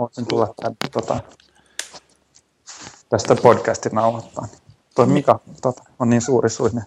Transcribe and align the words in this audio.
voisin 0.00 0.26
tulla 0.26 0.54
tämän, 0.56 0.76
tota, 0.92 1.20
tästä 3.08 3.36
podcastin 3.36 3.92
nauhoittaa. 3.92 4.48
Toi 4.94 5.06
Mika 5.06 5.40
tota, 5.62 5.82
on 5.98 6.10
niin 6.10 6.22
suuri 6.22 6.50
suinen. 6.50 6.84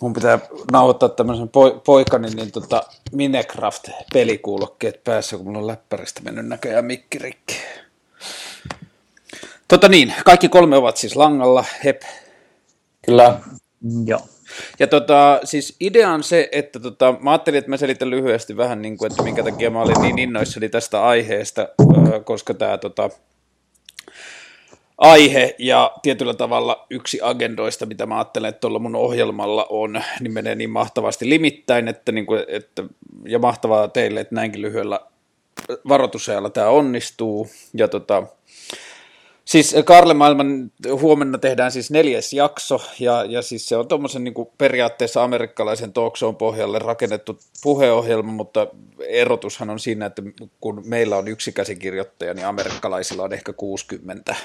Mun 0.00 0.12
pitää 0.12 0.38
nauhoittaa 0.72 1.08
tämmöisen 1.08 1.46
po- 1.48 1.80
poikani 1.84 2.30
niin 2.30 2.52
tota 2.52 2.82
Minecraft-pelikuulokkeet 3.12 5.04
päässä, 5.04 5.36
kun 5.36 5.46
mulla 5.46 5.58
on 5.58 5.66
läppäristä 5.66 6.20
mennyt 6.22 6.46
näköjään 6.46 6.84
mikki 6.84 7.18
rikki. 7.18 7.56
Tota 9.68 9.88
niin, 9.88 10.14
kaikki 10.24 10.48
kolme 10.48 10.76
ovat 10.76 10.96
siis 10.96 11.16
langalla, 11.16 11.64
hep. 11.84 12.02
Kyllä. 13.06 13.40
Joo. 14.04 14.20
Ja 14.78 14.86
tota, 14.86 15.40
siis 15.44 15.76
idea 15.80 16.10
on 16.10 16.22
se, 16.22 16.48
että 16.52 16.80
tota, 16.80 17.14
mä 17.20 17.30
ajattelin, 17.30 17.58
että 17.58 17.70
mä 17.70 17.76
selitän 17.76 18.10
lyhyesti 18.10 18.56
vähän, 18.56 18.82
niin 18.82 18.98
kuin, 18.98 19.12
että 19.12 19.22
minkä 19.22 19.42
takia 19.42 19.70
mä 19.70 19.82
olin 19.82 20.02
niin 20.02 20.18
innoissani 20.18 20.68
tästä 20.68 21.04
aiheesta, 21.04 21.68
koska 22.24 22.54
tämä 22.54 22.78
tota, 22.78 23.10
aihe 24.98 25.54
ja 25.58 25.92
tietyllä 26.02 26.34
tavalla 26.34 26.86
yksi 26.90 27.18
agendoista, 27.22 27.86
mitä 27.86 28.06
mä 28.06 28.16
ajattelen, 28.16 28.48
että 28.48 28.60
tuolla 28.60 28.78
mun 28.78 28.96
ohjelmalla 28.96 29.66
on, 29.70 30.02
niin 30.20 30.32
menee 30.32 30.54
niin 30.54 30.70
mahtavasti 30.70 31.28
limittäin, 31.28 31.88
että, 31.88 32.12
niin 32.12 32.26
kuin, 32.26 32.44
että 32.48 32.82
ja 33.26 33.38
mahtavaa 33.38 33.88
teille, 33.88 34.20
että 34.20 34.34
näinkin 34.34 34.62
lyhyellä 34.62 35.00
varoitusajalla 35.88 36.50
tämä 36.50 36.68
onnistuu. 36.68 37.48
Ja 37.74 37.88
tota, 37.88 38.22
Siis 39.44 39.76
Karle 39.84 40.14
Maailman 40.14 40.72
huomenna 41.00 41.38
tehdään 41.38 41.72
siis 41.72 41.90
neljäs 41.90 42.32
jakso, 42.32 42.80
ja, 42.98 43.24
ja 43.24 43.42
siis 43.42 43.68
se 43.68 43.76
on 43.76 43.88
tuommoisen 43.88 44.24
niin 44.24 44.34
periaatteessa 44.58 45.24
amerikkalaisen 45.24 45.92
talk 45.92 46.14
pohjalle 46.38 46.78
rakennettu 46.78 47.38
puheohjelma, 47.62 48.32
mutta 48.32 48.66
erotushan 49.08 49.70
on 49.70 49.78
siinä, 49.78 50.06
että 50.06 50.22
kun 50.60 50.82
meillä 50.84 51.16
on 51.16 51.28
yksi 51.28 51.52
käsikirjoittaja, 51.52 52.34
niin 52.34 52.46
amerikkalaisilla 52.46 53.22
on 53.22 53.32
ehkä 53.32 53.52
60. 53.52 54.36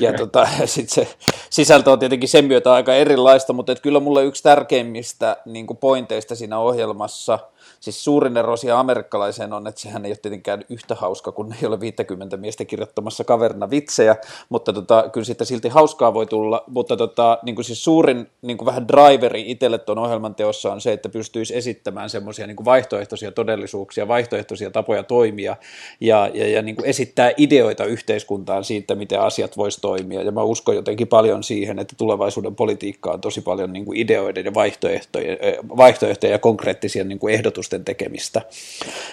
Ja 0.00 0.12
tota, 0.18 0.48
sit 0.64 0.90
se 0.90 1.08
sisältö 1.50 1.90
on 1.90 1.98
tietenkin 1.98 2.28
sen 2.28 2.44
myötä 2.44 2.72
aika 2.72 2.94
erilaista, 2.94 3.52
mutta 3.52 3.72
et 3.72 3.80
kyllä 3.80 4.00
mulle 4.00 4.24
yksi 4.24 4.42
tärkeimmistä 4.42 5.36
niin 5.44 5.66
pointeista 5.80 6.36
siinä 6.36 6.58
ohjelmassa– 6.58 7.38
Siis 7.82 8.04
suurin 8.04 8.36
ero 8.36 8.56
siihen 8.56 8.76
amerikkalaiseen 8.76 9.52
on, 9.52 9.66
että 9.66 9.80
sehän 9.80 10.04
ei 10.04 10.10
ole 10.10 10.16
tietenkään 10.16 10.64
yhtä 10.68 10.94
hauska, 10.94 11.32
kun 11.32 11.54
ei 11.62 11.68
ole 11.68 11.80
50 11.80 12.36
miestä 12.36 12.64
kirjoittamassa 12.64 13.24
kaverina 13.24 13.70
vitsejä, 13.70 14.16
mutta 14.48 14.72
tota, 14.72 15.08
kyllä 15.12 15.24
siitä 15.24 15.44
silti 15.44 15.68
hauskaa 15.68 16.14
voi 16.14 16.26
tulla, 16.26 16.64
mutta 16.68 16.96
tota, 16.96 17.38
niin 17.42 17.54
kuin 17.54 17.64
siis 17.64 17.84
suurin 17.84 18.30
niin 18.42 18.58
kuin 18.58 18.66
vähän 18.66 18.88
driveri 18.88 19.50
itselle 19.50 19.78
tuon 19.78 19.98
ohjelman 19.98 20.34
teossa 20.34 20.72
on 20.72 20.80
se, 20.80 20.92
että 20.92 21.08
pystyisi 21.08 21.56
esittämään 21.56 22.10
semmoisia 22.10 22.46
niin 22.46 22.64
vaihtoehtoisia 22.64 23.32
todellisuuksia, 23.32 24.08
vaihtoehtoisia 24.08 24.70
tapoja 24.70 25.02
toimia 25.02 25.56
ja, 26.00 26.30
ja, 26.34 26.48
ja 26.48 26.62
niin 26.62 26.76
kuin 26.76 26.86
esittää 26.86 27.32
ideoita 27.36 27.84
yhteiskuntaan 27.84 28.64
siitä, 28.64 28.94
miten 28.94 29.20
asiat 29.20 29.56
voisi 29.56 29.80
toimia. 29.80 30.22
Ja 30.22 30.32
mä 30.32 30.42
uskon 30.42 30.74
jotenkin 30.74 31.08
paljon 31.08 31.42
siihen, 31.42 31.78
että 31.78 31.94
tulevaisuuden 31.98 32.54
politiikka 32.54 33.10
on 33.10 33.20
tosi 33.20 33.40
paljon 33.40 33.72
niin 33.72 33.84
kuin 33.84 33.98
ideoiden 33.98 34.44
ja 34.44 34.54
vaihtoehtoja, 34.54 35.36
vaihtoehtoja 35.76 36.32
ja 36.32 36.38
konkreettisia 36.38 37.04
niin 37.04 37.18
kuin 37.18 37.34
ehdotusten 37.34 37.71
ehdotusten 37.72 37.84
tekemistä. 37.84 38.42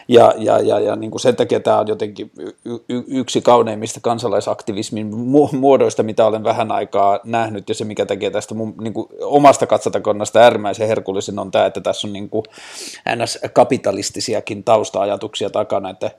Ja, 0.07 0.33
ja, 0.37 0.59
ja, 0.59 0.79
ja 0.79 0.95
niin 0.95 1.11
kuin 1.11 1.21
sen 1.21 1.35
takia 1.35 1.59
tämä 1.59 1.79
on 1.79 1.87
jotenkin 1.87 2.31
yksi 3.07 3.41
kauneimmista 3.41 3.99
kansalaisaktivismin 4.01 5.15
muodoista, 5.51 6.03
mitä 6.03 6.25
olen 6.25 6.43
vähän 6.43 6.71
aikaa 6.71 7.19
nähnyt, 7.23 7.69
ja 7.69 7.75
se 7.75 7.85
mikä 7.85 8.05
tekee 8.05 8.31
tästä 8.31 8.55
mun 8.55 8.75
niin 8.81 8.93
kuin 8.93 9.07
omasta 9.21 9.67
katsotakonnasta 9.67 10.39
äärimmäisen 10.39 10.87
herkullisen 10.87 11.39
on 11.39 11.51
tämä, 11.51 11.65
että 11.65 11.81
tässä 11.81 12.07
on 12.07 12.13
niin 12.13 12.29
kuin 12.29 12.45
NS-kapitalistisiakin 13.15 14.63
tausta-ajatuksia 14.63 15.49
takana, 15.49 15.89
että 15.89 16.11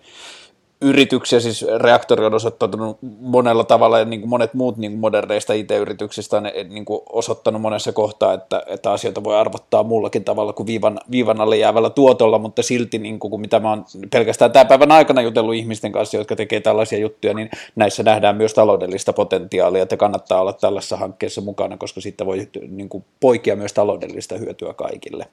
yrityksiä, 0.82 1.40
siis 1.40 1.66
reaktori 1.76 2.26
on 2.26 2.34
osoittanut 2.34 2.98
monella 3.20 3.64
tavalla 3.64 3.98
ja 3.98 4.04
niin 4.04 4.20
kuin 4.20 4.30
monet 4.30 4.54
muut 4.54 4.76
niin 4.76 4.92
kuin 4.92 5.00
moderneista 5.00 5.52
IT-yrityksistä 5.52 6.36
on 6.36 6.42
niin 6.68 6.84
kuin 6.84 7.00
osoittanut 7.12 7.62
monessa 7.62 7.92
kohtaa, 7.92 8.34
että, 8.34 8.62
että 8.66 8.92
asioita 8.92 9.24
voi 9.24 9.36
arvottaa 9.36 9.82
muullakin 9.82 10.24
tavalla 10.24 10.52
kuin 10.52 10.66
viivan, 10.66 11.00
viivan 11.10 11.40
alle 11.40 11.56
jäävällä 11.56 11.90
tuotolla, 11.90 12.38
mutta 12.38 12.62
silti 12.62 12.98
niin 12.98 13.18
kuin, 13.18 13.30
kun 13.30 13.40
mitä 13.40 13.60
mä 13.60 13.70
oon 13.70 13.84
pelkästään 14.10 14.52
tämän 14.52 14.66
päivän 14.66 14.92
aikana 14.92 15.22
jutellut 15.22 15.54
ihmisten 15.54 15.92
kanssa, 15.92 16.16
jotka 16.16 16.36
tekee 16.36 16.60
tällaisia 16.60 16.98
juttuja, 16.98 17.34
niin 17.34 17.50
näissä 17.76 18.02
nähdään 18.02 18.36
myös 18.36 18.54
taloudellista 18.54 19.12
potentiaalia, 19.12 19.82
että 19.82 19.96
kannattaa 19.96 20.40
olla 20.40 20.52
tällaisessa 20.52 20.96
hankkeessa 20.96 21.40
mukana, 21.40 21.76
koska 21.76 22.00
siitä 22.00 22.26
voi 22.26 22.48
niin 22.68 22.88
kuin, 22.88 23.04
poikia 23.20 23.56
myös 23.56 23.72
taloudellista 23.72 24.38
hyötyä 24.38 24.74
kaikille. 24.74 25.26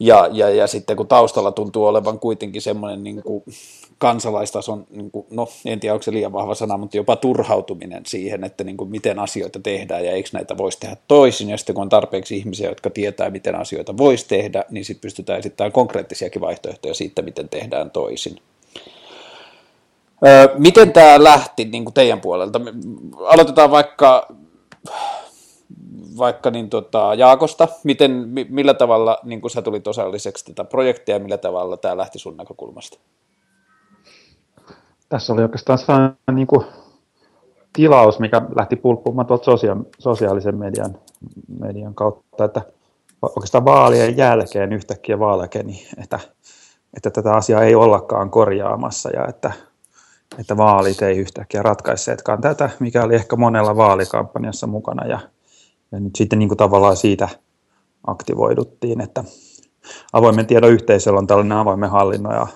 Ja, 0.00 0.28
ja, 0.32 0.50
ja 0.50 0.66
sitten 0.66 0.96
kun 0.96 1.08
taustalla 1.08 1.52
tuntuu 1.52 1.86
olevan 1.86 2.18
kuitenkin 2.18 2.62
semmoinen 2.62 3.04
niin 3.04 3.22
kuin 3.22 3.44
kansalaistason, 3.98 4.86
niin 4.90 5.10
kuin, 5.10 5.26
no 5.30 5.48
en 5.64 5.80
tiedä 5.80 5.92
onko 5.92 6.02
se 6.02 6.12
liian 6.12 6.32
vahva 6.32 6.54
sana, 6.54 6.78
mutta 6.78 6.96
jopa 6.96 7.16
turhautuminen 7.16 8.06
siihen, 8.06 8.44
että 8.44 8.64
niin 8.64 8.76
kuin, 8.76 8.90
miten 8.90 9.18
asioita 9.18 9.60
tehdään 9.60 10.04
ja 10.04 10.12
eikö 10.12 10.28
näitä 10.32 10.56
voisi 10.56 10.80
tehdä 10.80 10.96
toisin. 11.08 11.50
Ja 11.50 11.56
sitten 11.56 11.74
kun 11.74 11.82
on 11.82 11.88
tarpeeksi 11.88 12.36
ihmisiä, 12.36 12.68
jotka 12.68 12.90
tietää, 12.90 13.30
miten 13.30 13.54
asioita 13.54 13.96
voisi 13.96 14.28
tehdä, 14.28 14.64
niin 14.70 14.84
sitten 14.84 15.00
pystytään 15.00 15.38
esittämään 15.38 15.72
konkreettisiakin 15.72 16.40
vaihtoehtoja 16.40 16.94
siitä, 16.94 17.22
miten 17.22 17.48
tehdään 17.48 17.90
toisin. 17.90 18.36
Öö, 20.26 20.48
miten 20.58 20.92
tämä 20.92 21.24
lähti 21.24 21.64
niin 21.64 21.84
kuin 21.84 21.94
teidän 21.94 22.20
puolelta? 22.20 22.60
Aloitetaan 23.26 23.70
vaikka 23.70 24.28
vaikka 26.20 26.50
niin 26.50 26.70
tota, 26.70 27.14
Jaakosta, 27.14 27.68
miten, 27.84 28.28
millä 28.48 28.74
tavalla 28.74 29.18
niin 29.24 29.50
sä 29.50 29.62
tulit 29.62 29.86
osalliseksi 29.86 30.44
tätä 30.44 30.64
projektia 30.64 31.14
ja 31.14 31.20
millä 31.20 31.38
tavalla 31.38 31.76
tämä 31.76 31.96
lähti 31.96 32.18
sun 32.18 32.36
näkökulmasta? 32.36 32.98
Tässä 35.08 35.32
oli 35.32 35.42
oikeastaan 35.42 35.78
sellainen 35.78 36.16
niin 36.34 36.46
kuin, 36.46 36.66
tilaus, 37.72 38.18
mikä 38.18 38.42
lähti 38.56 38.76
pulppumaan 38.76 39.26
tuolta 39.26 39.44
sosia- 39.44 39.84
sosiaalisen 39.98 40.58
median, 40.58 40.96
median 41.60 41.94
kautta, 41.94 42.44
että 42.44 42.62
oikeastaan 43.22 43.64
vaalien 43.64 44.16
jälkeen 44.16 44.72
yhtäkkiä 44.72 45.18
vaalekeni, 45.18 45.86
että, 46.02 46.20
että 46.96 47.10
tätä 47.10 47.32
asiaa 47.32 47.62
ei 47.62 47.74
ollakaan 47.74 48.30
korjaamassa 48.30 49.10
ja 49.10 49.26
että, 49.28 49.52
että 50.38 50.56
vaalit 50.56 51.02
ei 51.02 51.18
yhtäkkiä 51.18 51.62
ratkaisseetkaan 51.62 52.40
tätä, 52.40 52.70
mikä 52.80 53.04
oli 53.04 53.14
ehkä 53.14 53.36
monella 53.36 53.76
vaalikampanjassa 53.76 54.66
mukana 54.66 55.06
ja 55.06 55.18
ja 55.92 56.00
nyt 56.00 56.16
sitten 56.16 56.38
niin 56.38 56.48
kuin 56.48 56.58
tavallaan 56.58 56.96
siitä 56.96 57.28
aktivoiduttiin, 58.06 59.00
että 59.00 59.24
avoimen 60.12 60.46
tiedon 60.46 60.70
yhteisöllä 60.70 61.18
on 61.18 61.26
tällainen 61.26 61.58
avoimen 61.58 61.90
hallinnon 61.90 62.34
ja 62.34 62.46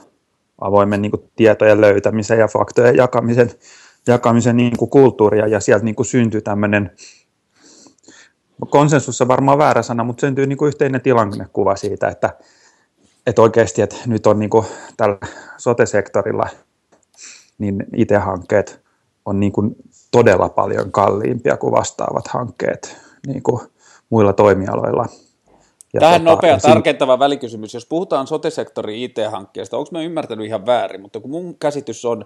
avoimen 0.60 1.02
niin 1.02 1.10
kuin 1.10 1.30
tietojen 1.36 1.80
löytämisen 1.80 2.38
ja 2.38 2.48
faktojen 2.48 2.96
jakamisen, 2.96 3.50
jakamisen 4.06 4.56
niin 4.56 4.76
kuin 4.76 4.90
kulttuuria 4.90 5.46
ja 5.46 5.60
sieltä 5.60 5.84
niin 5.84 5.94
kuin 5.94 6.06
syntyi 6.06 6.42
tämmöinen 6.42 6.90
konsensus 8.70 9.20
on 9.20 9.28
varmaan 9.28 9.58
väärä 9.58 9.82
sana, 9.82 10.04
mutta 10.04 10.20
syntyy 10.20 10.46
niin 10.46 10.58
kuin 10.58 10.68
yhteinen 10.68 11.00
tilannekuva 11.00 11.76
siitä, 11.76 12.08
että, 12.08 12.38
että 13.26 13.42
oikeasti 13.42 13.82
että 13.82 13.96
nyt 14.06 14.26
on 14.26 14.38
niin 14.38 14.50
kuin 14.50 14.66
tällä 14.96 15.18
sote-sektorilla 15.56 16.48
niin 17.58 17.86
IT-hankkeet 17.96 18.84
on 19.24 19.40
niin 19.40 19.52
kuin 19.52 19.76
todella 20.10 20.48
paljon 20.48 20.92
kalliimpia 20.92 21.56
kuin 21.56 21.72
vastaavat 21.72 22.28
hankkeet 22.28 23.03
niin 23.26 23.42
kuin 23.42 23.60
muilla 24.10 24.32
toimialoilla. 24.32 25.06
Ja 25.94 26.00
Tähän 26.00 26.20
tota, 26.20 26.30
nopea 26.30 26.58
siinä... 26.58 26.74
tarkentava 26.74 27.18
välikysymys. 27.18 27.74
Jos 27.74 27.86
puhutaan 27.86 28.26
sote-sektorin 28.26 28.96
IT-hankkeesta, 28.96 29.76
onko 29.76 29.88
mä 29.92 30.02
ymmärtänyt 30.02 30.46
ihan 30.46 30.66
väärin, 30.66 31.00
mutta 31.00 31.20
kun 31.20 31.30
mun 31.30 31.56
käsitys 31.58 32.04
on, 32.04 32.24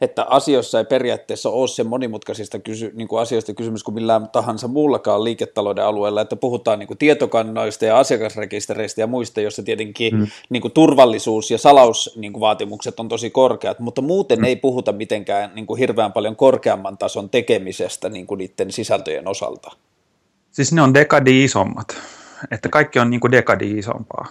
että 0.00 0.24
asioissa 0.24 0.78
ei 0.78 0.84
periaatteessa 0.84 1.50
ole 1.50 1.68
se 1.68 1.84
monimutkaisista 1.84 2.58
kysy, 2.58 2.92
niin 2.94 3.08
kuin 3.08 3.22
asioista 3.22 3.54
kysymys 3.54 3.84
kuin 3.84 3.94
millään 3.94 4.28
tahansa 4.28 4.68
muullakaan 4.68 5.24
liiketalouden 5.24 5.84
alueella, 5.84 6.20
että 6.20 6.36
puhutaan 6.36 6.78
niin 6.78 6.86
kuin 6.86 6.98
tietokannoista 6.98 7.84
ja 7.84 7.98
asiakasrekistereistä 7.98 9.00
ja 9.00 9.06
muista, 9.06 9.40
joissa 9.40 9.62
tietenkin 9.62 10.14
mm. 10.14 10.26
niin 10.48 10.60
kuin 10.60 10.72
turvallisuus 10.72 11.50
ja 11.50 11.58
salausvaatimukset 11.58 12.94
niin 12.94 13.04
on 13.04 13.08
tosi 13.08 13.30
korkeat, 13.30 13.78
mutta 13.78 14.02
muuten 14.02 14.38
mm. 14.38 14.44
ei 14.44 14.56
puhuta 14.56 14.92
mitenkään 14.92 15.52
niin 15.54 15.66
kuin 15.66 15.78
hirveän 15.78 16.12
paljon 16.12 16.36
korkeamman 16.36 16.98
tason 16.98 17.30
tekemisestä 17.30 18.08
niin 18.08 18.26
kuin 18.26 18.38
niiden 18.38 18.72
sisältöjen 18.72 19.28
osalta. 19.28 19.70
Siis 20.56 20.72
ne 20.72 20.82
on 20.82 20.94
dekadi 20.94 21.44
isommat. 21.44 21.96
Että 22.50 22.68
kaikki 22.68 22.98
on 22.98 23.10
niin 23.10 23.20
kuin 23.20 23.32
dekadi 23.32 23.78
isompaa. 23.78 24.26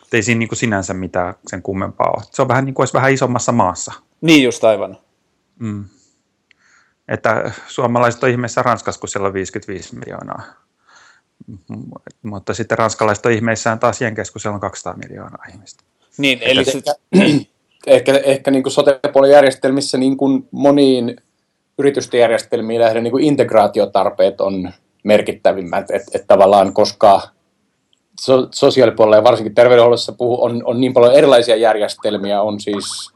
Mutta 0.00 0.16
ei 0.16 0.22
siinä 0.22 0.38
niin 0.38 0.48
kuin 0.48 0.58
sinänsä 0.58 0.94
mitään 0.94 1.34
sen 1.46 1.62
kummempaa 1.62 2.10
ole. 2.16 2.24
Se 2.30 2.42
on 2.42 2.48
vähän 2.48 2.64
niin 2.64 2.74
kuin 2.74 2.82
olisi 2.82 2.94
vähän 2.94 3.12
isommassa 3.12 3.52
maassa. 3.52 3.92
Niin 4.20 4.44
just 4.44 4.64
aivan. 4.64 4.98
Mm. 5.58 5.84
Että 7.08 7.52
suomalaiset 7.68 8.22
on 8.22 8.30
ihmeessä 8.30 8.62
Ranskassa, 8.62 9.00
kun 9.00 9.08
siellä 9.08 9.26
on 9.26 9.34
55 9.34 9.96
miljoonaa. 9.96 10.42
Mutta 12.22 12.54
sitten 12.54 12.78
ranskalaiset 12.78 13.26
on 13.26 13.32
ihmeissään 13.32 13.78
taas 13.78 14.00
Jenkes, 14.00 14.30
kun 14.30 14.40
siellä 14.40 14.54
on 14.54 14.60
200 14.60 14.96
miljoonaa 14.96 15.44
ihmistä. 15.52 15.84
Niin, 16.18 16.38
eli 16.42 16.64
sit... 16.64 16.84
ehkä, 17.86 18.20
ehkä 18.24 18.50
niin 18.50 18.62
kuin 18.62 18.72
sote-puolen 18.72 19.30
järjestelmissä 19.30 19.98
niin 19.98 20.16
kuin 20.16 20.48
moniin 20.50 21.16
yritysten 21.78 22.20
järjestelmiin 22.20 22.80
nähden 22.80 23.02
niin 23.02 23.12
kuin 23.12 23.24
integraatiotarpeet 23.24 24.40
on 24.40 24.72
merkittävimmät, 25.04 25.90
että 25.90 26.10
et 26.14 26.24
tavallaan 26.26 26.72
koska 26.72 27.22
so, 28.20 28.48
sosiaalipuolella 28.54 29.16
ja 29.16 29.24
varsinkin 29.24 29.54
terveydenhuollossa 29.54 30.12
puhu, 30.12 30.44
on, 30.44 30.62
on 30.64 30.80
niin 30.80 30.92
paljon 30.92 31.14
erilaisia 31.14 31.56
järjestelmiä, 31.56 32.42
on 32.42 32.60
siis 32.60 33.12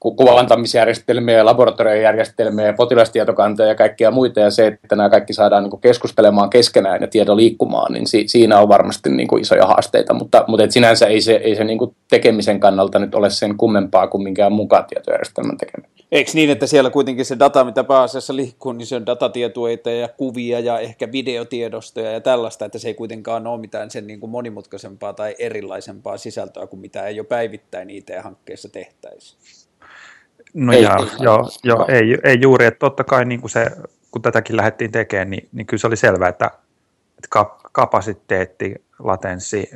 kuvantamisjärjestelmiä 0.00 1.44
laboratoriojärjestelmiä 1.44 2.66
ja 2.66 2.72
potilastietokantoja 2.72 3.68
ja 3.68 3.74
kaikkia 3.74 4.10
muita, 4.10 4.40
ja 4.40 4.50
se, 4.50 4.66
että 4.66 4.96
nämä 4.96 5.10
kaikki 5.10 5.32
saadaan 5.32 5.62
niin 5.62 5.80
keskustelemaan 5.80 6.50
keskenään 6.50 7.00
ja 7.00 7.08
tiedon 7.08 7.36
liikkumaan, 7.36 7.92
niin 7.92 8.06
si, 8.06 8.24
siinä 8.28 8.58
on 8.58 8.68
varmasti 8.68 9.10
niin 9.10 9.28
kuin 9.28 9.42
isoja 9.42 9.66
haasteita, 9.66 10.14
mutta, 10.14 10.44
mutta 10.48 10.64
et 10.64 10.72
sinänsä 10.72 11.06
ei 11.06 11.20
se, 11.20 11.32
ei 11.32 11.56
se 11.56 11.64
niin 11.64 11.78
kuin 11.78 11.96
tekemisen 12.10 12.60
kannalta 12.60 12.98
nyt 12.98 13.14
ole 13.14 13.30
sen 13.30 13.56
kummempaa 13.56 14.06
kuin 14.06 14.22
minkään 14.22 14.52
mukaan 14.52 14.84
tietojärjestelmän 14.84 15.58
tekeminen. 15.58 15.89
Eikö 16.12 16.30
niin, 16.34 16.50
että 16.50 16.66
siellä 16.66 16.90
kuitenkin 16.90 17.24
se 17.24 17.38
data, 17.38 17.64
mitä 17.64 17.84
pääasiassa 17.84 18.36
liikkuu, 18.36 18.72
niin 18.72 18.86
se 18.86 18.96
on 18.96 19.06
datatietoita 19.06 19.90
ja 19.90 20.08
kuvia 20.08 20.60
ja 20.60 20.78
ehkä 20.78 21.12
videotiedostoja 21.12 22.10
ja 22.10 22.20
tällaista, 22.20 22.64
että 22.64 22.78
se 22.78 22.88
ei 22.88 22.94
kuitenkaan 22.94 23.46
ole 23.46 23.60
mitään 23.60 23.90
sen 23.90 24.06
niin 24.06 24.20
kuin 24.20 24.30
monimutkaisempaa 24.30 25.12
tai 25.12 25.34
erilaisempaa 25.38 26.16
sisältöä 26.16 26.66
kuin 26.66 26.80
mitä 26.80 27.06
ei 27.06 27.16
jo 27.16 27.24
päivittäin 27.24 27.90
IT-hankkeessa 27.90 28.68
tehtäisi. 28.68 29.36
No 30.54 30.72
ei, 30.72 30.82
jaa, 30.82 30.98
ei, 30.98 31.06
joo, 31.20 31.48
joo, 31.64 31.86
ei, 31.88 32.18
ei 32.24 32.38
juuri, 32.40 32.64
että 32.64 32.78
totta 32.78 33.04
kai 33.04 33.24
niin 33.24 33.40
kuin 33.40 33.50
se, 33.50 33.66
kun 34.10 34.22
tätäkin 34.22 34.56
lähdettiin 34.56 34.92
tekemään, 34.92 35.30
niin, 35.30 35.48
niin 35.52 35.66
kyllä 35.66 35.80
se 35.80 35.86
oli 35.86 35.96
selvää, 35.96 36.28
että, 36.28 36.50
että 37.08 37.28
kapasiteetti, 37.72 38.74
latenssi, 38.98 39.70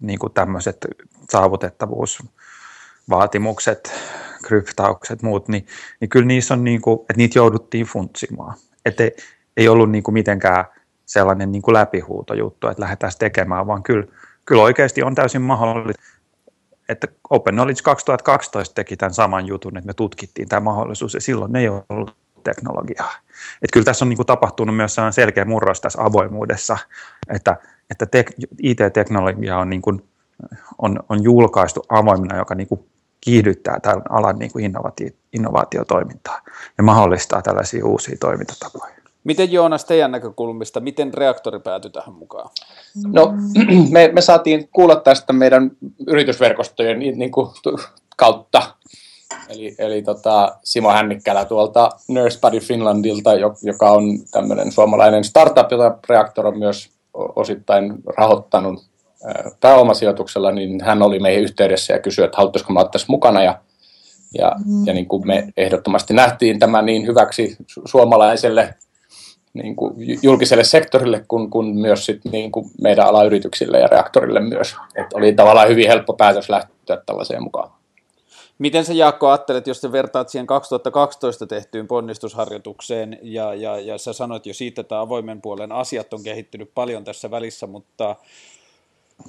niin 0.00 0.18
kuin 0.18 0.32
tämmöiset 0.32 0.86
saavutettavuusvaatimukset, 1.30 3.92
kryptaukset, 4.42 5.22
muut, 5.22 5.48
niin, 5.48 5.66
niin 6.00 6.08
kyllä 6.08 6.26
niissä 6.26 6.54
on, 6.54 6.64
niin 6.64 6.82
kuin, 6.82 7.00
että 7.00 7.16
niitä 7.16 7.38
jouduttiin 7.38 7.86
funtsimaan. 7.86 8.54
Että 8.84 9.04
ei, 9.04 9.16
ei 9.56 9.68
ollut 9.68 9.90
niin 9.90 10.02
kuin 10.02 10.12
mitenkään 10.12 10.64
sellainen 11.06 11.52
niin 11.52 11.62
kuin 11.62 11.72
läpihuutojuttu, 11.74 12.68
että 12.68 12.82
lähdetään 12.82 13.12
tekemään, 13.18 13.66
vaan 13.66 13.82
kyllä, 13.82 14.06
kyllä 14.44 14.62
oikeasti 14.62 15.02
on 15.02 15.14
täysin 15.14 15.42
mahdollista 15.42 16.02
että 16.88 17.08
Open 17.30 17.54
Knowledge 17.54 17.82
2012 17.82 18.74
teki 18.74 18.96
tämän 18.96 19.14
saman 19.14 19.46
jutun, 19.46 19.76
että 19.76 19.86
me 19.86 19.94
tutkittiin 19.94 20.48
tämä 20.48 20.60
mahdollisuus, 20.60 21.14
ja 21.14 21.20
silloin 21.20 21.56
ei 21.56 21.68
ollut 21.68 22.16
teknologiaa. 22.44 23.12
Että 23.62 23.72
kyllä 23.72 23.84
tässä 23.84 24.04
on 24.04 24.08
niin 24.08 24.16
kuin 24.16 24.26
tapahtunut 24.26 24.76
myös 24.76 24.96
selkeä 25.10 25.44
murros 25.44 25.80
tässä 25.80 26.02
avoimuudessa, 26.02 26.78
että, 27.28 27.56
että 27.90 28.06
tek, 28.06 28.32
IT-teknologia 28.62 29.58
on, 29.58 29.70
niin 29.70 29.82
kuin, 29.82 30.08
on, 30.78 30.98
on 31.08 31.22
julkaistu 31.22 31.82
avoimena, 31.88 32.36
joka 32.36 32.54
niin 32.54 32.68
kuin 32.68 32.86
kiihdyttää 33.24 33.80
tämän 33.82 34.02
alan 34.10 34.38
niin 34.38 34.52
kuin 34.52 34.64
innovaatio, 34.64 35.08
innovaatiotoimintaa 35.32 36.40
ja 36.78 36.84
mahdollistaa 36.84 37.42
tällaisia 37.42 37.86
uusia 37.86 38.16
toimintatapoja. 38.20 38.94
Miten 39.24 39.52
Joonas 39.52 39.84
teidän 39.84 40.10
näkökulmista, 40.12 40.80
miten 40.80 41.14
reaktori 41.14 41.60
päätyi 41.60 41.90
tähän 41.90 42.14
mukaan? 42.14 42.50
No 43.06 43.34
me, 43.90 44.10
me 44.12 44.20
saatiin 44.20 44.68
kuulla 44.72 44.96
tästä 44.96 45.32
meidän 45.32 45.70
yritysverkostojen 46.06 46.98
niin 46.98 47.30
kuin, 47.30 47.48
kautta. 48.16 48.62
Eli, 49.48 49.74
eli 49.78 50.02
tota, 50.02 50.56
Simo 50.64 50.90
Hännikkälä 50.92 51.44
tuolta 51.44 51.90
Nurse 52.08 52.40
Buddy 52.40 52.60
Finlandilta, 52.60 53.30
joka 53.62 53.90
on 53.90 54.04
tämmöinen 54.30 54.72
suomalainen 54.72 55.24
startup, 55.24 55.70
jota 55.70 55.98
Reaktor 56.08 56.46
on 56.46 56.58
myös 56.58 56.90
osittain 57.14 57.94
rahoittanut 58.16 58.91
pääomasijoituksella, 59.60 60.52
niin 60.52 60.84
hän 60.84 61.02
oli 61.02 61.18
meihin 61.18 61.42
yhteydessä 61.42 61.92
ja 61.92 61.98
kysyi, 61.98 62.24
että 62.24 62.36
haluttaisiko 62.36 62.72
me 62.72 62.80
olla 62.80 62.88
tässä 62.88 63.06
mukana. 63.10 63.42
Ja, 63.42 63.58
ja, 64.38 64.52
mm. 64.66 64.86
ja 64.86 64.94
niin 64.94 65.06
kuin 65.08 65.26
me 65.26 65.48
ehdottomasti 65.56 66.14
nähtiin 66.14 66.58
tämä 66.58 66.82
niin 66.82 67.06
hyväksi 67.06 67.56
suomalaiselle 67.84 68.74
niin 69.54 69.76
kuin 69.76 69.94
julkiselle 70.22 70.64
sektorille 70.64 71.24
kuin, 71.28 71.50
kuin 71.50 71.66
myös 71.66 72.06
sit 72.06 72.20
niin 72.32 72.52
kuin 72.52 72.70
meidän 72.82 73.06
alayrityksille 73.06 73.78
ja 73.78 73.86
reaktorille 73.86 74.40
myös. 74.40 74.76
Et 74.94 75.12
oli 75.14 75.32
tavallaan 75.32 75.68
hyvin 75.68 75.88
helppo 75.88 76.12
päätös 76.12 76.50
lähteä 76.50 76.96
tällaiseen 77.06 77.42
mukaan. 77.42 77.70
Miten 78.58 78.84
sä 78.84 78.92
Jaakko 78.92 79.28
ajattelet, 79.28 79.66
jos 79.66 79.80
sä 79.80 79.92
vertaat 79.92 80.28
siihen 80.28 80.46
2012 80.46 81.46
tehtyyn 81.46 81.88
ponnistusharjoitukseen, 81.88 83.18
ja, 83.22 83.54
ja, 83.54 83.80
ja 83.80 83.98
sä 83.98 84.12
sanoit 84.12 84.46
jo 84.46 84.54
siitä, 84.54 84.80
että 84.80 85.00
avoimen 85.00 85.42
puolen 85.42 85.72
asiat 85.72 86.14
on 86.14 86.22
kehittynyt 86.22 86.70
paljon 86.74 87.04
tässä 87.04 87.30
välissä, 87.30 87.66
mutta 87.66 88.16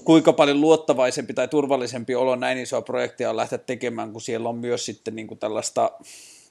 kuinka 0.04 0.34
paljon 0.34 0.62
luottavaisempi 0.62 1.34
tai 1.34 1.48
turvallisempi 1.48 2.16
olo 2.16 2.36
näin 2.36 2.58
isoa 2.58 2.82
projektia 2.82 3.30
on 3.30 3.38
lähteä 3.38 3.58
tekemään, 3.58 4.12
kun 4.12 4.22
siellä 4.22 4.50
on 4.50 4.58
myös 4.58 4.86
sitten 4.86 5.16
niin 5.16 5.28
kuin 5.28 5.40
tällaista 5.40 5.92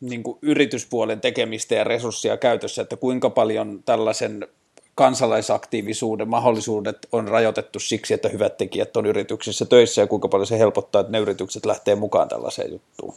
niin 0.01 0.23
kuin 0.23 0.39
yrityspuolen 0.43 1.21
tekemistä 1.21 1.75
ja 1.75 1.85
resursseja 1.85 2.37
käytössä, 2.37 2.83
että 2.83 2.97
kuinka 2.97 3.31
paljon 3.31 3.83
tällaisen 3.85 4.49
kansalaisaktiivisuuden 4.95 6.29
mahdollisuudet 6.29 7.09
on 7.13 7.29
rajoitettu 7.29 7.79
siksi, 7.79 8.15
että 8.15 8.29
hyvät 8.29 8.57
tekijät 8.57 8.97
on 8.97 9.07
yrityksissä 9.07 9.65
töissä 9.65 10.01
ja 10.01 10.07
kuinka 10.07 10.29
paljon 10.29 10.47
se 10.47 10.59
helpottaa, 10.59 11.01
että 11.01 11.13
ne 11.13 11.19
yritykset 11.19 11.67
lähtee 11.67 11.95
mukaan 11.95 12.29
tällaiseen 12.29 12.73
juttuun? 12.73 13.15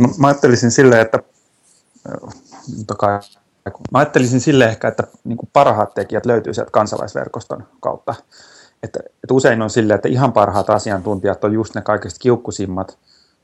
No, 0.00 0.08
mä 0.18 0.26
ajattelisin 0.26 0.70
silleen, 0.70 1.02
että 1.02 1.18
mä 3.90 3.98
ajattelisin 3.98 4.40
sille 4.40 4.64
ehkä, 4.64 4.88
että 4.88 5.02
niin 5.24 5.38
parhaat 5.52 5.94
tekijät 5.94 6.26
löytyy 6.26 6.54
sieltä 6.54 6.70
kansalaisverkoston 6.70 7.64
kautta. 7.80 8.14
Että, 8.84 9.00
että 9.00 9.34
usein 9.34 9.62
on 9.62 9.70
silleen, 9.70 9.94
että 9.94 10.08
ihan 10.08 10.32
parhaat 10.32 10.70
asiantuntijat 10.70 11.44
on 11.44 11.52
just 11.52 11.74
ne 11.74 11.82
kaikista 11.82 12.18
kiukkusimmat, 12.18 12.98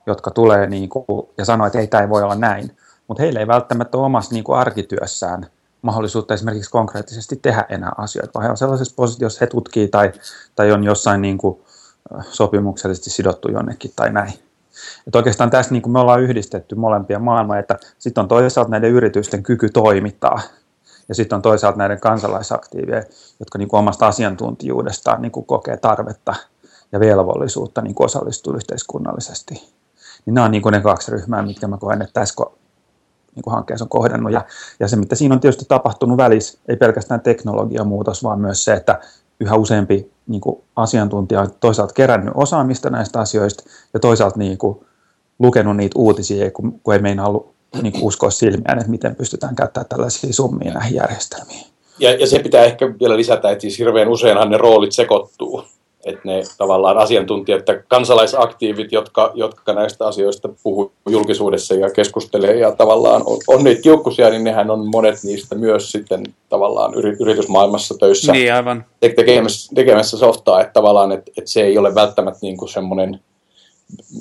jotka 0.07 0.31
tulee 0.31 0.67
niin 0.67 0.89
kuin, 0.89 1.05
ja 1.39 1.45
sanoo, 1.45 1.67
että 1.67 1.79
ei 1.79 1.87
tämä 1.87 2.03
ei 2.03 2.09
voi 2.09 2.23
olla 2.23 2.35
näin. 2.35 2.77
Mutta 3.09 3.23
heillä 3.23 3.41
ei 3.41 3.47
välttämättä 3.47 3.99
ole 3.99 4.07
omassa 4.07 4.35
niin 4.35 4.45
kuin 4.45 4.59
arkityössään 4.59 5.47
mahdollisuutta 5.83 6.35
esimerkiksi 6.35 6.71
konkreettisesti 6.71 7.37
tehdä 7.37 7.67
enää 7.69 7.93
asioita, 7.99 8.31
vaan 8.35 8.45
he 8.45 8.51
on 8.51 8.57
sellaisessa 8.57 8.95
positiossa, 8.97 9.39
he 9.41 9.47
tutkii 9.47 9.89
tai, 9.89 10.13
tai 10.57 10.73
on 10.73 10.85
jossain 10.85 11.23
niin 11.23 11.39
kuin, 11.39 11.61
sopimuksellisesti 12.31 13.11
sidottu 13.11 13.51
jonnekin 13.51 13.93
tai 13.97 14.13
näin. 14.13 14.33
Et 15.07 15.17
oikeastaan 15.17 15.51
tässä 15.51 15.73
niin 15.73 15.83
kuin 15.83 15.93
me 15.93 15.99
ollaan 15.99 16.23
yhdistetty 16.23 16.75
molempia 16.75 17.19
maailmoja, 17.19 17.61
että 17.61 17.79
sitten 17.99 18.23
on 18.23 18.29
toisaalta 18.29 18.71
näiden 18.71 18.91
yritysten 18.91 19.43
kyky 19.43 19.69
toimittaa, 19.69 20.41
ja 21.11 21.15
sitten 21.15 21.37
on 21.37 21.43
toisaalta 21.43 21.79
näiden 21.79 22.01
kansalaisaktiivien, 22.01 23.05
jotka 23.41 23.59
niin 23.59 23.69
kuin 23.69 23.79
omasta 23.79 24.07
asiantuntijuudestaan 24.07 25.23
niin 25.23 25.33
kuin 25.33 25.47
kokee 25.47 25.77
tarvetta 25.77 26.35
ja 26.93 27.01
velvollisuutta 27.01 27.83
niin 27.83 27.95
kuin 27.95 28.05
osallistua 28.05 28.57
yhteiskunnallisesti 28.57 29.81
niin 30.27 30.35
nämä 30.35 30.45
on 30.45 30.51
niin 30.51 30.63
kuin 30.63 30.73
ne 30.73 30.81
kaksi 30.81 31.11
ryhmää, 31.11 31.43
mitkä 31.43 31.69
mä 31.69 31.79
koen, 31.79 32.03
että 32.03 32.21
tässä 32.21 32.45
niin 33.35 33.43
kuin 33.43 33.55
hankkeessa 33.55 33.85
on 33.85 33.89
kohdannut. 33.89 34.33
Ja, 34.33 34.45
ja 34.81 34.89
se, 34.89 34.97
mitä 34.97 35.15
siinä 35.15 35.35
on 35.35 35.41
tietysti 35.41 35.65
tapahtunut 35.69 36.17
välissä, 36.17 36.59
ei 36.69 36.77
pelkästään 36.77 37.21
teknologiamuutos, 37.21 38.23
vaan 38.23 38.41
myös 38.41 38.65
se, 38.65 38.73
että 38.73 39.01
yhä 39.41 39.57
useampi 39.57 40.13
niin 40.27 40.41
kuin 40.41 40.63
asiantuntija 40.77 41.41
on 41.41 41.51
toisaalta 41.61 41.95
kerännyt 41.95 42.35
osaamista 42.37 42.91
näistä 42.91 43.21
asioista 43.21 43.65
ja 43.95 44.01
toisaalta 44.01 44.39
niin 44.39 44.59
kuin 44.59 44.87
lukenut 45.39 45.77
niitä 45.77 45.99
uutisia, 45.99 46.51
kun, 46.51 46.81
kun 46.83 46.95
ei 46.95 47.01
meinaa 47.01 47.27
ollut 47.27 47.55
niin 47.83 47.93
kuin 47.93 48.05
uskoa 48.05 48.31
silmiään, 48.31 48.79
että 48.79 48.91
miten 48.91 49.17
pystytään 49.17 49.57
käyttämään 49.57 49.89
tällaisia 49.89 50.33
summia 50.33 50.73
näihin 50.73 50.97
järjestelmiin. 50.97 51.67
Ja, 51.99 52.15
ja 52.15 52.27
se 52.27 52.39
pitää 52.39 52.65
ehkä 52.65 52.95
vielä 53.01 53.17
lisätä, 53.17 53.51
että 53.51 53.63
siis 53.63 53.79
hirveän 53.79 54.09
useinhan 54.09 54.51
ne 54.51 54.57
roolit 54.57 54.93
sekoittuu 54.93 55.65
että 56.05 56.21
ne 56.25 56.43
tavallaan 56.59 56.99
asiantuntijat 56.99 57.69
ja 57.69 57.83
kansalaisaktiivit, 57.89 58.93
jotka, 58.93 59.33
jotka 59.35 59.73
näistä 59.73 60.07
asioista 60.07 60.49
puhuu 60.63 60.93
julkisuudessa 61.09 61.75
ja 61.75 61.91
keskustelee 61.91 62.57
ja 62.57 62.73
tavallaan 62.73 63.23
on, 63.27 63.39
on 63.47 63.65
niitä 63.65 63.83
kiukkusia, 63.83 64.31
niin 64.31 64.45
nehän 64.45 64.71
on 64.71 64.89
monet 64.89 65.19
niistä 65.25 65.55
myös 65.55 65.93
sitten 65.93 66.23
tavallaan 66.49 66.95
yritysmaailmassa 66.95 67.95
töissä 67.99 68.33
niin, 68.33 68.55
aivan. 68.55 68.85
tekemässä, 69.01 69.75
tekemässä 69.75 70.19
softaa, 70.19 70.61
että 70.61 70.73
tavallaan 70.73 71.13
että, 71.13 71.31
että 71.39 71.51
se 71.51 71.63
ei 71.63 71.79
ole 71.79 71.95
välttämättä 71.95 72.39
niin 72.43 72.57
kuin 72.57 72.69
semmoinen 72.69 73.21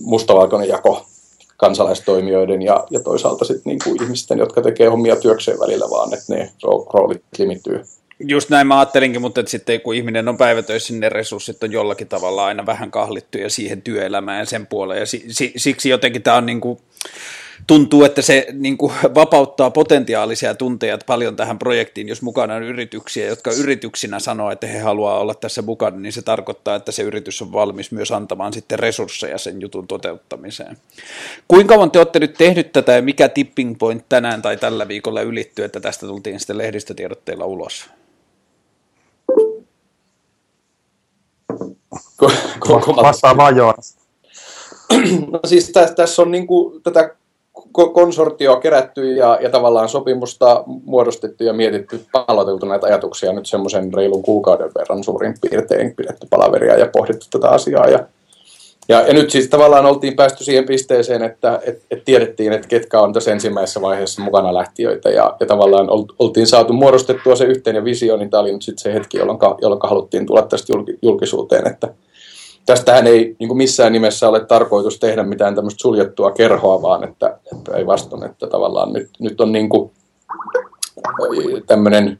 mustavalkoinen 0.01 0.69
jako 0.69 1.05
kansalaistoimijoiden 1.59 2.61
ja, 2.61 2.83
ja 2.89 2.99
toisaalta 2.99 3.45
sitten 3.45 3.63
niin 3.65 3.79
kuin 3.83 4.03
ihmisten, 4.03 4.37
jotka 4.37 4.61
tekee 4.61 4.87
hommia 4.87 5.15
työkseen 5.15 5.59
välillä, 5.59 5.85
vaan 5.89 6.13
että 6.13 6.35
ne 6.35 6.51
roolit 6.93 7.23
limittyy. 7.37 7.81
Just 8.19 8.49
näin 8.49 8.67
mä 8.67 8.79
ajattelinkin, 8.79 9.21
mutta 9.21 9.39
että 9.39 9.51
sitten 9.51 9.81
kun 9.81 9.95
ihminen 9.95 10.27
on 10.27 10.37
päivätöissä, 10.37 10.93
niin 10.93 10.99
ne 10.99 11.09
resurssit 11.09 11.63
on 11.63 11.71
jollakin 11.71 12.07
tavalla 12.07 12.45
aina 12.45 12.65
vähän 12.65 12.91
kahlittuja 12.91 13.49
siihen 13.49 13.81
työelämään 13.81 14.39
ja 14.39 14.45
sen 14.45 14.67
puoleen. 14.67 14.99
Ja 14.99 15.05
siksi 15.57 15.89
jotenkin 15.89 16.23
tämä 16.23 16.37
on 16.37 16.45
niin 16.45 16.61
kuin, 16.61 16.79
tuntuu, 17.67 18.03
että 18.03 18.21
se 18.21 18.47
niin 18.53 18.77
kuin 18.77 18.93
vapauttaa 19.15 19.71
potentiaalisia 19.71 20.55
tunteja 20.55 20.97
paljon 21.05 21.35
tähän 21.35 21.59
projektiin, 21.59 22.07
jos 22.07 22.21
mukana 22.21 22.55
on 22.55 22.63
yrityksiä, 22.63 23.27
jotka 23.27 23.51
yrityksinä 23.51 24.19
sanoo, 24.19 24.51
että 24.51 24.67
he 24.67 24.79
haluaa 24.79 25.19
olla 25.19 25.35
tässä 25.35 25.61
mukana, 25.61 25.97
niin 25.97 26.13
se 26.13 26.21
tarkoittaa, 26.21 26.75
että 26.75 26.91
se 26.91 27.03
yritys 27.03 27.41
on 27.41 27.53
valmis 27.53 27.91
myös 27.91 28.11
antamaan 28.11 28.53
sitten 28.53 28.79
resursseja 28.79 29.37
sen 29.37 29.61
jutun 29.61 29.87
toteuttamiseen. 29.87 30.77
Kuinka 31.47 31.73
kauan 31.73 31.91
te 31.91 31.99
olette 31.99 32.19
nyt 32.19 32.33
tehnyt 32.33 32.71
tätä 32.71 32.91
ja 32.91 33.01
mikä 33.01 33.29
tipping 33.29 33.75
point 33.79 34.05
tänään 34.09 34.41
tai 34.41 34.57
tällä 34.57 34.87
viikolla 34.87 35.21
ylittyy, 35.21 35.65
että 35.65 35.79
tästä 35.79 36.07
tultiin 36.07 36.39
sitten 36.39 36.57
lehdistötiedotteilla 36.57 37.45
ulos? 37.45 37.89
Vastaa 43.03 43.37
vaan 43.37 43.57
Joonas. 43.57 43.97
No 45.31 45.39
siis 45.45 45.69
tässä, 45.69 45.95
tässä 45.95 46.21
on 46.21 46.31
niin 46.31 46.47
kuin, 46.47 46.83
tätä 46.83 47.15
konsortio 47.71 48.55
kerätty 48.55 49.15
ja, 49.15 49.39
ja 49.41 49.49
tavallaan 49.49 49.89
sopimusta 49.89 50.63
muodostettu 50.65 51.43
ja 51.43 51.53
mietitty, 51.53 51.99
paloteltu 52.11 52.65
näitä 52.65 52.88
ajatuksia 52.88 53.33
nyt 53.33 53.45
semmoisen 53.45 53.93
reilun 53.93 54.23
kuukauden 54.23 54.71
verran 54.79 55.03
suurin 55.03 55.33
piirtein 55.41 55.95
pidetty 55.95 56.27
palaveria 56.29 56.77
ja 56.77 56.89
pohdittu 56.93 57.25
tätä 57.31 57.49
asiaa. 57.49 57.88
Ja, 57.88 57.99
ja, 58.89 59.01
ja 59.01 59.13
nyt 59.13 59.29
siis 59.29 59.47
tavallaan 59.47 59.85
oltiin 59.85 60.15
päästy 60.15 60.43
siihen 60.43 60.65
pisteeseen, 60.65 61.23
että 61.23 61.59
et, 61.65 61.81
et 61.91 62.05
tiedettiin, 62.05 62.53
että 62.53 62.67
ketkä 62.67 63.01
on 63.01 63.13
tässä 63.13 63.31
ensimmäisessä 63.31 63.81
vaiheessa 63.81 64.21
mukana 64.21 64.53
lähtiöitä 64.53 65.09
ja, 65.09 65.35
ja 65.39 65.45
tavallaan 65.45 65.88
oltiin 66.19 66.47
saatu 66.47 66.73
muodostettua 66.73 67.35
se 67.35 67.45
yhteinen 67.45 67.85
visio, 67.85 68.17
niin 68.17 68.29
tämä 68.29 68.41
oli 68.41 68.53
nyt 68.53 68.61
sitten 68.61 68.83
se 68.83 68.93
hetki, 68.93 69.17
jolloin, 69.17 69.39
jolloin 69.61 69.81
haluttiin 69.83 70.25
tulla 70.25 70.41
tästä 70.41 70.73
julkisuuteen, 71.01 71.67
että, 71.67 71.88
tästähän 72.69 73.07
ei 73.07 73.35
niin 73.39 73.47
kuin 73.47 73.57
missään 73.57 73.93
nimessä 73.93 74.29
ole 74.29 74.45
tarkoitus 74.45 74.99
tehdä 74.99 75.23
mitään 75.23 75.55
tämmöistä 75.55 75.81
suljettua 75.81 76.31
kerhoa, 76.31 76.81
vaan 76.81 77.03
että, 77.03 77.39
että 77.53 77.77
ei 77.77 77.85
vastaan, 77.85 78.25
että 78.25 78.47
tavallaan 78.47 78.93
nyt, 78.93 79.09
nyt 79.19 79.41
on 79.41 79.51
niin 79.51 79.69
kuin 79.69 79.91
tämmöinen 81.67 82.19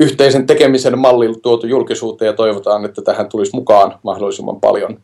yhteisen 0.00 0.46
tekemisen 0.46 0.98
malli 0.98 1.34
tuotu 1.42 1.66
julkisuuteen 1.66 2.26
ja 2.26 2.32
toivotaan, 2.32 2.84
että 2.84 3.02
tähän 3.02 3.28
tulisi 3.28 3.56
mukaan 3.56 3.98
mahdollisimman 4.02 4.60
paljon 4.60 4.98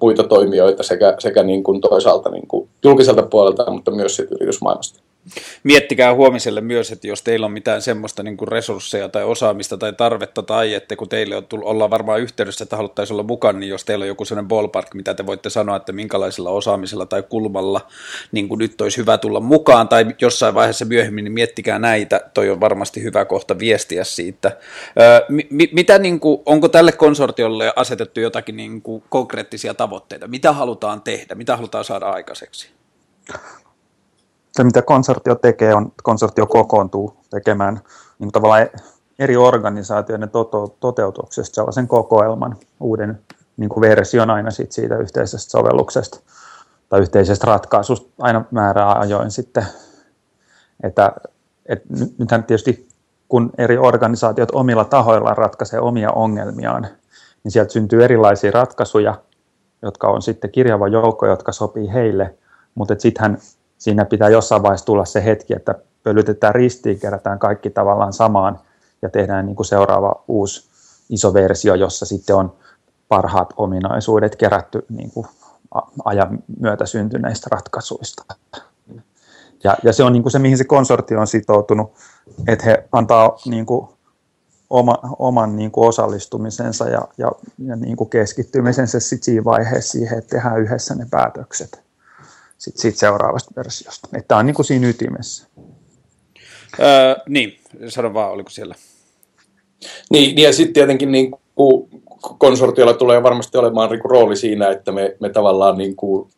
muita 0.00 0.22
toimijoita 0.22 0.82
sekä, 0.82 1.14
sekä 1.18 1.42
niin 1.42 1.64
kuin 1.64 1.80
toisaalta 1.80 2.30
niin 2.30 2.46
kuin 2.46 2.68
julkiselta 2.84 3.22
puolelta, 3.22 3.70
mutta 3.70 3.90
myös 3.90 4.18
yritysmaailmasta. 4.18 5.01
Miettikää 5.62 6.14
huomiselle 6.14 6.60
myös, 6.60 6.92
että 6.92 7.06
jos 7.06 7.22
teillä 7.22 7.46
on 7.46 7.52
mitään 7.52 7.82
semmoista 7.82 8.22
niin 8.22 8.36
kuin 8.36 8.48
resursseja 8.48 9.08
tai 9.08 9.24
osaamista 9.24 9.76
tai 9.76 9.92
tarvetta 9.92 10.42
tai 10.42 10.74
että 10.74 10.96
kun 10.96 11.08
teille 11.08 11.36
on 11.36 11.46
tullut, 11.46 11.68
ollaan 11.68 11.90
varmaan 11.90 12.20
yhteydessä, 12.20 12.62
että 12.64 12.76
haluttaisiin 12.76 13.14
olla 13.14 13.22
mukana, 13.22 13.58
niin 13.58 13.70
jos 13.70 13.84
teillä 13.84 14.02
on 14.02 14.08
joku 14.08 14.24
sellainen 14.24 14.48
ballpark, 14.48 14.94
mitä 14.94 15.14
te 15.14 15.26
voitte 15.26 15.50
sanoa, 15.50 15.76
että 15.76 15.92
minkälaisella 15.92 16.50
osaamisella 16.50 17.06
tai 17.06 17.22
kulmalla 17.22 17.86
niin 18.32 18.48
kuin 18.48 18.58
nyt 18.58 18.80
olisi 18.80 18.96
hyvä 18.96 19.18
tulla 19.18 19.40
mukaan 19.40 19.88
tai 19.88 20.06
jossain 20.20 20.54
vaiheessa 20.54 20.84
myöhemmin, 20.84 21.24
niin 21.24 21.32
miettikää 21.32 21.78
näitä, 21.78 22.20
toi 22.34 22.50
on 22.50 22.60
varmasti 22.60 23.02
hyvä 23.02 23.24
kohta 23.24 23.58
viestiä 23.58 24.04
siitä. 24.04 24.56
Öö, 25.00 25.20
mi, 25.28 25.68
mitä 25.72 25.98
niin 25.98 26.20
kuin, 26.20 26.42
onko 26.46 26.68
tälle 26.68 26.92
konsortiolle 26.92 27.72
asetettu 27.76 28.20
jotakin 28.20 28.56
niin 28.56 28.82
kuin 28.82 29.04
konkreettisia 29.08 29.74
tavoitteita? 29.74 30.28
Mitä 30.28 30.52
halutaan 30.52 31.00
tehdä? 31.00 31.34
Mitä 31.34 31.56
halutaan 31.56 31.84
saada 31.84 32.06
aikaiseksi? 32.06 32.68
Se, 34.52 34.64
mitä 34.64 34.82
konsortio 34.82 35.34
tekee, 35.34 35.74
on, 35.74 35.92
konsortio 36.02 36.46
kokoontuu 36.46 37.16
tekemään 37.30 37.80
niin 38.18 38.32
tavallaan 38.32 38.68
eri 39.18 39.36
organisaatioiden 39.36 40.30
toto, 40.30 40.76
toteutuksesta 40.80 41.54
sellaisen 41.54 41.88
kokoelman, 41.88 42.56
uuden 42.80 43.20
niin 43.56 43.68
kuin 43.68 43.80
version 43.80 44.30
aina 44.30 44.50
sit 44.50 44.72
siitä 44.72 44.96
yhteisestä 44.96 45.50
sovelluksesta 45.50 46.20
tai 46.88 47.00
yhteisestä 47.00 47.46
ratkaisusta 47.46 48.10
aina 48.18 48.44
määrää 48.50 48.92
ajoin 48.92 49.30
sitten. 49.30 49.66
Että, 50.82 51.12
et 51.66 51.82
nythän 52.18 52.44
tietysti 52.44 52.88
kun 53.28 53.50
eri 53.58 53.78
organisaatiot 53.78 54.50
omilla 54.52 54.84
tahoillaan 54.84 55.36
ratkaisee 55.36 55.80
omia 55.80 56.10
ongelmiaan, 56.10 56.86
niin 57.44 57.52
sieltä 57.52 57.72
syntyy 57.72 58.04
erilaisia 58.04 58.50
ratkaisuja, 58.50 59.14
jotka 59.82 60.08
on 60.08 60.22
sitten 60.22 60.50
kirjava 60.50 60.88
joukko, 60.88 61.26
jotka 61.26 61.52
sopii 61.52 61.92
heille, 61.92 62.34
mutta 62.74 62.94
sittenhän 62.98 63.38
siinä 63.82 64.04
pitää 64.04 64.28
jossain 64.28 64.62
vaiheessa 64.62 64.86
tulla 64.86 65.04
se 65.04 65.24
hetki, 65.24 65.54
että 65.56 65.74
pölytetään 66.02 66.54
ristiin, 66.54 67.00
kerätään 67.00 67.38
kaikki 67.38 67.70
tavallaan 67.70 68.12
samaan 68.12 68.60
ja 69.02 69.08
tehdään 69.08 69.46
niin 69.46 69.56
kuin 69.56 69.66
seuraava 69.66 70.24
uusi 70.28 70.68
iso 71.10 71.34
versio, 71.34 71.74
jossa 71.74 72.06
sitten 72.06 72.36
on 72.36 72.56
parhaat 73.08 73.54
ominaisuudet 73.56 74.36
kerätty 74.36 74.84
niin 74.88 75.10
kuin 75.10 75.26
ajan 76.04 76.38
myötä 76.60 76.86
syntyneistä 76.86 77.48
ratkaisuista. 77.50 78.24
Ja, 79.64 79.76
ja 79.82 79.92
se 79.92 80.04
on 80.04 80.12
niin 80.12 80.22
kuin 80.22 80.32
se, 80.32 80.38
mihin 80.38 80.58
se 80.58 80.64
konsortio 80.64 81.20
on 81.20 81.26
sitoutunut, 81.26 81.92
että 82.48 82.64
he 82.64 82.88
antaa 82.92 83.36
niin 83.46 83.66
kuin 83.66 83.88
oma, 84.70 84.98
oman 85.18 85.56
niin 85.56 85.70
kuin 85.70 85.88
osallistumisensa 85.88 86.88
ja, 86.88 87.08
ja, 87.18 87.32
ja 87.58 87.76
niin 87.76 87.96
kuin 87.96 88.10
keskittymisensä 88.10 89.00
sit 89.00 89.22
siinä 89.22 89.44
vaiheessa 89.44 89.92
siihen, 89.92 90.18
että 90.18 90.36
tehdään 90.36 90.60
yhdessä 90.60 90.94
ne 90.94 91.06
päätökset 91.10 91.91
sit 92.62 92.76
siitä 92.76 92.98
seuraavasta 92.98 93.50
versiosta. 93.56 94.08
Että 94.12 94.28
tämä 94.28 94.38
on 94.38 94.46
niin 94.46 94.54
kuin 94.54 94.66
siinä 94.66 94.88
ytimessä. 94.88 95.48
Öö, 96.80 97.14
niin, 97.28 97.58
sano 97.88 98.14
vaan, 98.14 98.30
oliko 98.30 98.50
siellä? 98.50 98.74
Niin, 100.10 100.38
ja 100.38 100.52
sitten 100.52 100.74
tietenkin 100.74 101.12
niin 101.12 101.30
kuin 101.54 101.88
konsortiolla 102.38 102.94
tulee 102.94 103.22
varmasti 103.22 103.58
olemaan 103.58 103.90
niin 103.90 104.00
kuin 104.00 104.10
rooli 104.10 104.36
siinä, 104.36 104.70
että 104.70 104.92
me, 104.92 105.16
me 105.20 105.28
tavallaan 105.28 105.78
niin 105.78 105.96
kuin 105.96 106.30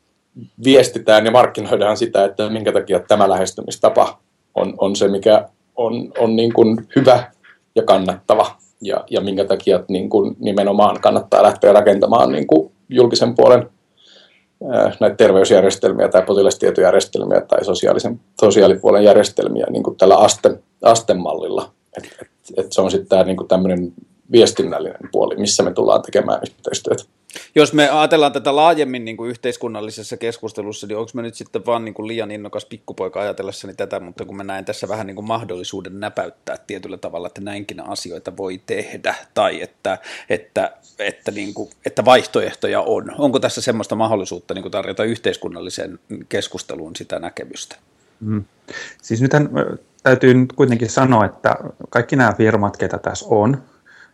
viestitään 0.65 1.25
ja 1.25 1.31
markkinoidaan 1.31 1.97
sitä, 1.97 2.25
että 2.25 2.51
minkä 2.51 2.73
takia 2.73 3.01
tämä 3.01 3.29
lähestymistapa 3.29 4.19
on, 4.55 4.75
on 4.79 4.97
se, 4.97 5.09
mikä 5.09 5.49
on, 5.77 6.13
on 6.19 6.37
niin 6.37 6.53
kuin 6.53 6.89
hyvä 6.97 7.31
ja 7.75 7.83
kannattava 7.83 8.57
ja, 8.81 9.05
ja 9.11 9.21
minkä 9.21 9.45
takia 9.45 9.85
niin 9.89 10.11
kuin 10.11 10.37
nimenomaan 10.39 11.01
kannattaa 11.01 11.43
lähteä 11.43 11.73
rakentamaan 11.73 12.33
niin 12.33 12.47
kuin 12.47 12.73
julkisen 12.89 13.35
puolen 13.35 13.71
näitä 15.01 15.17
terveysjärjestelmiä 15.17 16.09
tai 16.09 16.23
potilastietojärjestelmiä 16.23 17.41
tai 17.41 17.65
sosiaalisen, 17.65 18.21
sosiaalipuolen 18.41 19.05
järjestelmiä 19.05 19.67
niin 19.71 19.83
kuin 19.83 19.97
tällä 19.97 20.17
aste, 20.17 20.59
astemallilla. 20.83 21.71
Et, 21.97 22.05
et, 22.21 22.29
et 22.57 22.73
se 22.73 22.81
on 22.81 22.91
sitten 22.91 23.09
tämä 23.09 23.25
niin 23.25 23.49
tämmöinen 23.49 23.93
viestinnällinen 24.33 25.09
puoli, 25.13 25.37
missä 25.37 25.63
me 25.63 25.73
tullaan 25.73 26.03
tekemään 26.03 26.41
yhteistyötä. 26.43 27.05
Jos 27.55 27.73
me 27.73 27.89
ajatellaan 27.89 28.33
tätä 28.33 28.57
laajemmin 28.57 29.05
niin 29.05 29.17
kuin 29.17 29.31
yhteiskunnallisessa 29.31 30.17
keskustelussa, 30.17 30.87
niin 30.87 30.99
onko 30.99 31.11
me 31.15 31.23
nyt 31.23 31.35
sitten 31.35 31.67
vaan 31.67 31.85
niin 31.85 31.95
kuin 31.95 32.09
liian 32.09 32.31
innokas 32.31 32.65
pikkupoika 32.65 33.21
ajatellessani 33.21 33.75
tätä, 33.75 34.01
mutta 34.01 34.25
kun 34.25 34.37
mä 34.37 34.45
näen 34.45 34.65
tässä 34.65 34.89
vähän 34.89 35.07
niin 35.07 35.15
kuin 35.15 35.27
mahdollisuuden 35.27 36.01
näpäyttää 36.01 36.57
tietyllä 36.67 36.97
tavalla, 36.97 37.27
että 37.27 37.41
näinkin 37.41 37.81
asioita 37.81 38.37
voi 38.37 38.61
tehdä, 38.67 39.15
tai 39.35 39.63
että, 39.63 39.99
että, 40.29 40.73
että, 40.99 41.31
niin 41.31 41.55
kuin, 41.55 41.71
että 41.87 42.05
vaihtoehtoja 42.05 42.81
on. 42.81 43.13
Onko 43.19 43.41
tässä 43.41 43.61
semmoista 43.61 43.95
mahdollisuutta 43.95 44.55
niin 44.55 44.63
kuin 44.63 44.73
tarjota 44.73 45.05
yhteiskunnalliseen 45.05 45.99
keskusteluun 46.29 46.97
sitä 46.97 47.19
näkemystä? 47.19 47.77
Mm. 48.21 48.45
Siis 49.03 49.23
nythän 49.23 49.51
täytyy 50.03 50.35
nyt 50.35 50.53
kuitenkin 50.53 50.91
sanoa, 50.91 51.25
että 51.25 51.57
kaikki 51.91 52.17
nämä 52.17 52.33
firmat, 52.33 52.77
ketä 52.77 52.99
tässä 52.99 53.27
on, 53.29 53.63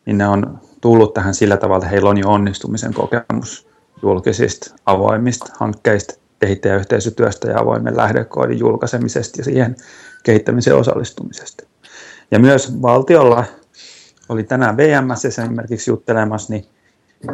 niin 0.06 0.18
ne 0.18 0.28
on 0.28 0.60
tullut 0.80 1.14
tähän 1.14 1.34
sillä 1.34 1.56
tavalla, 1.56 1.78
että 1.78 1.90
heillä 1.90 2.10
on 2.10 2.18
jo 2.18 2.28
onnistumisen 2.28 2.94
kokemus 2.94 3.68
julkisista 4.02 4.74
avoimista 4.86 5.52
hankkeista, 5.58 6.14
kehittäjäyhteisötyöstä 6.38 7.50
ja 7.50 7.60
avoimen 7.60 7.96
lähdekoodin 7.96 8.58
julkaisemisesta 8.58 9.40
ja 9.40 9.44
siihen 9.44 9.76
kehittämiseen 10.22 10.76
osallistumisesta. 10.76 11.64
Ja 12.30 12.38
myös 12.38 12.82
valtiolla 12.82 13.44
oli 14.28 14.44
tänään 14.44 14.76
VMS 14.76 15.24
esimerkiksi 15.24 15.90
juttelemassa, 15.90 16.52
niin, 16.52 16.66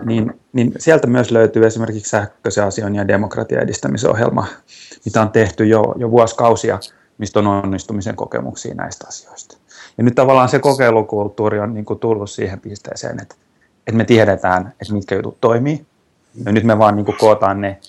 niin, 0.04 0.40
niin 0.52 0.72
sieltä 0.78 1.06
myös 1.06 1.30
löytyy 1.30 1.66
esimerkiksi 1.66 2.10
sähköisen 2.10 2.64
asioinnin 2.64 2.98
ja 2.98 3.08
demokratian 3.08 3.62
edistämisohjelma, 3.62 4.46
mitä 5.04 5.22
on 5.22 5.30
tehty 5.30 5.64
jo, 5.64 5.94
jo 5.98 6.10
vuosikausia, 6.10 6.78
mistä 7.18 7.38
on 7.38 7.46
onnistumisen 7.46 8.16
kokemuksia 8.16 8.74
näistä 8.74 9.06
asioista. 9.08 9.56
Ja 9.98 10.04
nyt 10.04 10.14
tavallaan 10.14 10.48
se 10.48 10.58
kokeilukulttuuri 10.58 11.60
on 11.60 11.74
niin 11.74 11.84
kuin 11.84 11.98
tullut 11.98 12.30
siihen 12.30 12.60
pisteeseen, 12.60 13.20
että, 13.22 13.34
että 13.86 13.96
me 13.96 14.04
tiedetään, 14.04 14.72
että 14.80 14.94
mitkä 14.94 15.14
jutut 15.14 15.40
toimii. 15.40 15.86
Ja 16.44 16.52
nyt 16.52 16.64
me 16.64 16.78
vaan 16.78 16.96
niin 16.96 17.06
kuin 17.06 17.18
kootaan 17.18 17.60
ne 17.60 17.80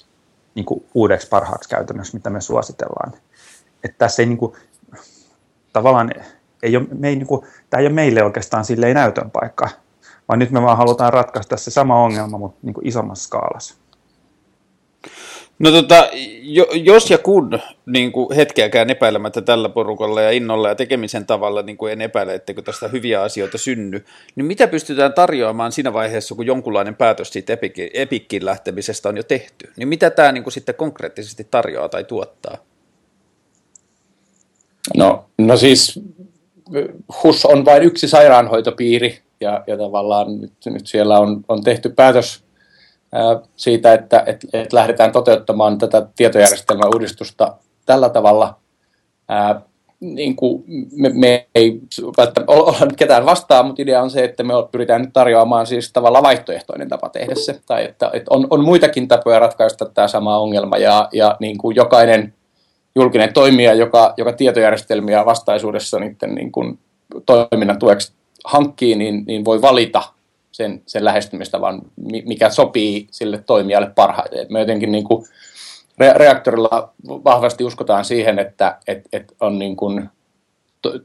niin 0.55 0.65
kuin 0.65 0.85
uudeksi 0.93 1.27
parhaaksi 1.27 1.69
käytännöksi, 1.69 2.13
mitä 2.13 2.29
me 2.29 2.41
suositellaan. 2.41 3.13
Että 3.83 3.97
tässä 3.97 4.21
ei 4.21 4.25
niin 4.25 4.37
kuin, 4.37 4.53
tavallaan 5.73 6.11
ei 6.63 6.77
ole, 6.77 6.85
me 6.99 7.07
ei, 7.07 7.15
niin 7.15 7.27
kuin, 7.27 7.47
tämä 7.69 7.81
ei 7.81 7.87
ole 7.87 7.93
meille 7.93 8.23
oikeastaan 8.23 8.65
silleen 8.65 8.95
näytön 8.95 9.31
paikka, 9.31 9.69
vaan 10.27 10.39
nyt 10.39 10.51
me 10.51 10.61
vaan 10.61 10.77
halutaan 10.77 11.13
ratkaista 11.13 11.57
se 11.57 11.71
sama 11.71 12.03
ongelma, 12.03 12.37
mutta 12.37 12.59
niin 12.61 12.73
kuin 12.73 12.87
isommassa 12.87 13.23
skaalassa. 13.23 13.75
No 15.59 15.71
tota, 15.71 16.09
jo, 16.41 16.67
jos 16.73 17.09
ja 17.09 17.17
kun 17.17 17.59
niin 17.85 18.11
kuin 18.11 18.35
hetkeäkään 18.35 18.89
epäilemättä 18.89 19.41
tällä 19.41 19.69
porukalla 19.69 20.21
ja 20.21 20.31
innolla 20.31 20.69
ja 20.69 20.75
tekemisen 20.75 21.25
tavalla, 21.25 21.61
niin 21.61 21.77
kuin 21.77 21.93
en 21.93 22.01
epäile, 22.01 22.35
etteikö 22.35 22.61
tästä 22.61 22.87
hyviä 22.87 23.21
asioita 23.21 23.57
synny, 23.57 24.05
niin 24.35 24.45
mitä 24.45 24.67
pystytään 24.67 25.13
tarjoamaan 25.13 25.71
siinä 25.71 25.93
vaiheessa, 25.93 26.35
kun 26.35 26.45
jonkunlainen 26.45 26.95
päätös 26.95 27.33
siitä 27.33 27.53
Epicin, 27.53 27.89
Epicin 27.93 28.45
lähtemisestä 28.45 29.09
on 29.09 29.17
jo 29.17 29.23
tehty? 29.23 29.71
Niin 29.77 29.87
mitä 29.87 30.09
tämä 30.09 30.31
niin 30.31 30.43
kuin 30.43 30.53
sitten 30.53 30.75
konkreettisesti 30.75 31.47
tarjoaa 31.51 31.89
tai 31.89 32.03
tuottaa? 32.03 32.57
No, 34.97 35.25
no 35.37 35.57
siis 35.57 35.99
HUS 37.23 37.45
on 37.45 37.65
vain 37.65 37.83
yksi 37.83 38.07
sairaanhoitopiiri 38.07 39.19
ja, 39.41 39.63
ja 39.67 39.77
tavallaan 39.77 40.41
nyt, 40.41 40.53
nyt 40.65 40.87
siellä 40.87 41.19
on, 41.19 41.45
on 41.47 41.63
tehty 41.63 41.89
päätös 41.89 42.46
siitä, 43.55 43.93
että, 43.93 44.23
että, 44.25 44.47
että 44.53 44.75
lähdetään 44.75 45.11
toteuttamaan 45.11 45.77
tätä 45.77 46.07
tietojärjestelmäuudistusta 46.15 47.53
tällä 47.85 48.09
tavalla. 48.09 48.55
Ää, 49.27 49.61
niin 49.99 50.35
kuin 50.35 50.63
me, 50.91 51.09
me 51.13 51.47
ei 51.55 51.81
välttämättä 52.17 52.53
olla 52.53 52.85
nyt 52.85 52.95
ketään 52.95 53.25
vastaan, 53.25 53.65
mutta 53.65 53.81
idea 53.81 54.01
on 54.01 54.09
se, 54.09 54.23
että 54.23 54.43
me 54.43 54.53
pyritään 54.71 55.01
nyt 55.01 55.13
tarjoamaan 55.13 55.67
siis 55.67 55.93
tavallaan 55.93 56.23
vaihtoehtoinen 56.23 56.89
tapa 56.89 57.09
tehdä 57.09 57.35
se. 57.35 57.59
Tai 57.65 57.85
että, 57.85 58.09
että 58.13 58.27
on, 58.29 58.47
on 58.49 58.63
muitakin 58.63 59.07
tapoja 59.07 59.39
ratkaista 59.39 59.85
tämä 59.85 60.07
sama 60.07 60.37
ongelma 60.37 60.77
ja, 60.77 61.09
ja 61.11 61.37
niin 61.39 61.57
kuin 61.57 61.75
jokainen, 61.75 62.33
julkinen 62.95 63.33
toimija, 63.33 63.73
joka, 63.73 64.13
joka 64.17 64.33
tietojärjestelmiä 64.33 65.25
vastaisuudessa 65.25 65.99
niiden 65.99 66.35
niin 66.35 66.51
kuin 66.51 66.79
toiminnan 67.25 67.79
tueksi 67.79 68.13
hankkii, 68.45 68.95
niin, 68.95 69.23
niin 69.27 69.45
voi 69.45 69.61
valita 69.61 70.03
sen, 70.57 70.81
sen 70.85 71.05
lähestymistavan, 71.05 71.81
mikä 72.25 72.49
sopii 72.49 73.07
sille 73.11 73.43
toimijalle 73.45 73.91
parhaiten. 73.95 74.47
Me 74.49 74.59
jotenkin 74.59 74.91
niin 74.91 75.03
kuin 75.03 75.25
reaktorilla 76.15 76.93
vahvasti 77.07 77.63
uskotaan 77.63 78.05
siihen, 78.05 78.39
että 78.39 78.77
et, 78.87 79.01
et 79.13 79.33
on 79.39 79.59
niin 79.59 79.75
kuin 79.75 80.09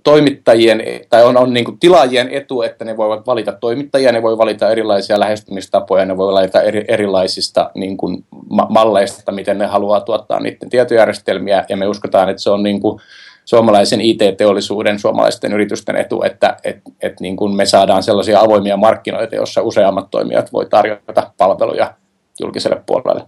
toimittajien 0.03 0.83
tai 1.11 1.25
on, 1.25 1.37
on 1.37 1.53
niin 1.53 1.65
kuin 1.65 1.79
tilaajien 1.79 2.29
etu, 2.29 2.63
että 2.63 2.85
ne 2.85 2.97
voivat 2.97 3.27
valita 3.27 3.53
toimittajia, 3.53 4.13
ne 4.13 4.23
voi 4.23 4.39
valita 4.39 4.71
erilaisia 4.71 5.21
lähestymistapoja, 5.21 6.05
ne 6.05 6.17
voi 6.17 6.33
valita 6.33 6.63
eri, 6.63 6.85
erilaisista 6.89 7.71
niin 7.75 7.97
kuin 7.97 8.25
ma- 8.51 8.67
malleista, 8.71 9.33
miten 9.33 9.59
ne 9.59 9.67
haluaa 9.67 10.01
tuottaa 10.01 10.41
niiden 10.41 10.71
tietojärjestelmiä, 10.71 11.65
ja 11.69 11.77
me 11.77 11.87
uskotaan, 11.87 12.29
että 12.29 12.43
se 12.43 12.51
on 12.51 12.63
niin 12.63 12.81
kuin 12.81 13.01
suomalaisen 13.45 14.01
IT-teollisuuden, 14.01 14.99
suomalaisten 14.99 15.53
yritysten 15.53 15.97
etu, 15.97 16.23
että 16.23 16.57
et, 16.65 16.77
et 17.03 17.21
niin 17.21 17.37
kuin 17.37 17.53
me 17.53 17.67
saadaan 17.67 18.03
sellaisia 18.03 18.41
avoimia 18.41 18.77
markkinoita, 18.77 19.35
joissa 19.35 19.63
useammat 19.63 20.11
toimijat 20.11 20.53
voi 20.53 20.67
tarjota 20.67 21.33
palveluja 21.37 21.95
julkiselle 22.41 22.83
puolelle. 22.87 23.23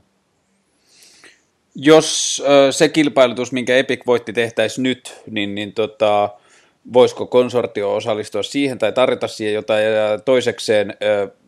Jos 1.74 2.42
se 2.70 2.88
kilpailutus, 2.88 3.52
minkä 3.52 3.76
Epic 3.76 4.06
voitti, 4.06 4.32
tehtäisiin 4.32 4.82
nyt, 4.82 5.22
niin, 5.30 5.54
niin 5.54 5.72
tota, 5.72 6.30
voisiko 6.92 7.26
konsortio 7.26 7.94
osallistua 7.94 8.42
siihen 8.42 8.78
tai 8.78 8.92
tarjota 8.92 9.28
siihen 9.28 9.54
jotain. 9.54 9.84
Ja 9.84 10.18
toisekseen, 10.18 10.94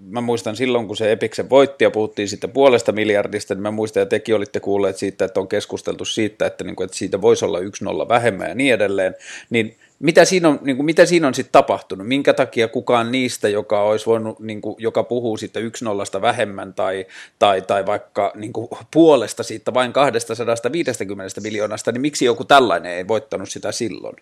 mä 0.00 0.20
muistan 0.20 0.56
silloin, 0.56 0.86
kun 0.86 0.96
se 0.96 1.12
Epiksen 1.12 1.50
voitti 1.50 1.84
ja 1.84 1.90
puhuttiin 1.90 2.28
siitä 2.28 2.48
puolesta 2.48 2.92
miljardista, 2.92 3.54
niin 3.54 3.62
mä 3.62 3.70
muistan, 3.70 4.02
että 4.02 4.16
tekin 4.16 4.34
olitte 4.34 4.60
kuulleet 4.60 4.96
siitä, 4.96 5.24
että 5.24 5.40
on 5.40 5.48
keskusteltu 5.48 6.04
siitä, 6.04 6.46
että, 6.46 6.64
niin 6.64 6.76
kuin, 6.76 6.84
että 6.84 6.96
siitä 6.96 7.20
voisi 7.20 7.44
olla 7.44 7.58
yksi 7.58 7.84
nolla 7.84 8.08
vähemmän 8.08 8.48
ja 8.48 8.54
niin 8.54 8.74
edelleen. 8.74 9.14
Niin 9.50 9.76
mitä 9.98 10.24
siinä 10.24 10.48
on, 10.48 10.58
niin 10.62 10.76
kuin, 10.76 10.86
mitä 10.86 11.06
siinä 11.06 11.26
on 11.26 11.34
sitten 11.34 11.52
tapahtunut? 11.52 12.06
Minkä 12.06 12.34
takia 12.34 12.68
kukaan 12.68 13.12
niistä, 13.12 13.48
joka 13.48 13.82
olisi 13.82 14.06
voinut, 14.06 14.40
niin 14.40 14.60
kuin, 14.60 14.76
joka 14.78 15.02
puhuu 15.02 15.36
sitten 15.36 15.62
yksi 15.62 15.84
nollasta 15.84 16.22
vähemmän 16.22 16.74
tai, 16.74 17.06
tai, 17.38 17.62
tai 17.62 17.86
vaikka 17.86 18.32
niin 18.34 18.52
kuin, 18.52 18.68
puolesta 18.90 19.42
siitä 19.42 19.74
vain 19.74 19.92
250 19.92 21.40
miljoonasta, 21.40 21.92
niin 21.92 22.00
miksi 22.00 22.24
joku 22.24 22.44
tällainen 22.44 22.92
ei 22.92 23.08
voittanut 23.08 23.50
sitä 23.50 23.72
silloin? 23.72 24.16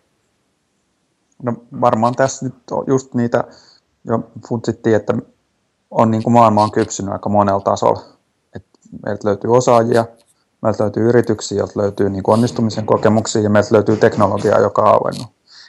No 1.42 1.54
varmaan 1.80 2.14
tässä 2.14 2.46
nyt 2.46 2.54
on 2.70 2.84
just 2.86 3.14
niitä, 3.14 3.44
jo 4.04 4.30
funtsittiin, 4.48 4.96
että 4.96 5.14
on 5.90 6.10
niin 6.10 6.22
kuin 6.22 6.32
maailma 6.32 6.62
on 6.62 6.70
kypsynyt 6.70 7.12
aika 7.12 7.28
monella 7.28 7.60
tasolla. 7.60 8.02
Et 8.56 8.66
meiltä 9.06 9.28
löytyy 9.28 9.52
osaajia, 9.56 10.04
meiltä 10.62 10.82
löytyy 10.82 11.08
yrityksiä, 11.08 11.58
joilta 11.58 11.80
löytyy 11.80 12.10
niin 12.10 12.22
kuin 12.22 12.32
onnistumisen 12.32 12.86
kokemuksia 12.86 13.42
ja 13.42 13.50
meiltä 13.50 13.74
löytyy 13.74 13.96
teknologiaa, 13.96 14.60
joka 14.60 14.82
on 14.82 14.88
auennut. 14.88 15.26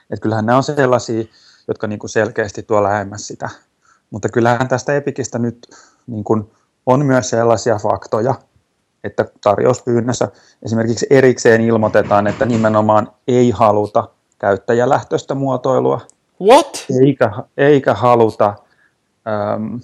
Et 0.10 0.20
kyllähän 0.20 0.46
nämä 0.46 0.58
on 0.58 0.64
sellaisia, 0.64 1.24
jotka 1.68 1.88
niin 1.88 2.00
kuin 2.00 2.10
selkeästi 2.10 2.64
tuo 2.64 2.84
lähemmäs 2.84 3.28
sitä. 3.28 3.50
Mutta 4.10 4.30
kyllähän 4.30 4.68
tästä 4.68 4.96
Epikistä 4.96 5.40
nyt 5.40 5.68
niin 6.08 6.24
kuin 6.24 6.52
on 6.86 7.06
myös 7.06 7.30
sellaisia 7.30 7.78
faktoja, 7.78 8.36
että 9.04 9.26
tarjouspyynnössä 9.44 10.28
esimerkiksi 10.64 11.08
erikseen 11.10 11.62
ilmoitetaan, 11.62 12.28
että 12.28 12.46
nimenomaan 12.46 13.12
ei 13.28 13.52
haluta 13.52 14.10
käyttäjälähtöistä 14.46 15.36
muotoilua. 15.36 16.02
What? 16.42 16.86
Eikä, 17.02 17.32
eikä 17.58 17.94
haluta, 17.94 18.54
ähm, 19.28 19.76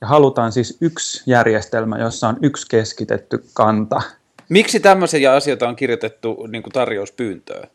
ja 0.00 0.06
halutaan 0.06 0.52
siis 0.52 0.78
yksi 0.80 1.22
järjestelmä, 1.26 1.98
jossa 1.98 2.28
on 2.28 2.36
yksi 2.42 2.66
keskitetty 2.68 3.44
kanta. 3.54 4.02
Miksi 4.48 4.80
tämmöisiä 4.80 5.32
asioita 5.32 5.68
on 5.68 5.76
kirjoitettu 5.76 6.46
niin 6.50 6.62
kuin 6.62 6.72
tarjouspyyntöön? 6.72 7.68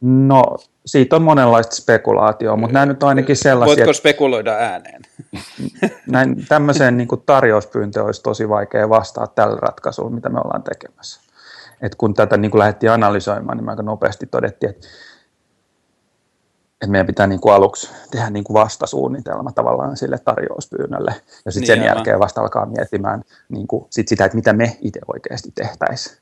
No, 0.00 0.42
siitä 0.86 1.16
on 1.16 1.22
monenlaista 1.22 1.76
spekulaatioa, 1.76 2.56
mutta 2.56 2.72
nämä 2.72 2.86
nyt 2.86 3.02
on 3.02 3.08
ainakin 3.08 3.36
sellaisia... 3.36 3.76
Voitko 3.76 3.92
spekuloida 3.92 4.52
ääneen? 4.52 5.02
Näin, 6.06 6.46
tämmöiseen 6.48 6.96
niin 6.96 7.08
kuin 7.08 7.22
tarjouspyyntöön 7.26 8.06
olisi 8.06 8.22
tosi 8.22 8.48
vaikea 8.48 8.88
vastata 8.88 9.26
tällä 9.34 9.56
ratkaisulla, 9.56 10.10
mitä 10.10 10.28
me 10.28 10.40
ollaan 10.44 10.62
tekemässä. 10.62 11.20
Et 11.82 11.94
kun 11.94 12.14
tätä 12.14 12.36
niin 12.36 12.50
kuin 12.50 12.58
lähdettiin 12.58 12.92
analysoimaan, 12.92 13.58
niin 13.58 13.68
aika 13.68 13.82
nopeasti 13.82 14.26
todettiin, 14.26 14.70
että 14.70 14.86
että 16.80 16.90
meidän 16.90 17.06
pitää 17.06 17.26
niin 17.26 17.40
kuin 17.40 17.54
aluksi 17.54 17.90
tehdä 18.10 18.30
niin 18.30 18.44
kuin 18.44 18.54
vastasuunnitelma 18.54 19.52
tavallaan 19.52 19.96
sille 19.96 20.18
tarjouspyynnölle, 20.18 21.14
ja 21.44 21.52
sitten 21.52 21.78
niin 21.78 21.82
sen 21.82 21.96
jälkeen 21.96 22.18
vasta 22.18 22.40
alkaa 22.40 22.66
miettimään 22.66 23.22
niin 23.48 23.66
kuin 23.66 23.86
sit 23.90 24.08
sitä, 24.08 24.24
että 24.24 24.36
mitä 24.36 24.52
me 24.52 24.76
itse 24.80 25.00
oikeasti 25.12 25.52
tehtäisiin. 25.54 26.16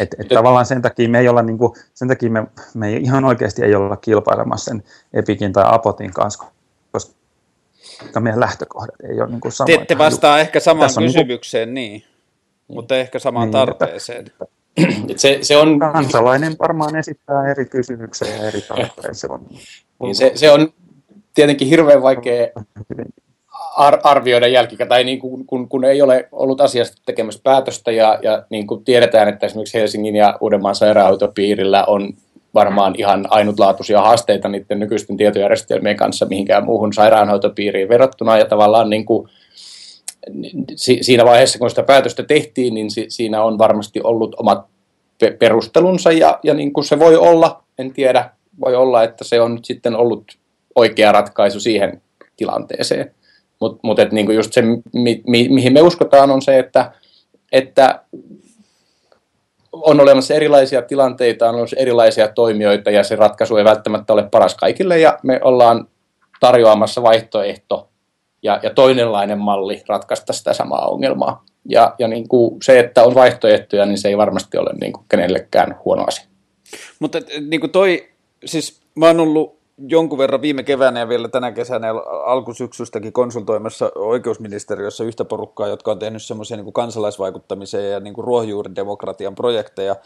Et, 0.00 0.14
et 0.18 0.28
tavallaan 0.28 0.66
sen 0.66 0.82
takia 0.82 1.08
me 1.08 1.18
ei 1.18 1.28
olla, 1.28 1.42
niin 1.42 1.58
kuin, 1.58 1.72
sen 1.94 2.08
takia 2.08 2.30
me, 2.30 2.46
me 2.74 2.88
ei 2.88 3.02
ihan 3.02 3.24
oikeasti 3.24 3.64
ei 3.64 3.74
olla 3.74 3.96
kilpailemassa 3.96 4.70
sen 4.70 4.82
Epikin 5.12 5.52
tai 5.52 5.64
Apotin 5.66 6.12
kanssa, 6.12 6.44
koska 6.92 8.20
meidän 8.20 8.40
lähtökohdat 8.40 8.94
ei 9.10 9.20
ole 9.20 9.30
niin 9.30 9.40
kuin 9.40 9.52
samoja. 9.52 9.76
Te 9.76 9.82
ette 9.82 9.98
vastaa 9.98 10.40
ehkä 10.40 10.60
samaan 10.60 10.88
Tässä 10.88 11.00
kysymykseen, 11.00 11.74
niin, 11.74 12.00
kuin, 12.00 12.10
niin, 12.68 12.76
mutta 12.76 12.96
ehkä 12.96 13.18
samaan 13.18 13.46
niin, 13.46 13.52
tarpeeseen. 13.52 14.26
Että, 14.26 14.44
se, 15.16 15.38
se 15.42 15.56
on... 15.56 15.78
Kansalainen 15.78 16.56
varmaan 16.58 16.96
esittää 16.96 17.50
eri 17.50 17.64
kysymyksiä 17.64 18.36
ja 18.36 18.48
eri 18.48 18.60
tarpeita. 18.60 19.14
Se 19.14 19.26
on, 19.30 19.46
niin 20.02 20.14
se, 20.14 20.32
se 20.34 20.50
on 20.50 20.72
tietenkin 21.34 21.68
hirveän 21.68 22.02
vaikea 22.02 22.48
ar- 23.76 24.00
arvioida 24.02 24.46
jälkikäteen, 24.48 24.88
tai 24.88 25.04
niin 25.04 25.18
kuin, 25.18 25.46
kun, 25.46 25.68
kun 25.68 25.84
ei 25.84 26.02
ole 26.02 26.28
ollut 26.32 26.60
asiasta 26.60 27.02
tekemässä 27.06 27.40
päätöstä, 27.44 27.90
ja, 27.90 28.18
ja 28.22 28.42
niin 28.50 28.66
kuin 28.66 28.84
tiedetään, 28.84 29.28
että 29.28 29.46
esimerkiksi 29.46 29.78
Helsingin 29.78 30.16
ja 30.16 30.38
Uudenmaan 30.40 30.74
sairaanhoitopiirillä 30.74 31.84
on 31.84 32.12
varmaan 32.54 32.94
ihan 32.98 33.26
ainutlaatuisia 33.30 34.00
haasteita 34.00 34.48
niiden 34.48 34.78
nykyisten 34.78 35.16
tietojärjestelmien 35.16 35.96
kanssa 35.96 36.26
mihinkään 36.26 36.64
muuhun 36.64 36.92
sairaanhoitopiiriin 36.92 37.88
verrattuna, 37.88 38.38
ja 38.38 38.44
tavallaan 38.44 38.90
niin 38.90 39.04
kuin, 39.04 39.28
siinä 40.76 41.24
vaiheessa, 41.24 41.58
kun 41.58 41.70
sitä 41.70 41.82
päätöstä 41.82 42.22
tehtiin, 42.22 42.74
niin 42.74 42.90
siinä 43.08 43.42
on 43.42 43.58
varmasti 43.58 44.00
ollut 44.04 44.34
omat 44.34 44.66
perustelunsa 45.38 46.12
ja, 46.12 46.38
ja 46.42 46.54
niin 46.54 46.72
kuin 46.72 46.84
se 46.84 46.98
voi 46.98 47.16
olla, 47.16 47.62
en 47.78 47.92
tiedä, 47.92 48.30
voi 48.60 48.74
olla, 48.74 49.02
että 49.02 49.24
se 49.24 49.40
on 49.40 49.58
sitten 49.62 49.96
ollut 49.96 50.24
oikea 50.74 51.12
ratkaisu 51.12 51.60
siihen 51.60 52.02
tilanteeseen. 52.36 53.14
Mutta 53.60 53.80
mut, 53.82 53.98
niin 54.12 54.34
just 54.34 54.52
se, 54.52 54.62
mi, 54.92 55.22
mi, 55.26 55.48
mihin 55.48 55.72
me 55.72 55.82
uskotaan, 55.82 56.30
on 56.30 56.42
se, 56.42 56.58
että, 56.58 56.92
että 57.52 58.02
on 59.72 60.00
olemassa 60.00 60.34
erilaisia 60.34 60.82
tilanteita, 60.82 61.48
on 61.48 61.54
olemassa 61.54 61.76
erilaisia 61.76 62.28
toimijoita 62.28 62.90
ja 62.90 63.04
se 63.04 63.16
ratkaisu 63.16 63.56
ei 63.56 63.64
välttämättä 63.64 64.12
ole 64.12 64.28
paras 64.30 64.54
kaikille 64.54 64.98
ja 64.98 65.18
me 65.22 65.40
ollaan 65.44 65.88
tarjoamassa 66.40 67.02
vaihtoehto 67.02 67.89
ja, 68.42 68.60
ja 68.62 68.70
toinenlainen 68.70 69.38
malli 69.38 69.82
ratkaista 69.88 70.32
sitä 70.32 70.52
samaa 70.52 70.88
ongelmaa. 70.88 71.44
Ja, 71.68 71.94
ja 71.98 72.08
niin 72.08 72.28
kuin 72.28 72.62
se, 72.62 72.78
että 72.78 73.04
on 73.04 73.14
vaihtoehtoja, 73.14 73.86
niin 73.86 73.98
se 73.98 74.08
ei 74.08 74.16
varmasti 74.16 74.58
ole 74.58 74.70
niin 74.80 74.92
kuin 74.92 75.04
kenellekään 75.08 75.76
huono 75.84 76.04
asia. 76.06 76.24
Mutta 76.98 77.18
niin 77.48 77.60
kuin 77.60 77.70
toi, 77.70 78.08
siis 78.44 78.80
mä 78.94 79.06
oon 79.06 79.20
ollut 79.20 79.59
jonkun 79.88 80.18
verran 80.18 80.42
viime 80.42 80.62
keväänä 80.62 81.00
ja 81.00 81.08
vielä 81.08 81.28
tänä 81.28 81.52
kesänä 81.52 81.88
alkusyksystäkin 82.24 83.12
konsultoimassa 83.12 83.92
oikeusministeriössä 83.94 85.04
yhtä 85.04 85.24
porukkaa, 85.24 85.68
jotka 85.68 85.90
on 85.90 85.98
tehnyt 85.98 86.22
semmoisia 86.22 86.56
niin 86.56 86.72
kansalaisvaikuttamiseen 86.72 87.92
ja 87.92 88.00
niin 88.00 88.14
ruohonjuuridemokratian 88.18 89.34
projekteja. 89.34 89.96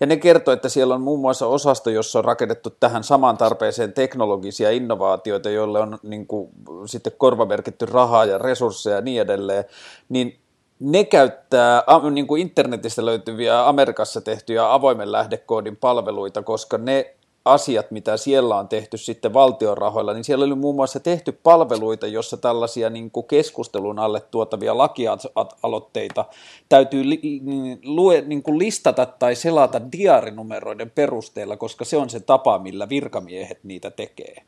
Ja 0.00 0.06
ne 0.06 0.16
kertoo, 0.16 0.54
että 0.54 0.68
siellä 0.68 0.94
on 0.94 1.00
muun 1.00 1.20
muassa 1.20 1.46
osasto, 1.46 1.90
jossa 1.90 2.18
on 2.18 2.24
rakennettu 2.24 2.70
tähän 2.70 3.04
samaan 3.04 3.36
tarpeeseen 3.36 3.92
teknologisia 3.92 4.70
innovaatioita, 4.70 5.50
joille 5.50 5.80
on 5.80 5.98
niin 6.02 6.26
kuin, 6.26 6.48
sitten 6.86 7.12
korvamerkitty 7.18 7.86
rahaa 7.86 8.24
ja 8.24 8.38
resursseja 8.38 8.96
ja 8.96 9.02
niin 9.02 9.22
edelleen. 9.22 9.64
Niin 10.08 10.38
ne 10.80 11.04
käyttää 11.04 11.82
niin 12.10 12.26
kuin 12.26 12.42
internetistä 12.42 13.06
löytyviä 13.06 13.68
Amerikassa 13.68 14.20
tehtyjä 14.20 14.72
avoimen 14.72 15.12
lähdekoodin 15.12 15.76
palveluita, 15.76 16.42
koska 16.42 16.78
ne 16.78 17.14
asiat, 17.44 17.90
mitä 17.90 18.16
siellä 18.16 18.56
on 18.56 18.68
tehty 18.68 18.96
sitten 18.96 19.34
valtion 19.34 19.78
rahoilla, 19.78 20.12
niin 20.12 20.24
siellä 20.24 20.44
oli 20.44 20.54
muun 20.54 20.74
muassa 20.74 21.00
tehty 21.00 21.32
palveluita, 21.32 22.06
jossa 22.06 22.36
tällaisia 22.36 22.90
niin 22.90 23.10
kuin 23.10 23.26
keskustelun 23.26 23.98
alle 23.98 24.20
tuotavia 24.20 24.78
lakialoitteita 24.78 26.24
täytyy 26.68 27.08
li, 27.10 27.40
niin, 27.42 27.80
lue, 27.84 28.20
niin 28.20 28.42
kuin 28.42 28.58
listata 28.58 29.06
tai 29.06 29.34
selata 29.34 29.92
diarinumeroiden 29.92 30.90
perusteella, 30.90 31.56
koska 31.56 31.84
se 31.84 31.96
on 31.96 32.10
se 32.10 32.20
tapa, 32.20 32.58
millä 32.58 32.88
virkamiehet 32.88 33.58
niitä 33.62 33.90
tekee. 33.90 34.42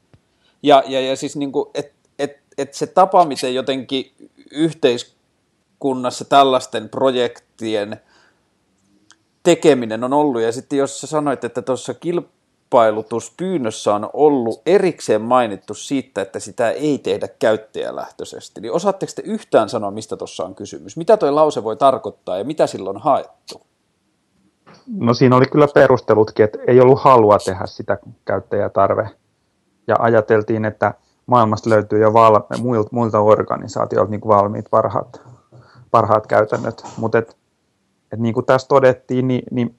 Ja, 0.63 0.83
ja, 0.87 1.01
ja 1.01 1.17
siis 1.17 1.37
niin 1.37 1.53
kuin, 1.53 1.71
et, 1.75 1.93
et, 2.19 2.37
et 2.59 2.75
se 2.75 2.87
tapa, 2.87 3.25
miten 3.25 3.55
jotenkin 3.55 4.13
yhteiskunnassa 4.51 6.25
tällaisten 6.25 6.89
projektien 6.89 8.01
tekeminen 9.43 10.05
on 10.05 10.13
ollut, 10.13 10.43
ja 10.43 10.53
sitten 10.53 10.79
jos 10.79 11.01
sä 11.01 11.07
sanoit, 11.07 11.45
että 11.45 11.63
tuossa 11.63 11.95
kilp 11.95 12.27
kilpailutuspyynnössä 12.71 13.95
on 13.95 14.11
ollut 14.13 14.63
erikseen 14.67 15.23
mainittu 15.23 15.75
siitä, 15.75 16.23
että 16.23 16.41
sitä 16.41 16.71
ei 16.71 16.99
tehdä 16.99 17.29
käyttäjälähtöisesti. 17.39 18.61
Niin 18.61 18.73
osaatteko 18.73 19.13
te 19.17 19.23
yhtään 19.25 19.69
sanoa, 19.69 19.91
mistä 19.91 20.17
tuossa 20.17 20.45
on 20.45 20.55
kysymys? 20.55 20.97
Mitä 20.97 21.17
tuo 21.17 21.35
lause 21.35 21.65
voi 21.65 21.77
tarkoittaa 21.77 22.39
ja 22.39 22.45
mitä 22.45 22.67
silloin 22.67 22.97
haettu? 22.97 23.61
No 24.87 25.15
siinä 25.15 25.37
oli 25.37 25.47
kyllä 25.47 25.69
perustelutkin, 25.75 26.45
että 26.45 26.59
ei 26.67 26.81
ollut 26.81 27.01
halua 27.01 27.39
tehdä 27.39 27.67
sitä 27.67 27.99
käyttäjätarve. 28.25 29.11
Ja 29.87 29.97
ajateltiin, 29.99 30.65
että 30.65 30.95
maailmasta 31.27 31.71
löytyy 31.71 32.03
jo 32.03 32.13
val, 32.13 32.41
muilta, 32.59 32.89
muilta 32.93 33.21
organisaatioilta 33.21 34.11
niin 34.11 34.21
valmiit 34.29 34.67
parhaat, 34.71 35.21
parhaat 35.91 36.27
käytännöt. 36.27 36.85
Mutta 36.97 37.23
et 38.13 38.19
niin 38.19 38.35
kuin 38.35 38.47
tässä 38.47 38.69
todettiin, 38.69 39.29
niin, 39.29 39.43
niin, 39.51 39.75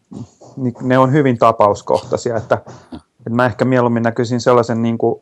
niin 0.57 0.73
ne 0.81 0.97
on 0.97 1.11
hyvin 1.11 1.37
tapauskohtaisia. 1.37 2.37
Että, 2.37 2.61
että 2.93 3.29
mä 3.29 3.45
ehkä 3.45 3.65
mieluummin 3.65 4.03
näkyisin 4.03 4.41
sellaisen 4.41 4.81
niin 4.81 4.97
kuin 4.97 5.21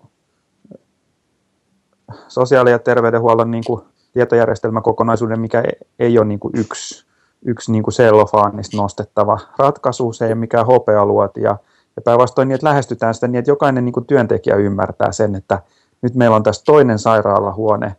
sosiaali- 2.27 2.71
ja 2.71 2.79
terveydenhuollon 2.79 3.51
niin 3.51 3.63
kuin 3.67 3.81
tietojärjestelmäkokonaisuuden, 4.13 5.39
mikä 5.39 5.63
ei 5.99 6.17
ole 6.17 6.25
niin 6.25 6.39
kuin 6.39 6.51
yksi, 6.57 7.05
yksi 7.45 7.71
niin 7.71 7.83
kuin 7.83 7.93
sellofaanista 7.93 8.77
nostettava 8.77 9.39
ratkaisu, 9.59 10.13
se 10.13 10.25
ei 10.25 10.29
ole 10.31 10.35
mikään 10.35 10.65
hopealuoti. 10.65 11.41
Ja, 11.41 11.57
ja 11.95 12.01
päinvastoin 12.01 12.47
niin, 12.47 12.55
että 12.55 12.67
lähestytään 12.67 13.13
sitä 13.13 13.27
niin, 13.27 13.39
että 13.39 13.51
jokainen 13.51 13.85
niin 13.85 13.93
kuin 13.93 14.05
työntekijä 14.05 14.55
ymmärtää 14.55 15.11
sen, 15.11 15.35
että 15.35 15.61
nyt 16.01 16.15
meillä 16.15 16.35
on 16.35 16.43
tässä 16.43 16.63
toinen 16.65 16.99
sairaalahuone, 16.99 17.95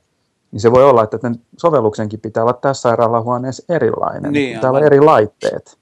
niin 0.57 0.63
se 0.63 0.73
voi 0.73 0.85
olla, 0.85 1.03
että 1.03 1.19
tämän 1.19 1.39
sovelluksenkin 1.57 2.21
pitää 2.21 2.43
olla 2.43 2.53
tässä 2.53 2.81
sairaalahuoneessa 2.81 3.75
erilainen. 3.75 4.33
Niin, 4.33 4.55
pitää 4.55 4.71
olla 4.71 4.81
eri 4.81 5.01
laitteet. 5.01 5.79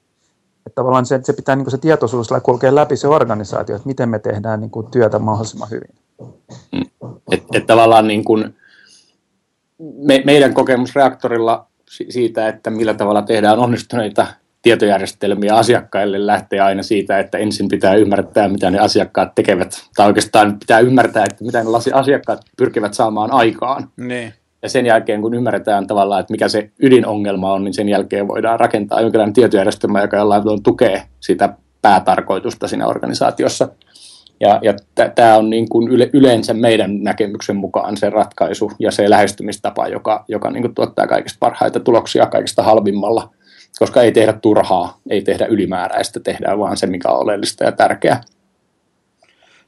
Että 0.65 0.75
tavallaan 0.75 1.05
se, 1.05 1.15
että 1.15 1.25
se 1.25 1.33
pitää 1.33 1.55
niin 1.55 1.71
se 1.71 1.77
tietoisuus 1.77 2.29
kulkea 2.43 2.75
läpi 2.75 2.97
se 2.97 3.07
organisaatio, 3.07 3.75
että 3.75 3.87
miten 3.87 4.09
me 4.09 4.19
tehdään 4.19 4.59
niin 4.59 4.71
kuin 4.71 4.87
työtä 4.91 5.19
mahdollisimman 5.19 5.69
hyvin. 5.71 5.95
Että 7.31 7.57
et 7.57 7.65
tavallaan 7.65 8.07
niin 8.07 8.23
kuin 8.23 8.55
me, 9.79 10.21
meidän 10.25 10.53
kokemus 10.53 10.95
reaktorilla 10.95 11.67
siitä, 12.09 12.47
että 12.47 12.69
millä 12.69 12.93
tavalla 12.93 13.21
tehdään 13.21 13.59
onnistuneita 13.59 14.27
tietojärjestelmiä 14.61 15.55
asiakkaille 15.55 16.25
lähtee 16.25 16.59
aina 16.59 16.83
siitä, 16.83 17.19
että 17.19 17.37
ensin 17.37 17.67
pitää 17.67 17.95
ymmärtää, 17.95 18.47
mitä 18.47 18.71
ne 18.71 18.79
asiakkaat 18.79 19.35
tekevät, 19.35 19.81
tai 19.95 20.07
oikeastaan 20.07 20.59
pitää 20.59 20.79
ymmärtää, 20.79 21.25
että 21.25 21.45
mitä 21.45 21.63
ne 21.63 21.69
asiakkaat 21.93 22.41
pyrkivät 22.57 22.93
saamaan 22.93 23.31
aikaan. 23.31 23.89
Niin. 23.97 24.33
Ja 24.65 24.69
sen 24.69 24.85
jälkeen, 24.85 25.21
kun 25.21 25.33
ymmärretään 25.33 25.87
tavallaan, 25.87 26.19
että 26.19 26.33
mikä 26.33 26.47
se 26.47 26.71
ydinongelma 26.79 27.53
on, 27.53 27.63
niin 27.63 27.73
sen 27.73 27.89
jälkeen 27.89 28.27
voidaan 28.27 28.59
rakentaa 28.59 29.01
jonkinlainen 29.01 29.33
tietojärjestelmä, 29.33 30.01
joka 30.01 30.17
jollain 30.17 30.43
tavalla 30.43 30.61
tukee 30.63 31.03
sitä 31.19 31.53
päätarkoitusta 31.81 32.67
siinä 32.67 32.87
organisaatiossa. 32.87 33.67
Ja, 34.39 34.59
ja 34.63 34.73
tämä 35.15 35.37
on 35.37 35.49
niin 35.49 35.69
kuin 35.69 35.87
yle, 35.87 36.09
yleensä 36.13 36.53
meidän 36.53 37.03
näkemyksen 37.03 37.55
mukaan 37.55 37.97
se 37.97 38.09
ratkaisu 38.09 38.71
ja 38.79 38.91
se 38.91 39.09
lähestymistapa, 39.09 39.87
joka, 39.87 40.25
joka 40.27 40.51
niin 40.51 40.61
kuin 40.61 40.75
tuottaa 40.75 41.07
kaikista 41.07 41.37
parhaita 41.39 41.79
tuloksia 41.79 42.25
kaikista 42.25 42.63
halvimmalla, 42.63 43.29
koska 43.79 44.01
ei 44.01 44.11
tehdä 44.11 44.33
turhaa, 44.33 44.99
ei 45.09 45.21
tehdä 45.21 45.45
ylimääräistä, 45.45 46.19
tehdään 46.19 46.59
vaan 46.59 46.77
se, 46.77 46.87
mikä 46.87 47.09
on 47.09 47.19
oleellista 47.19 47.63
ja 47.63 47.71
tärkeää. 47.71 48.21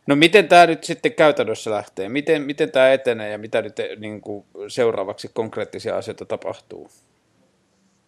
No 0.08 0.15
miten 0.15 0.48
tämä 0.48 0.65
nyt 0.65 0.84
sitten 0.84 1.13
käytännössä 1.13 1.72
lähtee? 1.72 2.10
Miten, 2.10 2.41
miten 2.41 2.72
tämä 2.72 2.89
etenee 2.89 3.32
ja 3.32 3.38
mitä 3.38 3.62
nyt 3.62 3.76
niin 4.00 4.22
kuin 4.22 4.46
seuraavaksi 4.67 5.32
konkreettisia 5.34 5.98
asioita 5.98 6.26
tapahtuu? 6.26 6.89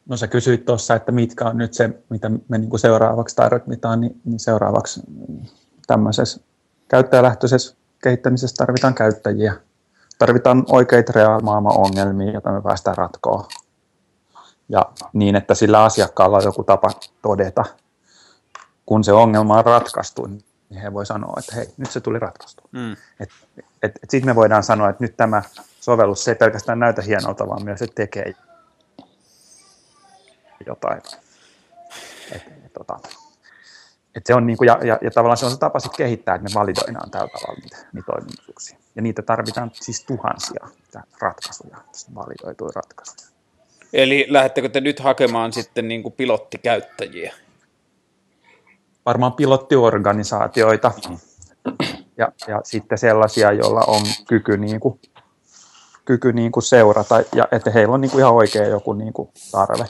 No 0.05 0.17
sä 0.17 0.27
kysyit 0.27 0.65
tuossa, 0.65 0.95
että 0.95 1.11
mitkä 1.11 1.45
on 1.45 1.57
nyt 1.57 1.73
se, 1.73 1.89
mitä 2.09 2.29
me 2.47 2.57
niin 2.57 2.69
kuin 2.69 2.79
seuraavaksi 2.79 3.35
tarvitaan, 3.35 4.01
niin, 4.01 4.21
niin 4.25 4.39
seuraavaksi 4.39 5.01
tämmöisessä 5.87 6.41
käyttäjälähtöisessä 6.87 7.75
kehittämisessä 8.03 8.55
tarvitaan 8.65 8.93
käyttäjiä. 8.93 9.53
Tarvitaan 10.17 10.65
oikeita 10.69 11.13
reaalimaailman 11.15 11.77
ongelmia, 11.77 12.31
joita 12.31 12.51
me 12.51 12.61
päästään 12.61 12.97
ratkoa. 12.97 13.47
Ja 14.69 14.85
niin, 15.13 15.35
että 15.35 15.55
sillä 15.55 15.83
asiakkaalla 15.83 16.37
on 16.37 16.43
joku 16.43 16.63
tapa 16.63 16.89
todeta, 17.21 17.65
kun 18.85 19.03
se 19.03 19.13
ongelma 19.13 19.57
on 19.57 19.65
ratkaistu, 19.65 20.25
niin 20.25 20.43
he 20.75 20.93
voi 20.93 21.05
sanoa, 21.05 21.33
että 21.39 21.55
hei, 21.55 21.67
nyt 21.77 21.91
se 21.91 22.01
tuli 22.01 22.19
ratkaistu. 22.19 22.63
Mm. 22.71 22.91
Et, 22.91 23.29
et, 23.83 23.99
et 24.03 24.09
Sitten 24.09 24.29
me 24.29 24.35
voidaan 24.35 24.63
sanoa, 24.63 24.89
että 24.89 25.03
nyt 25.03 25.17
tämä 25.17 25.41
sovellus 25.79 26.23
se 26.23 26.31
ei 26.31 26.35
pelkästään 26.35 26.79
näytä 26.79 27.01
hienolta, 27.01 27.47
vaan 27.47 27.63
myös 27.63 27.79
se 27.79 27.87
tekee 27.95 28.33
jotain. 30.65 31.01
Et, 32.31 32.43
et, 32.65 32.73
tota, 32.73 32.99
et 34.15 34.25
se 34.25 34.35
on 34.35 34.47
niinku, 34.47 34.63
ja, 34.63 34.79
ja, 34.83 34.97
ja, 35.01 35.11
tavallaan 35.11 35.37
se 35.37 35.45
on 35.45 35.51
se 35.51 35.57
tapa 35.57 35.79
sit 35.79 35.97
kehittää, 35.97 36.35
että 36.35 36.49
me 36.49 36.53
validoidaan 36.53 37.11
tällä 37.11 37.27
tavalla 37.27 37.59
niitä, 37.61 37.77
niitä 37.93 38.05
toiminnallisuuksia. 38.05 38.77
Ja 38.95 39.01
niitä 39.01 39.21
tarvitaan 39.21 39.71
siis 39.73 40.03
tuhansia 40.03 40.67
ratkaisuja, 41.21 41.77
validoituja 42.15 42.71
ratkaisuja. 42.75 43.29
Eli 43.93 44.25
lähdettekö 44.29 44.69
te 44.69 44.81
nyt 44.81 44.99
hakemaan 44.99 45.53
sitten 45.53 45.87
niin 45.87 46.03
kuin 46.03 46.13
pilottikäyttäjiä? 46.13 47.33
Varmaan 49.09 49.33
pilottiorganisaatioita 49.33 50.91
ja, 52.17 52.31
ja 52.47 52.61
sitten 52.63 52.97
sellaisia, 52.97 53.51
joilla 53.51 53.81
on 53.87 54.01
kyky, 54.27 54.57
niin 54.57 54.79
kuin, 54.79 54.99
kyky 56.05 56.33
niin 56.33 56.51
kuin 56.51 56.63
seurata 56.63 57.23
ja 57.35 57.47
että 57.51 57.71
heillä 57.71 57.93
on 57.93 58.01
niin 58.01 58.11
kuin 58.11 58.19
ihan 58.19 58.33
oikea 58.33 58.67
joku 58.67 58.93
niin 58.93 59.13
kuin 59.13 59.29
tarve. 59.51 59.85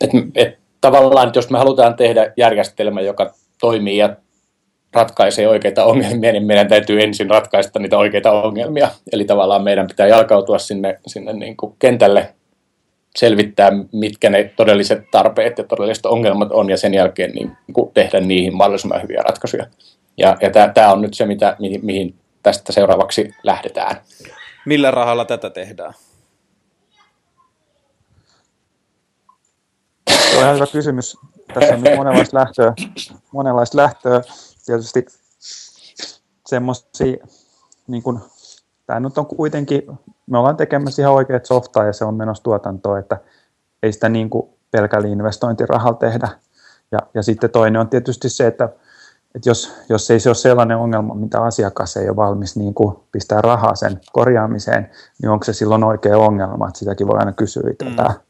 Et, 0.00 0.10
et, 0.34 0.58
tavallaan, 0.80 1.26
että 1.26 1.38
jos 1.38 1.50
me 1.50 1.58
halutaan 1.58 1.96
tehdä 1.96 2.32
järjestelmä, 2.36 3.00
joka 3.00 3.34
toimii 3.60 3.96
ja 3.96 4.16
ratkaisee 4.92 5.48
oikeita 5.48 5.84
ongelmia, 5.84 6.32
niin 6.32 6.46
meidän 6.46 6.68
täytyy 6.68 7.02
ensin 7.02 7.30
ratkaista 7.30 7.78
niitä 7.78 7.98
oikeita 7.98 8.32
ongelmia. 8.32 8.88
Eli 9.12 9.24
tavallaan 9.24 9.62
meidän 9.62 9.86
pitää 9.86 10.06
jalkautua 10.06 10.58
sinne, 10.58 11.00
sinne 11.06 11.32
niin 11.32 11.56
kuin 11.56 11.76
kentälle, 11.78 12.34
selvittää, 13.16 13.70
mitkä 13.92 14.30
ne 14.30 14.52
todelliset 14.56 15.10
tarpeet 15.10 15.58
ja 15.58 15.64
todelliset 15.64 16.06
ongelmat 16.06 16.52
on, 16.52 16.70
ja 16.70 16.76
sen 16.76 16.94
jälkeen 16.94 17.32
niin 17.32 17.56
kuin 17.72 17.94
tehdä 17.94 18.20
niihin 18.20 18.54
mahdollisimman 18.54 19.02
hyviä 19.02 19.22
ratkaisuja. 19.22 19.66
Ja, 20.16 20.36
ja 20.40 20.50
tämä 20.74 20.92
on 20.92 21.00
nyt 21.00 21.14
se, 21.14 21.26
mitä, 21.26 21.56
mihin, 21.58 21.86
mihin 21.86 22.14
tästä 22.42 22.72
seuraavaksi 22.72 23.34
lähdetään. 23.42 23.96
Millä 24.66 24.90
rahalla 24.90 25.24
tätä 25.24 25.50
tehdään? 25.50 25.94
Se 30.10 30.36
on 30.36 30.42
ihan 30.42 30.54
hyvä 30.54 30.66
kysymys. 30.72 31.16
Tässä 31.54 31.74
on 31.74 31.82
nyt 31.82 31.96
monenlaista 31.96 32.38
lähtöä. 32.38 32.74
Monenlaista 33.32 33.76
lähtöä. 33.76 34.20
Tietysti 34.66 35.06
semmoisia, 36.46 37.26
niin 37.86 38.02
kuin, 38.02 38.20
tämä 38.86 39.00
nyt 39.00 39.18
on 39.18 39.26
kuitenkin, 39.26 39.82
me 40.26 40.38
ollaan 40.38 40.56
tekemässä 40.56 41.02
ihan 41.02 41.14
oikeat 41.14 41.46
softaa 41.46 41.84
ja 41.84 41.92
se 41.92 42.04
on 42.04 42.14
menossa 42.14 42.42
tuotantoon, 42.42 42.98
että 42.98 43.20
ei 43.82 43.92
sitä 43.92 44.08
niin 44.08 44.30
kuin 44.30 44.48
pelkällä 44.70 45.08
investointirahalla 45.08 45.98
tehdä. 45.98 46.28
Ja, 46.92 46.98
ja 47.14 47.22
sitten 47.22 47.50
toinen 47.50 47.80
on 47.80 47.88
tietysti 47.88 48.28
se, 48.28 48.46
että, 48.46 48.64
että 49.34 49.48
jos, 49.48 49.72
jos 49.88 50.10
ei 50.10 50.20
se 50.20 50.28
ole 50.28 50.34
sellainen 50.34 50.76
ongelma, 50.76 51.14
mitä 51.14 51.42
asiakas 51.42 51.96
ei 51.96 52.08
ole 52.08 52.16
valmis 52.16 52.56
niin 52.56 52.74
kuin 52.74 52.96
pistää 53.12 53.40
rahaa 53.40 53.74
sen 53.74 54.00
korjaamiseen, 54.12 54.90
niin 55.22 55.30
onko 55.30 55.44
se 55.44 55.52
silloin 55.52 55.84
oikea 55.84 56.18
ongelma, 56.18 56.68
että 56.68 56.78
sitäkin 56.78 57.06
voi 57.06 57.18
aina 57.18 57.32
kysyä 57.32 57.70
itseltään. 57.70 58.10
Mm. 58.10 58.20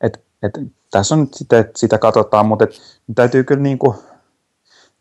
Et, 0.00 0.24
et, 0.42 0.52
tässä 0.90 1.14
on 1.14 1.20
nyt 1.20 1.34
sitä, 1.34 1.58
että 1.58 1.78
sitä 1.78 1.98
katsotaan, 1.98 2.46
mutta 2.46 2.64
et, 2.64 2.70
täytyy 3.14 3.44
kyllä 3.44 3.62
niin 3.62 3.78
kuin, 3.78 3.96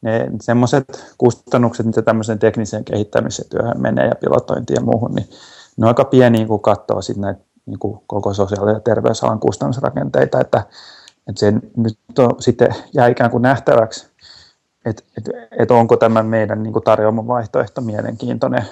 ne 0.02 0.28
semmoiset 0.42 1.14
kustannukset, 1.18 1.86
mitä 1.86 2.02
tämmöisen 2.02 2.40
tekniseen 2.40 2.86
kehittämiseen 2.86 3.50
työhön 3.50 3.82
menee 3.82 4.06
ja 4.06 4.16
pilotointiin 4.16 4.76
ja 4.76 4.82
muuhun, 4.82 5.16
niin 5.16 5.30
ne 5.78 5.86
on 5.86 5.88
aika 5.88 6.06
pieniä, 6.06 6.48
kun 6.48 6.62
katsoo 6.62 7.02
sitten 7.02 7.22
näitä 7.22 7.42
niin 7.66 7.80
kuin 7.80 8.00
koko 8.08 8.34
sosiaali- 8.34 8.72
ja 8.72 8.80
terveysalan 8.80 9.40
kustannusrakenteita, 9.40 10.40
että, 10.40 10.64
että 11.30 11.40
se 11.40 11.52
nyt 11.78 12.20
on, 12.20 12.36
sitten 12.40 12.76
jää 12.94 13.08
ikään 13.08 13.32
kuin 13.32 13.42
nähtäväksi, 13.42 14.08
että, 14.86 15.04
että, 15.18 15.32
että 15.60 15.74
onko 15.74 15.98
tämä 15.98 16.24
meidän 16.24 16.64
niin 16.64 16.74
kuin 16.74 16.84
tarjoama 16.84 17.28
vaihtoehto 17.28 17.82
mielenkiintoinen 17.82 18.66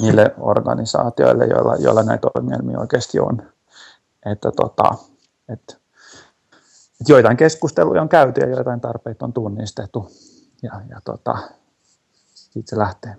niille 0.00 0.34
organisaatioille, 0.38 1.44
joilla, 1.44 1.76
joilla 1.76 2.02
näitä 2.02 2.28
ongelmia 2.34 2.80
oikeasti 2.80 3.20
on. 3.20 3.42
Että, 4.26 4.50
tota, 4.56 4.94
että, 5.48 5.76
että 7.00 7.12
joitain 7.12 7.36
keskusteluja 7.36 8.02
on 8.02 8.08
käyty 8.08 8.40
ja 8.40 8.48
joitain 8.48 8.80
tarpeita 8.80 9.24
on 9.24 9.32
tunnistettu 9.32 10.10
ja, 10.62 10.80
ja 10.90 11.00
tota, 11.04 11.38
siitä 12.34 12.70
se 12.70 12.78
lähtee. 12.78 13.16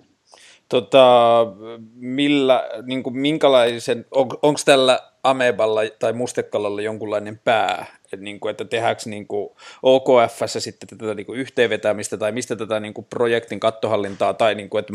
Tota, 0.68 1.46
millä, 1.94 2.68
niin 2.82 3.02
kuin, 3.02 3.18
minkälaisen, 3.18 4.06
on, 4.10 4.28
onko 4.42 4.60
tällä 4.64 5.00
ameballa 5.22 5.80
tai 5.98 6.12
mustekalalla 6.12 6.82
jonkunlainen 6.82 7.40
pää, 7.44 7.86
että, 8.04 8.16
niin 8.24 8.40
kuin, 8.40 8.50
että 8.50 8.64
tehdäänkö 8.64 9.02
niin 9.06 9.26
kuin 9.26 9.50
OKF 9.82 10.42
sitten 10.46 10.98
tätä 10.98 11.14
niin 11.14 11.26
kuin 11.26 11.38
yhteenvetämistä 11.38 12.16
tai 12.16 12.32
mistä 12.32 12.56
tätä 12.56 12.80
niin 12.80 12.94
kuin 12.94 13.06
projektin 13.10 13.60
kattohallintaa? 13.60 14.34
Tai 14.34 14.54
niin 14.54 14.70
kuin, 14.70 14.80
että 14.80 14.92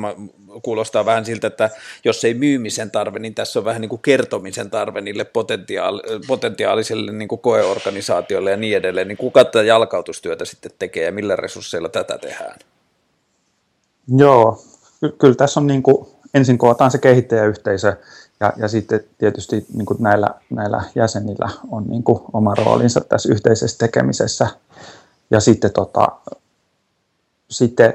kuulostaa 0.62 1.05
vähän 1.05 1.25
siltä, 1.25 1.47
että 1.47 1.69
jos 2.03 2.25
ei 2.25 2.34
myymisen 2.34 2.91
tarve, 2.91 3.19
niin 3.19 3.36
tässä 3.36 3.60
on 3.60 3.65
vähän 3.65 3.82
niin 3.82 3.89
kuin 3.89 4.01
kertomisen 4.01 4.69
tarve 4.69 5.01
niille 5.01 5.23
potentiaali, 5.23 6.01
potentiaalisille 6.27 7.12
niin 7.12 7.27
kuin 7.27 7.41
koeorganisaatioille 7.41 8.51
ja 8.51 8.58
niin 8.58 8.77
edelleen, 8.77 9.08
niin 9.08 9.17
kuka 9.17 9.45
tätä 9.45 9.63
jalkautustyötä 9.63 10.45
sitten 10.45 10.71
tekee 10.79 11.05
ja 11.05 11.12
millä 11.12 11.36
resursseilla 11.36 11.89
tätä 11.89 12.17
tehdään? 12.17 12.60
Joo, 14.17 14.63
Ky- 14.99 15.15
kyllä 15.19 15.35
tässä 15.35 15.59
on 15.59 15.67
niin 15.67 15.83
kuin 15.83 16.07
ensin 16.33 16.57
kootaan 16.57 16.91
se 16.91 16.97
kehittäjäyhteisö 16.97 17.97
ja, 18.39 18.53
ja 18.57 18.67
sitten 18.67 19.03
tietysti 19.17 19.65
niin 19.73 19.85
kuin 19.85 20.03
näillä, 20.03 20.29
näillä 20.49 20.83
jäsenillä 20.95 21.49
on 21.71 21.83
niin 21.88 22.03
kuin 22.03 22.21
oma 22.33 22.55
roolinsa 22.55 23.01
tässä 23.01 23.33
yhteisessä 23.33 23.77
tekemisessä. 23.77 24.47
Ja 25.31 25.39
sitten, 25.39 25.73
tota, 25.73 26.07
sitten 27.49 27.93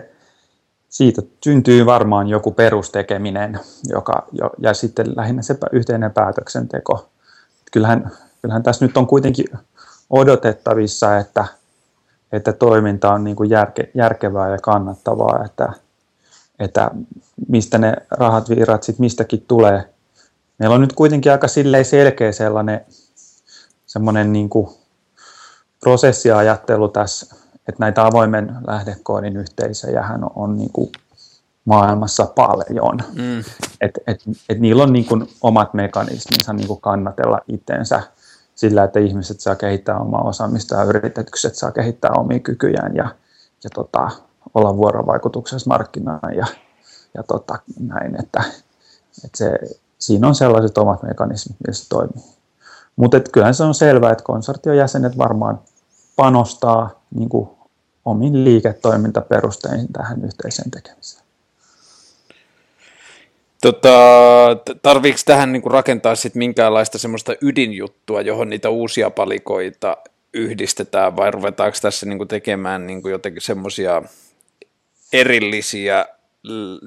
siitä 0.89 1.23
syntyy 1.45 1.87
varmaan 1.87 2.29
joku 2.29 2.51
perustekeminen, 2.51 3.61
joka, 3.89 4.27
jo, 4.33 4.51
ja 4.59 4.75
sitten 4.75 5.17
lähinnä 5.17 5.43
se 5.43 5.57
yhteinen 5.73 6.13
päätöksenteko. 6.13 7.09
Kyllähän, 7.73 8.11
kyllähän 8.43 8.63
tässä 8.63 8.87
nyt 8.87 8.97
on 8.97 9.07
kuitenkin 9.07 9.47
odotettavissa, 10.11 11.19
että, 11.19 11.45
että 12.33 12.53
toiminta 12.53 13.13
on 13.13 13.25
niin 13.25 13.37
kuin 13.37 13.51
järke, 13.51 13.91
järkevää 13.95 14.51
ja 14.51 14.59
kannattavaa, 14.59 15.45
että, 15.45 15.73
että 16.59 16.91
mistä 17.49 17.79
ne 17.79 17.97
rahat 18.11 18.51
virrat 18.51 18.83
sitten 18.83 19.05
mistäkin 19.05 19.45
tulee. 19.49 19.95
Meillä 20.59 20.75
on 20.75 20.81
nyt 20.81 20.93
kuitenkin 20.93 21.33
aika 21.33 21.49
selkeä 21.83 22.33
sellainen 22.33 22.81
semmoinen 23.87 24.33
niin 24.33 24.49
kuin 24.49 24.69
prosessiajattelu 25.81 26.89
tässä, 26.89 27.37
että 27.69 27.81
näitä 27.81 28.07
avoimen 28.07 28.55
lähdekoodin 28.67 29.37
yhteisöjähän 29.37 30.25
on, 30.25 30.31
on 30.35 30.57
niin 30.57 30.71
kuin 30.73 30.93
maailmassa 31.65 32.27
paljon. 32.27 32.99
Mm. 33.15 33.39
Et, 33.81 33.99
et, 34.07 34.23
et 34.49 34.61
niillä 34.61 34.83
on 34.83 34.93
niin 34.93 35.05
kuin 35.05 35.27
omat 35.43 35.75
mekanisminsa 35.75 36.53
niin 36.53 36.69
kuin 36.69 36.81
kannatella 36.81 37.41
itsensä 37.49 38.03
sillä, 38.55 38.85
että 38.85 39.01
ihmiset 39.01 39.41
saa 39.41 39.57
kehittää 39.57 39.99
omaa 39.99 40.23
osaamista 40.23 40.75
ja 40.75 40.83
yritykset 40.83 41.55
saa 41.55 41.73
kehittää 41.73 42.11
omia 42.11 42.39
kykyjään 42.39 42.97
ja, 42.97 43.15
ja 43.65 43.71
tota, 43.75 44.11
olla 44.55 44.77
vuorovaikutuksessa 44.77 45.71
markkinaan 45.71 46.37
ja, 46.37 46.47
ja 47.15 47.23
tota, 47.23 47.59
näin, 47.81 48.21
että, 48.23 48.45
että 49.25 49.39
se, 49.39 49.59
siinä 49.99 50.29
on 50.29 50.35
sellaiset 50.35 50.79
omat 50.79 51.03
mekanismit, 51.03 51.57
millä 51.61 51.73
se 51.73 51.89
toimii. 51.89 52.25
Mutta 52.97 53.21
kyllähän 53.21 53.55
se 53.55 53.65
on 53.65 53.75
selvää, 53.75 54.13
että 54.13 54.25
konsortion 54.25 54.77
jäsenet 54.77 55.19
varmaan 55.19 55.61
panostaa 56.17 56.91
niin 57.15 57.29
kuin 57.29 57.49
omin 58.05 58.45
liiketoimintaperustein 58.45 59.93
tähän 59.93 60.25
yhteiseen 60.25 60.71
tekemiseen. 60.71 61.25
Tota, 63.63 63.89
tarviiko 64.83 65.19
tähän 65.25 65.53
niin 65.53 65.71
rakentaa 65.71 66.15
sit 66.15 66.35
minkäänlaista 66.35 66.99
semmoista 66.99 67.35
ydinjuttua, 67.41 68.21
johon 68.21 68.49
niitä 68.51 68.71
uusia 68.71 69.11
palikoita 69.11 69.97
yhdistetään, 70.35 71.17
vai 71.17 71.31
ruvetaanko 71.31 71.79
tässä 71.83 72.07
niin 72.07 72.29
tekemään 72.29 72.87
niin 72.87 73.03
jotenkin 73.05 73.43
semmoisia 73.43 74.03
erillisiä 75.15 76.07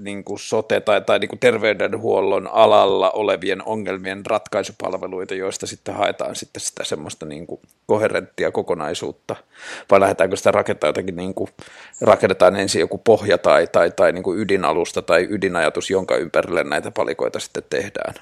niin 0.01 0.23
kuin 0.23 0.39
sote- 0.39 0.81
tai, 0.81 1.01
tai 1.01 1.19
niin 1.19 1.29
kuin 1.29 1.39
terveydenhuollon 1.39 2.47
alalla 2.47 3.11
olevien 3.11 3.63
ongelmien 3.65 4.25
ratkaisupalveluita, 4.25 5.33
joista 5.33 5.67
sitten 5.67 5.95
haetaan 5.95 6.35
sitten 6.35 6.61
sitä 6.61 6.83
semmoista 6.83 7.25
niin 7.25 7.47
kuin 7.47 7.61
koherenttia 7.85 8.51
kokonaisuutta, 8.51 9.35
vai 9.91 9.99
lähdetäänkö 9.99 10.35
sitä 10.35 10.51
rakentaa 10.51 10.89
jotenkin, 10.89 11.15
niin 11.15 11.33
kuin, 11.33 11.49
rakennetaan 12.01 12.55
ensin 12.55 12.79
joku 12.79 12.97
pohja 12.97 13.37
tai, 13.37 13.67
tai, 13.71 13.91
tai 13.91 14.11
niin 14.11 14.23
kuin 14.23 14.39
ydinalusta 14.39 15.01
tai 15.01 15.27
ydinajatus, 15.29 15.89
jonka 15.89 16.15
ympärille 16.15 16.63
näitä 16.63 16.91
palikoita 16.91 17.39
sitten 17.39 17.63
tehdään? 17.69 18.13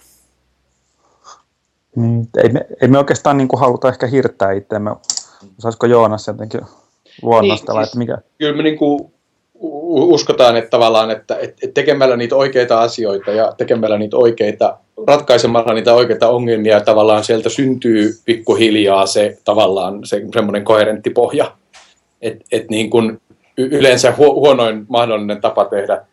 Niin, 1.95 2.27
ei, 2.43 2.49
me, 2.49 2.65
ei 2.81 2.87
me 2.87 2.97
oikeastaan 2.97 3.37
niin 3.37 3.47
kuin 3.47 3.59
haluta 3.59 3.89
ehkä 3.89 4.07
hirttää 4.07 4.51
itseämme. 4.51 4.91
Saisiko 5.59 5.85
Joonas 5.85 6.27
jotenkin 6.27 6.61
luonnostella, 7.21 7.79
niin, 7.79 7.85
siis, 7.85 7.93
että 7.93 7.99
mikä... 7.99 8.17
Kyllä 8.37 8.57
me 8.57 8.63
niin 8.63 8.77
kuin 8.77 9.14
uskotaan, 9.91 10.57
että 10.57 10.69
tavallaan, 10.69 11.11
että, 11.11 11.37
että 11.41 11.67
tekemällä 11.73 12.17
niitä 12.17 12.35
oikeita 12.35 12.81
asioita 12.81 13.31
ja 13.31 13.53
tekemällä 13.57 13.97
niitä 13.97 14.17
oikeita, 14.17 14.77
ratkaisemalla 15.07 15.73
niitä 15.73 15.93
oikeita 15.93 16.29
ongelmia, 16.29 16.81
tavallaan 16.81 17.23
sieltä 17.23 17.49
syntyy 17.49 18.13
pikkuhiljaa 18.25 19.05
se 19.05 19.37
tavallaan 19.43 20.05
se 20.05 20.21
semmoinen 20.33 20.63
koherentti 20.63 21.09
pohja. 21.09 21.51
Että 22.21 22.45
et 22.51 22.69
niin 22.69 22.89
kuin 22.89 23.21
yleensä 23.57 24.13
huonoin 24.17 24.85
mahdollinen 24.89 25.41
tapa 25.41 25.65
tehdä 25.65 26.05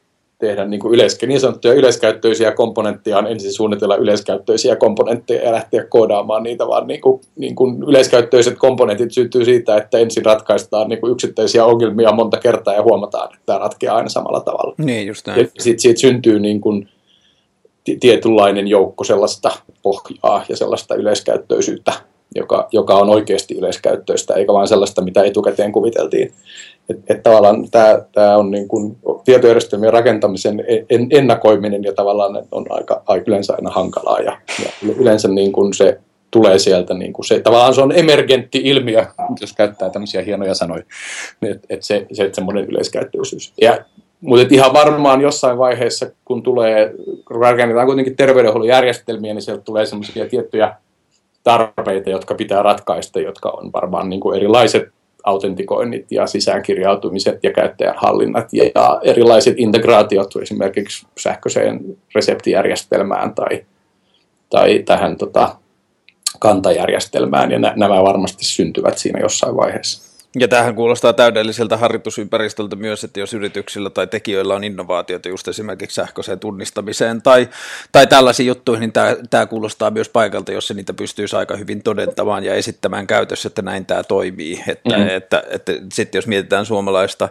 tehdä 0.43 0.65
niin, 0.65 0.81
kuin 0.81 0.95
yleis- 0.95 1.27
niin 1.27 1.41
sanottuja 1.41 1.75
yleiskäyttöisiä 1.75 2.53
komponentteja 2.53 3.19
on 3.19 3.27
ensin 3.27 3.53
suunnitella 3.53 3.97
yleiskäyttöisiä 3.97 4.77
komponentteja 4.77 5.43
ja 5.43 5.53
lähteä 5.53 5.85
koodaamaan 5.85 6.43
niitä, 6.43 6.67
vaan 6.67 6.87
niin 6.87 7.01
kuin, 7.01 7.21
niin 7.37 7.55
kuin 7.55 7.83
yleiskäyttöiset 7.83 8.59
komponentit 8.59 9.13
syntyy 9.13 9.45
siitä, 9.45 9.77
että 9.77 9.99
ensin 9.99 10.25
ratkaistaan 10.25 10.89
niin 10.89 11.01
kuin 11.01 11.13
yksittäisiä 11.13 11.65
ongelmia 11.65 12.13
monta 12.13 12.37
kertaa 12.37 12.75
ja 12.75 12.83
huomataan, 12.83 13.25
että 13.25 13.47
tämä 13.47 13.59
ratkeaa 13.59 13.97
aina 13.97 14.09
samalla 14.09 14.41
tavalla. 14.41 14.75
Niin, 14.79 15.07
just 15.07 15.27
näin. 15.27 15.41
Ja 15.41 15.47
sitten 15.59 15.83
siitä 15.83 16.01
syntyy 16.01 16.41
niin 16.41 16.61
kuin 16.61 16.89
tietynlainen 18.01 18.69
joukko 18.69 19.05
sellaista 19.05 19.51
pohjaa 19.83 20.45
ja 20.49 20.57
sellaista 20.57 20.95
yleiskäyttöisyyttä, 20.95 21.93
joka, 22.35 22.69
joka 22.73 22.95
on 22.95 23.11
oikeasti 23.11 23.59
yleiskäyttöistä, 23.59 24.35
eikä 24.35 24.53
vain 24.53 24.69
sellaista, 24.69 25.03
mitä 25.03 25.23
etukäteen 25.25 25.73
kuviteltiin. 25.73 26.33
Että 26.91 27.15
et 27.15 27.23
tavallaan 27.23 27.69
tämä, 28.15 28.37
on 28.37 28.51
niin 28.51 28.69
kuin 28.69 28.97
tietojärjestelmien 29.25 29.93
rakentamisen 29.93 30.65
en, 30.91 31.07
ennakoiminen 31.11 31.85
ja 31.85 31.93
tavallaan 31.93 32.45
on 32.51 32.67
aika, 32.71 33.03
aika 33.07 33.25
yleensä 33.27 33.55
aina 33.55 33.71
hankalaa 33.71 34.21
ja, 34.21 34.39
ja 34.65 34.95
yleensä 34.99 35.29
niin 35.29 35.53
kuin 35.53 35.75
se 35.75 36.01
tulee 36.31 36.59
sieltä, 36.59 36.95
niin 36.95 37.13
kuin 37.13 37.27
se, 37.27 37.41
tavallaan 37.41 37.75
se 37.75 37.81
on 37.81 37.93
emergentti 37.93 38.61
ilmiö, 38.65 39.07
jos 39.41 39.53
käyttää 39.53 39.91
tämmöisiä 39.91 40.23
hienoja 40.23 40.55
sanoja, 40.55 40.83
että 41.43 41.67
et 41.71 41.83
se, 41.83 42.07
se 42.13 42.31
semmoinen 42.33 42.65
yleiskäyttöisyys. 42.65 43.53
Ja, 43.61 43.79
mutta 44.21 44.55
ihan 44.55 44.73
varmaan 44.73 45.21
jossain 45.21 45.59
vaiheessa, 45.59 46.07
kun 46.25 46.43
tulee, 46.43 46.95
rakennetaan 47.31 47.87
kuitenkin 47.87 48.17
terveydenhuollon 48.17 48.69
järjestelmiä, 48.69 49.35
niin 49.35 49.43
sieltä 49.43 49.63
tulee 49.63 49.87
semmoisia 49.87 50.29
tiettyjä 50.29 50.77
tarpeita, 51.43 52.11
jotka 52.11 52.35
pitää 52.35 52.63
ratkaista, 52.63 53.21
jotka 53.21 53.51
on 53.51 53.73
varmaan 53.73 54.11
niin 54.11 54.21
kuin 54.21 54.37
erilaiset 54.37 54.89
autentikoinnit 55.25 56.07
ja 56.11 56.27
sisäänkirjautumiset 56.27 57.39
ja 57.43 57.53
käyttäjän 57.53 57.95
hallinnat 57.97 58.49
ja 58.53 59.01
erilaiset 59.03 59.55
integraatiot 59.59 60.37
esimerkiksi 60.43 61.07
sähköiseen 61.19 61.81
reseptijärjestelmään 62.15 63.35
tai, 63.35 63.65
tai 64.51 64.83
tähän 64.85 65.17
tota, 65.17 65.57
kantajärjestelmään 66.39 67.51
ja 67.53 67.59
nämä 67.59 68.03
varmasti 68.03 68.45
syntyvät 68.45 68.99
siinä 68.99 69.21
jossain 69.21 69.57
vaiheessa. 69.57 70.12
Ja 70.39 70.49
tähän 70.49 70.75
kuulostaa 70.75 71.13
täydelliseltä 71.13 71.77
harjoitusympäristöltä 71.77 72.77
myös, 72.77 73.05
että 73.05 73.21
jos 73.21 73.35
yrityksillä 73.35 73.91
tai 73.91 74.07
tekijöillä 74.07 74.55
on 74.55 74.65
innovaatioita 74.65 75.29
just 75.29 75.49
esimerkiksi 75.49 75.95
sähköiseen 75.95 76.41
tunnistamiseen 76.41 77.23
tai, 77.23 77.49
tai 77.93 78.07
tällaisiin 78.07 78.47
juttuihin, 78.47 78.81
niin 78.81 78.93
tämä, 78.93 79.17
tämä 79.31 79.47
kuulostaa 79.47 79.91
myös 79.91 80.09
paikalta, 80.09 80.53
jos 80.53 80.69
se 80.69 80.75
niitä 80.75 80.95
pystyisi 80.95 81.37
aika 81.37 81.57
hyvin 81.57 81.83
todentamaan 81.83 82.45
ja 82.45 82.55
esittämään 82.55 83.07
käytössä, 83.07 83.47
että 83.47 83.63
näin 83.63 83.87
tämä 83.87 84.03
toimii. 84.03 84.63
Että, 84.69 84.97
mm. 84.97 85.03
että, 85.03 85.45
että, 85.51 85.73
että 85.73 85.73
sitten 85.93 86.19
jos 86.19 86.27
mietitään 86.27 86.67
suomalaista 86.67 87.29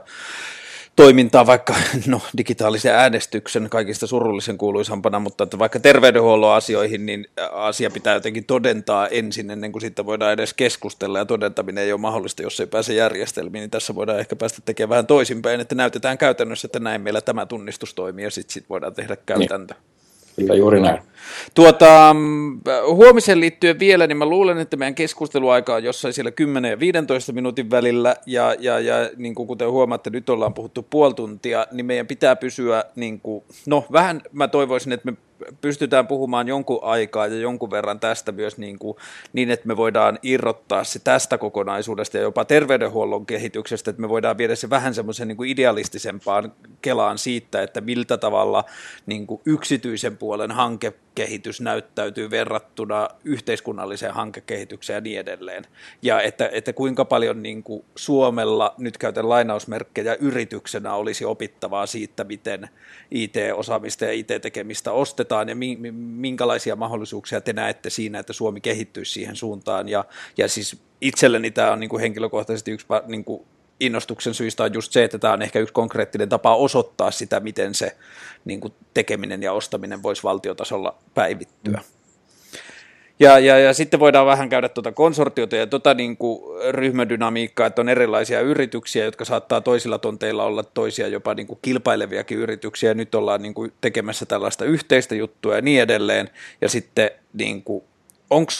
toimintaa 1.02 1.46
vaikka 1.46 1.76
no, 2.08 2.22
digitaalisen 2.38 2.96
äänestyksen 2.96 3.70
kaikista 3.70 4.08
surullisen 4.08 4.58
kuuluisampana, 4.58 5.20
mutta 5.20 5.44
että 5.44 5.60
vaikka 5.60 5.80
terveydenhuollon 5.80 6.56
asioihin, 6.56 7.06
niin 7.06 7.28
asia 7.52 7.90
pitää 7.90 8.14
jotenkin 8.14 8.46
todentaa 8.46 9.08
ensin 9.08 9.52
ennen 9.52 9.72
kuin 9.72 9.82
siitä 9.82 10.06
voidaan 10.06 10.34
edes 10.34 10.54
keskustella 10.54 11.18
ja 11.18 11.26
todentaminen 11.26 11.84
ei 11.84 11.92
ole 11.92 12.02
mahdollista, 12.02 12.42
jos 12.42 12.60
ei 12.60 12.68
pääse 12.68 12.94
järjestelmiin, 12.94 13.62
niin 13.62 13.70
tässä 13.70 13.96
voidaan 13.96 14.20
ehkä 14.20 14.36
päästä 14.36 14.62
tekemään 14.66 14.90
vähän 14.90 15.08
toisinpäin, 15.08 15.60
että 15.60 15.76
näytetään 15.76 16.18
käytännössä, 16.18 16.66
että 16.66 16.80
näin 16.80 17.02
meillä 17.02 17.22
tämä 17.22 17.46
tunnistus 17.46 17.94
toimii 17.94 18.26
ja 18.26 18.32
sitten 18.32 18.54
sit 18.54 18.70
voidaan 18.70 18.94
tehdä 18.94 19.16
käytäntö. 19.26 19.74
Niin. 19.74 20.01
Kyllä 20.36 20.56
juuri 20.56 20.82
näin. 20.82 21.00
Tuota, 21.54 22.16
huomisen 22.94 23.40
liittyen 23.40 23.80
vielä, 23.80 24.08
niin 24.08 24.18
mä 24.18 24.26
luulen, 24.26 24.58
että 24.58 24.78
meidän 24.78 24.96
keskusteluaika 24.96 25.76
on 25.76 25.84
jossain 25.84 26.14
siellä 26.14 26.32
10 26.32 26.72
ja 26.72 26.80
15 26.80 27.34
minuutin 27.34 27.72
välillä, 27.72 28.16
ja, 28.26 28.56
ja, 28.60 28.80
ja 28.80 28.96
niin 29.18 29.36
kuin 29.36 29.48
kuten 29.48 29.72
huomaatte, 29.72 30.10
nyt 30.10 30.30
ollaan 30.30 30.54
puhuttu 30.54 30.88
puoli 30.90 31.14
tuntia, 31.14 31.68
niin 31.72 31.86
meidän 31.86 32.08
pitää 32.08 32.36
pysyä, 32.36 32.84
niin 32.96 33.20
kuin, 33.20 33.44
no 33.66 33.86
vähän 33.92 34.22
mä 34.32 34.48
toivoisin, 34.48 34.92
että 34.92 35.12
me 35.12 35.18
pystytään 35.62 36.08
puhumaan 36.08 36.48
jonkun 36.48 36.80
aikaa 36.82 37.28
ja 37.28 37.36
jonkun 37.36 37.72
verran 37.72 38.00
tästä 38.00 38.32
myös 38.32 38.58
niin, 38.58 38.80
kuin, 38.80 38.98
niin, 39.34 39.52
että 39.52 39.68
me 39.68 39.78
voidaan 39.78 40.20
irrottaa 40.24 40.84
se 40.84 41.00
tästä 41.00 41.38
kokonaisuudesta 41.38 42.18
ja 42.18 42.24
jopa 42.24 42.46
terveydenhuollon 42.46 43.26
kehityksestä, 43.26 43.90
että 43.90 44.02
me 44.02 44.10
voidaan 44.10 44.38
viedä 44.38 44.56
se 44.56 44.70
vähän 44.70 44.94
semmoisen 44.94 45.28
niin 45.28 45.38
kuin 45.38 45.50
idealistisempaan 45.50 46.54
kelaan 46.82 47.18
siitä, 47.18 47.62
että 47.62 47.82
miltä 47.82 48.18
tavalla 48.18 48.64
niin 49.06 49.28
kuin 49.28 49.42
yksityisen 49.46 50.18
puolen 50.18 50.52
hankekehitys 50.52 51.62
näyttäytyy 51.62 52.30
verrattuna 52.30 53.10
yhteiskunnalliseen 53.24 54.14
hankekehitykseen 54.14 54.98
ja 54.98 55.02
niin 55.02 55.20
edelleen. 55.20 55.64
Ja 56.02 56.22
että, 56.22 56.50
että 56.54 56.74
kuinka 56.74 57.06
paljon 57.06 57.44
niin 57.44 57.64
kuin 57.64 57.86
Suomella, 57.96 58.76
nyt 58.78 58.98
käytän 58.98 59.30
lainausmerkkejä, 59.30 60.16
yrityksenä 60.20 60.94
olisi 60.94 61.26
opittavaa 61.26 61.86
siitä, 61.86 62.24
miten 62.24 62.70
IT-osaamista 63.12 64.06
ja 64.06 64.12
IT-tekemistä 64.12 64.92
ostetaan 64.92 65.31
ja 65.36 65.56
minkälaisia 65.96 66.76
mahdollisuuksia 66.76 67.42
te 67.42 67.54
näette 67.54 67.90
siinä, 67.90 68.20
että 68.20 68.34
Suomi 68.34 68.62
kehittyisi 68.62 69.12
siihen 69.12 69.36
suuntaan. 69.36 69.90
Ja, 69.90 70.06
ja 70.38 70.48
siis 70.48 70.78
itselleni 71.02 71.52
tämä 71.52 71.72
on 71.72 71.80
niin 71.80 71.90
kuin 71.90 72.02
henkilökohtaisesti 72.02 72.72
yksi 72.72 72.88
niin 73.08 73.24
kuin 73.24 73.46
innostuksen 73.80 74.34
syistä 74.34 74.64
on 74.64 74.74
just 74.74 74.92
se, 74.92 75.04
että 75.04 75.20
tämä 75.20 75.34
on 75.34 75.42
ehkä 75.42 75.60
yksi 75.60 75.74
konkreettinen 75.74 76.30
tapa 76.30 76.56
osoittaa 76.56 77.12
sitä, 77.12 77.40
miten 77.40 77.76
se 77.76 77.96
niin 78.46 78.62
kuin 78.62 78.74
tekeminen 78.94 79.44
ja 79.44 79.54
ostaminen 79.54 80.04
voisi 80.04 80.24
valtiotasolla 80.24 80.98
päivittyä. 81.14 81.78
Mm. 81.78 82.01
Ja, 83.22 83.40
ja, 83.40 83.60
ja 83.60 83.74
sitten 83.74 84.00
voidaan 84.00 84.26
vähän 84.26 84.50
käydä 84.50 84.70
tuota 84.70 84.92
konsortiota 84.92 85.56
ja 85.56 85.68
tuota 85.68 85.94
niin 85.94 86.18
kuin 86.18 86.42
ryhmädynamiikkaa, 86.72 87.68
että 87.68 87.82
on 87.82 87.90
erilaisia 87.90 88.42
yrityksiä, 88.42 89.06
jotka 89.06 89.26
saattaa 89.26 89.62
toisilla 89.62 89.98
tonteilla 89.98 90.44
olla 90.44 90.64
toisia 90.64 91.08
jopa 91.08 91.34
niin 91.34 91.48
kuin 91.48 91.60
kilpaileviakin 91.62 92.38
yrityksiä. 92.38 92.94
Nyt 92.94 93.16
ollaan 93.16 93.42
niin 93.42 93.54
kuin 93.54 93.74
tekemässä 93.82 94.26
tällaista 94.26 94.66
yhteistä 94.66 95.16
juttua 95.16 95.56
ja 95.56 95.62
niin 95.62 95.82
edelleen. 95.82 96.30
Ja 96.62 96.70
sitten 96.70 97.12
niin 97.34 97.64
onko 98.30 98.52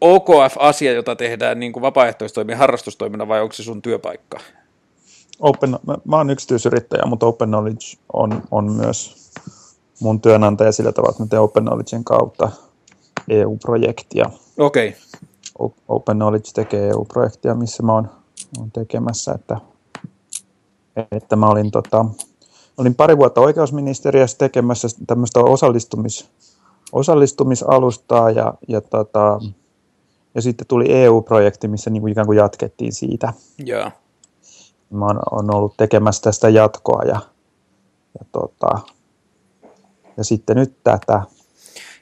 OKF 0.00 0.56
asia, 0.58 0.92
jota 0.92 1.16
tehdään 1.16 1.60
niin 1.60 1.72
kuin 1.72 1.82
vapaaehtoistoimen 1.82 2.58
harrastustoimina 2.58 3.28
vai 3.28 3.40
onko 3.40 3.52
se 3.52 3.62
sun 3.62 3.82
työpaikka? 3.82 4.40
Open, 5.40 5.70
mä, 5.70 5.94
mä 6.04 6.16
oon 6.16 6.30
yksityisyrittäjä, 6.30 7.02
mutta 7.06 7.26
Open 7.26 7.48
Knowledge 7.48 7.98
on, 8.12 8.42
on 8.50 8.72
myös 8.72 9.30
mun 10.00 10.20
työnantaja 10.20 10.72
sillä 10.72 10.92
tavalla, 10.92 11.10
että 11.10 11.22
mä 11.22 11.28
teen 11.28 11.42
Open 11.42 11.62
Knowledgen 11.62 12.04
kautta 12.04 12.50
EU-projektia. 13.28 14.30
Okei. 14.58 14.88
Okay. 14.88 15.00
Open 15.88 16.16
Knowledge 16.16 16.50
tekee 16.54 16.88
EU-projektia, 16.88 17.54
missä 17.54 17.82
mä 17.82 17.94
oon, 17.94 18.10
oon 18.58 18.70
tekemässä, 18.70 19.32
että, 19.32 19.56
että 21.12 21.36
mä 21.36 21.46
olin, 21.46 21.70
tota, 21.70 22.06
olin 22.76 22.94
pari 22.94 23.16
vuotta 23.16 23.40
oikeusministeriössä 23.40 24.38
tekemässä 24.38 24.88
tämmöistä 25.06 25.40
osallistumis, 25.40 26.30
osallistumisalustaa 26.92 28.30
ja, 28.30 28.54
ja, 28.68 28.80
tota, 28.80 29.40
ja 30.34 30.42
sitten 30.42 30.66
tuli 30.66 30.92
EU-projekti, 30.92 31.68
missä 31.68 31.90
niin 31.90 32.00
kuin 32.00 32.12
ikään 32.12 32.26
kuin 32.26 32.38
jatkettiin 32.38 32.92
siitä. 32.92 33.32
Yeah. 33.68 33.92
Mä 34.90 35.06
oon, 35.06 35.20
oon 35.30 35.54
ollut 35.54 35.74
tekemässä 35.76 36.22
tästä 36.22 36.48
jatkoa 36.48 37.02
ja, 37.02 37.20
ja, 38.18 38.24
tota, 38.32 38.78
ja 40.16 40.24
sitten 40.24 40.56
nyt 40.56 40.74
tätä 40.84 41.22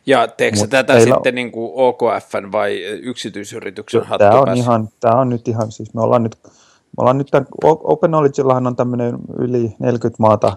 ja 0.09 0.29
teekö 0.29 0.57
tätä 0.59 0.85
teillä... 0.85 1.15
sitten 1.15 1.35
niin 1.35 1.53
kuin 1.53 1.73
OKFn 1.75 2.53
vai 2.53 2.83
yksityisyrityksen 2.85 4.03
hattu 4.03 4.19
tämä 4.19 4.41
on, 4.41 4.57
ihan, 4.57 4.89
tämä 5.01 5.21
on 5.21 5.29
nyt 5.29 5.49
ihan, 5.49 5.73
siis 5.73 5.95
me 5.95 6.01
ollaan 6.01 6.23
nyt, 6.23 6.39
me 6.45 6.97
ollaan 6.97 7.19
nyt 7.19 7.29
tämän, 7.31 7.47
Open 7.65 8.11
Knowledgellahan 8.11 8.67
on 8.67 8.77
tämmöinen 8.77 9.19
yli 9.39 9.75
40 9.79 10.17
maata, 10.19 10.57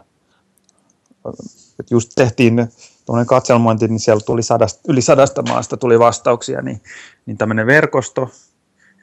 että 1.80 1.94
just 1.94 2.12
tehtiin 2.16 2.68
tuollainen 3.06 3.28
katselmointi, 3.28 3.88
niin 3.88 4.00
siellä 4.00 4.22
tuli 4.26 4.44
sadasta, 4.44 4.82
yli 4.88 5.02
sadasta 5.02 5.42
maasta 5.42 5.78
tuli 5.78 6.00
vastauksia, 6.00 6.62
niin, 6.62 6.82
niin 7.26 7.38
tämmöinen 7.38 7.68
verkosto, 7.68 8.30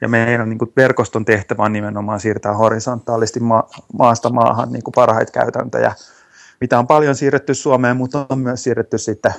ja 0.01 0.07
meidän 0.07 0.49
niin 0.49 0.59
kuin 0.59 0.73
verkoston 0.77 1.25
tehtävä 1.25 1.63
on 1.63 1.73
nimenomaan 1.73 2.19
siirtää 2.19 2.53
horisontaalisti 2.53 3.39
ma- 3.39 3.69
maasta 3.93 4.29
maahan 4.29 4.71
niin 4.71 4.83
kuin 4.83 4.93
parhaita 4.95 5.31
käytäntöjä, 5.31 5.95
mitä 6.61 6.79
on 6.79 6.87
paljon 6.87 7.15
siirretty 7.15 7.53
Suomeen, 7.53 7.97
mutta 7.97 8.25
on 8.29 8.39
myös 8.39 8.63
siirretty 8.63 8.97
sitten 8.97 9.33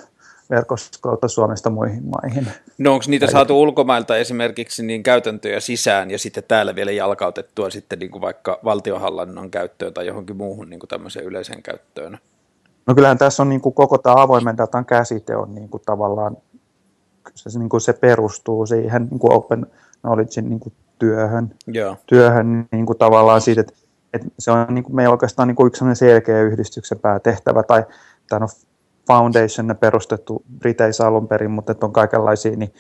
verkostokautta 0.51 1.29
Suomesta 1.29 1.71
muihin 1.71 2.03
maihin. 2.05 2.47
No 2.79 2.93
onko 2.93 3.05
niitä 3.09 3.31
saatu 3.31 3.63
ulkomailta 3.63 4.17
esimerkiksi 4.17 4.83
niin 4.83 5.03
käytäntöjä 5.03 5.61
sisään 5.61 6.11
ja 6.11 6.19
sitten 6.19 6.45
täällä 6.49 6.75
vielä 6.75 6.91
jalkautettua 6.91 7.71
sitten 7.71 7.99
niin 7.99 8.11
kuin 8.11 8.23
vaikka 8.23 8.59
valtionhallinnon 8.65 9.51
käyttöön 9.51 9.95
tai 9.95 10.07
johonkin 10.07 10.37
muuhun 10.37 10.71
niin 10.71 10.81
kuin 10.81 10.89
tämmöiseen 10.89 11.27
yleiseen 11.27 11.63
käyttöön? 11.63 12.19
No 12.87 12.95
kyllähän 12.95 13.19
tässä 13.19 13.43
on 13.43 13.49
niin 13.49 13.61
kuin 13.61 13.75
koko 13.75 13.99
tämä 13.99 14.23
avoimen 14.23 14.57
datan 14.57 14.85
käsite 14.85 15.37
on 15.37 15.55
niin 15.55 15.69
kuin 15.69 15.83
tavallaan, 15.87 16.37
se, 17.35 17.59
niin 17.59 17.69
kuin 17.69 17.81
se 17.81 17.93
perustuu 17.93 18.67
siihen 18.67 19.09
niin 19.11 19.19
kuin 19.19 19.33
open 19.33 19.67
knowledge 20.01 20.41
niin 20.41 20.61
kuin 20.61 20.73
työhön, 20.99 21.55
Joo. 21.67 21.97
työhön 22.07 22.69
niin 22.73 22.87
kuin 22.87 22.99
tavallaan 22.99 23.41
siitä, 23.41 23.61
että, 23.61 23.73
että 24.15 24.29
se 24.39 24.51
on 24.51 24.67
niin 24.75 24.85
kuin, 24.85 24.97
meillä 24.97 25.13
oikeastaan 25.13 25.49
niin 25.49 25.57
kuin 25.57 25.67
yksi 25.67 25.85
selkeä 25.95 26.43
yhdistyksen 26.43 26.99
päätehtävä, 26.99 27.63
tai, 27.63 27.85
tai 28.29 28.41
no, 28.41 28.47
Foundation 29.11 29.77
perustettu 29.81 30.43
Briteissä 30.59 31.07
alun 31.07 31.29
perin, 31.29 31.51
mutta 31.51 31.73
että 31.73 31.87
on 31.87 31.93
kaikenlaisia, 31.93 32.57
niin, 32.57 32.75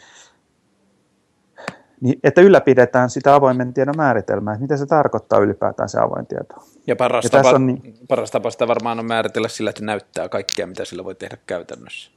niin 2.01 2.21
että 2.25 2.40
ylläpidetään 2.40 3.11
sitä 3.11 3.35
avoimen 3.35 3.75
tiedon 3.75 3.97
määritelmää, 3.97 4.55
että 4.55 4.62
mitä 4.62 4.77
se 4.77 4.87
tarkoittaa 4.87 5.38
ylipäätään 5.38 5.88
se 5.88 6.01
avoin 6.01 6.27
tieto. 6.27 6.55
Ja 6.87 6.97
paras, 6.97 7.25
ja 7.25 7.31
tapa, 7.31 7.51
on 7.51 7.66
niin, 7.66 7.95
paras 8.09 8.31
tapa 8.31 8.51
sitä 8.51 8.69
varmaan 8.69 8.99
on 8.99 9.07
määritellä 9.07 9.49
sillä, 9.49 9.71
että 9.71 9.85
näyttää 9.85 10.29
kaikkea, 10.29 10.66
mitä 10.66 10.85
sillä 10.85 11.05
voi 11.05 11.14
tehdä 11.14 11.37
käytännössä. 11.47 12.11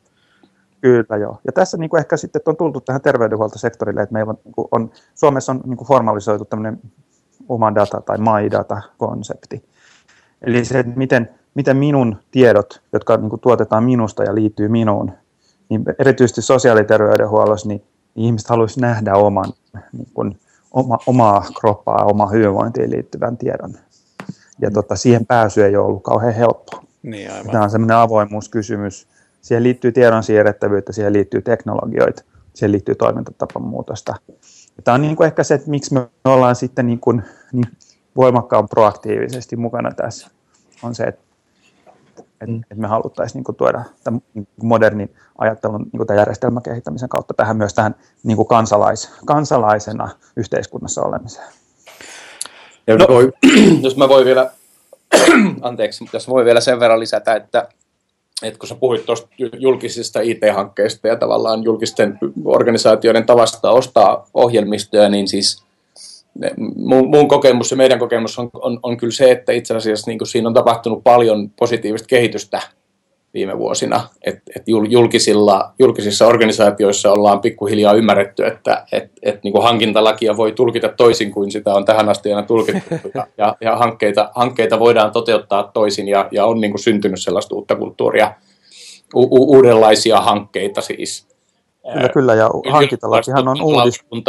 Kyllä 0.81 1.17
joo. 1.17 1.39
Ja 1.45 1.51
tässä 1.51 1.77
niin 1.77 1.89
kuin 1.89 1.99
ehkä 1.99 2.17
sitten 2.17 2.41
on 2.45 2.57
tultu 2.57 2.81
tähän 2.81 3.01
terveydenhuoltosektorille, 3.01 4.01
että 4.01 4.13
meillä 4.13 4.29
on, 4.29 4.37
niin 4.45 4.67
on 4.71 4.91
Suomessa 5.15 5.51
on 5.51 5.61
niin 5.65 5.77
kuin 5.77 5.87
formalisoitu 5.87 6.45
tämmöinen 6.45 6.81
oma 7.49 7.75
data 7.75 8.01
tai 8.01 8.17
my 8.17 8.51
data-konsepti. 8.51 9.65
Eli 10.41 10.65
se, 10.65 10.79
että 10.79 10.91
miten, 10.95 11.29
miten 11.53 11.77
minun 11.77 12.17
tiedot, 12.31 12.81
jotka 12.93 13.17
niin 13.17 13.29
kuin 13.29 13.39
tuotetaan 13.39 13.83
minusta 13.83 14.23
ja 14.23 14.35
liittyy 14.35 14.67
minuun, 14.67 15.11
niin 15.69 15.83
erityisesti 15.99 16.41
sosiaaliterveydenhuollossa, 16.41 17.67
niin, 17.67 17.83
niin 18.15 18.25
ihmiset 18.25 18.49
haluaisivat 18.49 18.81
nähdä 18.81 19.15
oman, 19.15 19.53
niin 19.93 20.07
kuin, 20.13 20.39
oma, 20.71 20.97
omaa 21.07 21.45
kroppaa, 21.59 22.05
omaa 22.05 22.27
hyvinvointiin 22.27 22.91
liittyvän 22.91 23.37
tiedon. 23.37 23.73
Ja 24.61 24.69
mm. 24.69 24.73
tota, 24.73 24.95
siihen 24.95 25.25
pääsy 25.25 25.63
ei 25.63 25.75
ole 25.75 25.85
ollut 25.85 26.03
kauhean 26.03 26.33
helppoa. 26.33 26.83
Niin, 27.03 27.31
aivan. 27.31 27.51
Tämä 27.51 27.63
on 27.63 27.69
sellainen 27.69 27.97
avoimuuskysymys. 27.97 29.07
Siihen 29.41 29.63
liittyy 29.63 29.91
tiedon 29.91 30.23
siirrettävyyttä, 30.23 30.93
siihen 30.93 31.13
liittyy 31.13 31.41
teknologioita, 31.41 32.23
siihen 32.53 32.71
liittyy 32.71 32.95
toimintatapan 32.95 33.63
muutosta. 33.63 34.15
Ja 34.77 34.83
tämä 34.83 34.95
on 34.95 35.01
niin 35.01 35.15
kuin 35.15 35.27
ehkä 35.27 35.43
se, 35.43 35.53
että 35.53 35.69
miksi 35.69 35.93
me 35.93 36.07
ollaan 36.25 36.55
sitten 36.55 36.87
niin 36.87 36.99
kuin, 36.99 37.23
niin 37.53 37.65
voimakkaan 38.15 38.69
proaktiivisesti 38.69 39.55
mukana 39.55 39.91
tässä. 39.91 40.27
On 40.83 40.95
se, 40.95 41.03
että 41.03 41.22
että, 42.43 42.55
mm. 42.55 42.61
että 42.61 42.81
me 42.81 42.87
haluttaisiin 42.87 43.43
niin 43.43 43.55
tuoda 43.55 43.83
tämän 44.03 44.21
niin 44.33 44.47
modernin 44.63 45.15
ajattelun 45.37 45.85
niin 45.93 46.07
tämän 46.07 46.19
järjestelmän 46.19 46.63
kehittämisen 46.63 47.09
kautta 47.09 47.33
tähän 47.33 47.57
myös 47.57 47.73
tähän 47.73 47.95
niin 48.23 48.37
kuin 48.37 48.47
kansalais, 48.47 49.11
kansalaisena 49.25 50.09
yhteiskunnassa 50.35 51.01
olemiseen. 51.01 51.47
Ja 52.87 52.95
no. 52.95 53.05
voi, 53.09 53.31
jos 53.83 53.97
mä 53.97 54.09
voin 54.09 54.25
vielä, 54.25 54.51
anteeksi, 55.61 56.05
jos 56.13 56.29
voi 56.29 56.45
vielä 56.45 56.61
sen 56.61 56.79
verran 56.79 56.99
lisätä, 56.99 57.35
että, 57.35 57.67
että 58.43 58.59
kun 58.59 58.67
sä 58.67 58.75
puhuit 58.75 59.05
tuosta 59.05 59.27
julkisista 59.59 60.21
IT-hankkeista 60.21 61.07
ja 61.07 61.15
tavallaan 61.15 61.63
julkisten 61.63 62.19
organisaatioiden 62.45 63.25
tavasta 63.25 63.71
ostaa 63.71 64.27
ohjelmistoja, 64.33 65.09
niin 65.09 65.27
siis 65.27 65.63
mun, 66.75 67.09
mun 67.09 67.27
kokemus 67.27 67.71
ja 67.71 67.77
meidän 67.77 67.99
kokemus 67.99 68.39
on, 68.39 68.49
on, 68.53 68.79
on 68.83 68.97
kyllä 68.97 69.13
se, 69.13 69.31
että 69.31 69.51
itse 69.51 69.75
asiassa 69.75 70.11
niin 70.11 70.27
siinä 70.27 70.47
on 70.47 70.53
tapahtunut 70.53 71.03
paljon 71.03 71.49
positiivista 71.49 72.07
kehitystä 72.07 72.61
viime 73.33 73.57
vuosina. 73.57 74.07
Et, 74.25 74.39
et 74.55 74.63
julkisilla, 74.67 75.73
julkisissa 75.79 76.27
organisaatioissa 76.27 77.11
ollaan 77.11 77.41
pikkuhiljaa 77.41 77.93
ymmärretty, 77.93 78.45
että 78.45 78.85
et, 78.91 79.11
et 79.21 79.43
niin 79.43 79.63
hankintalakia 79.63 80.37
voi 80.37 80.51
tulkita 80.51 80.89
toisin 80.89 81.31
kuin 81.31 81.51
sitä 81.51 81.73
on 81.73 81.85
tähän 81.85 82.09
asti 82.09 82.33
aina 82.33 82.47
tulkittu. 82.47 82.95
Ja, 83.15 83.27
ja, 83.37 83.55
ja 83.61 83.77
hankkeita, 83.77 84.31
hankkeita 84.35 84.79
voidaan 84.79 85.11
toteuttaa 85.11 85.63
toisin 85.63 86.07
ja, 86.07 86.27
ja 86.31 86.45
on 86.45 86.61
niin 86.61 86.79
syntynyt 86.79 87.21
sellaista 87.21 87.55
uutta 87.55 87.75
kulttuuria, 87.75 88.33
u, 89.15 89.21
u, 89.21 89.55
uudenlaisia 89.55 90.21
hankkeita 90.21 90.81
siis. 90.81 91.27
Kyllä, 91.93 92.09
kyllä 92.09 92.33
ja 92.35 92.49
hankintalakihan 92.69 93.47
on 93.47 93.61
uudistunut 93.61 94.23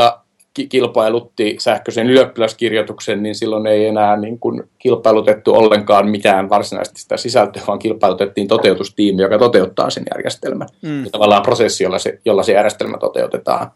kilpailutti 0.69 1.57
sähköisen 1.59 2.07
ylioppilaskirjoituksen, 2.07 3.23
niin 3.23 3.35
silloin 3.35 3.67
ei 3.67 3.87
enää 3.87 4.17
niin 4.17 4.39
kuin 4.39 4.63
kilpailutettu 4.79 5.55
ollenkaan 5.55 6.11
mitään 6.11 6.49
varsinaisesti 6.49 7.01
sitä 7.01 7.17
sisältöä, 7.17 7.63
vaan 7.67 7.79
kilpailutettiin 7.79 8.49
toteutustiimi, 8.49 9.23
joka 9.23 9.39
toteuttaa 9.39 9.91
sen 9.91 10.05
järjestelmän. 10.15 10.69
Mm. 10.83 11.05
Ja 11.05 11.11
tavallaan 11.11 11.43
prosessi, 11.43 11.85
jolla 11.85 11.99
se, 11.99 12.19
jolla 12.25 12.43
se 12.43 12.53
järjestelmä 12.53 12.99
toteutetaan. 12.99 13.71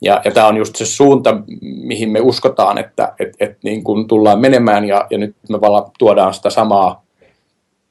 Ja, 0.00 0.20
ja 0.24 0.30
tämä 0.30 0.46
on 0.46 0.56
just 0.56 0.76
se 0.76 0.86
suunta, 0.86 1.42
mihin 1.60 2.10
me 2.10 2.20
uskotaan, 2.20 2.78
että 2.78 3.12
et, 3.20 3.36
et 3.40 3.58
niin 3.64 3.84
kuin 3.84 4.08
tullaan 4.08 4.40
menemään, 4.40 4.84
ja, 4.84 5.06
ja 5.10 5.18
nyt 5.18 5.36
me 5.48 5.60
vala, 5.60 5.90
tuodaan 5.98 6.34
sitä 6.34 6.50
samaa 6.50 7.04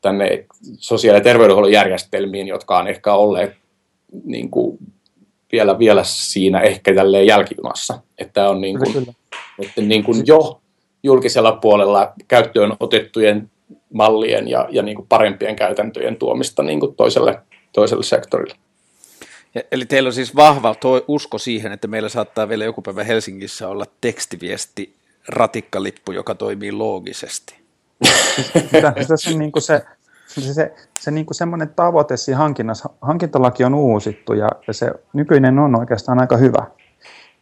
tänne 0.01 0.45
sosiaali- 0.77 1.19
ja 1.19 1.23
terveydenhuollon 1.23 1.71
järjestelmiin, 1.71 2.47
jotka 2.47 2.77
on 2.77 2.87
ehkä 2.87 3.13
olleet 3.13 3.53
niin 4.23 4.49
kuin 4.49 4.77
vielä, 5.51 5.79
vielä 5.79 6.03
siinä 6.03 6.59
ehkä 6.61 6.95
tälleen 6.95 7.27
jälkijunassa. 7.27 7.99
Että 8.17 8.49
on 8.49 8.61
niin 8.61 8.79
kuin, 8.79 9.15
että 9.59 9.81
niin 9.81 10.03
kuin 10.03 10.23
jo 10.25 10.61
julkisella 11.03 11.51
puolella 11.51 12.13
käyttöön 12.27 12.73
otettujen 12.79 13.51
mallien 13.93 14.47
ja, 14.47 14.67
ja 14.71 14.83
niin 14.83 14.95
kuin 14.95 15.07
parempien 15.07 15.55
käytäntöjen 15.55 16.15
tuomista 16.15 16.63
niin 16.63 16.79
kuin 16.79 16.95
toiselle, 16.95 17.39
toiselle 17.73 18.03
sektorille. 18.03 18.55
Ja, 19.55 19.61
eli 19.71 19.85
teillä 19.85 20.07
on 20.07 20.13
siis 20.13 20.35
vahva 20.35 20.75
tuo 20.75 21.01
usko 21.07 21.37
siihen, 21.37 21.71
että 21.71 21.87
meillä 21.87 22.09
saattaa 22.09 22.49
vielä 22.49 22.65
joku 22.65 22.81
päivä 22.81 23.03
Helsingissä 23.03 23.67
olla 23.67 23.85
tekstiviesti 24.01 24.95
ratikkalippu, 25.27 26.11
joka 26.11 26.35
toimii 26.35 26.71
loogisesti. 26.71 27.55
Tässä 29.07 29.29
on 29.29 29.39
niin 29.39 29.51
kuin 29.51 29.63
se, 29.63 29.81
se, 30.39 30.53
se, 30.53 30.73
se 30.99 31.11
niin 31.11 31.25
kuin 31.25 31.35
semmoinen 31.35 31.69
tavoite 31.69 32.17
siinä 32.17 32.37
hankinnassa, 32.37 32.89
hankintalaki 33.01 33.63
on 33.63 33.75
uusittu 33.75 34.33
ja, 34.33 34.49
ja 34.67 34.73
se 34.73 34.91
nykyinen 35.13 35.59
on 35.59 35.79
oikeastaan 35.79 36.19
aika 36.19 36.37
hyvä. 36.37 36.65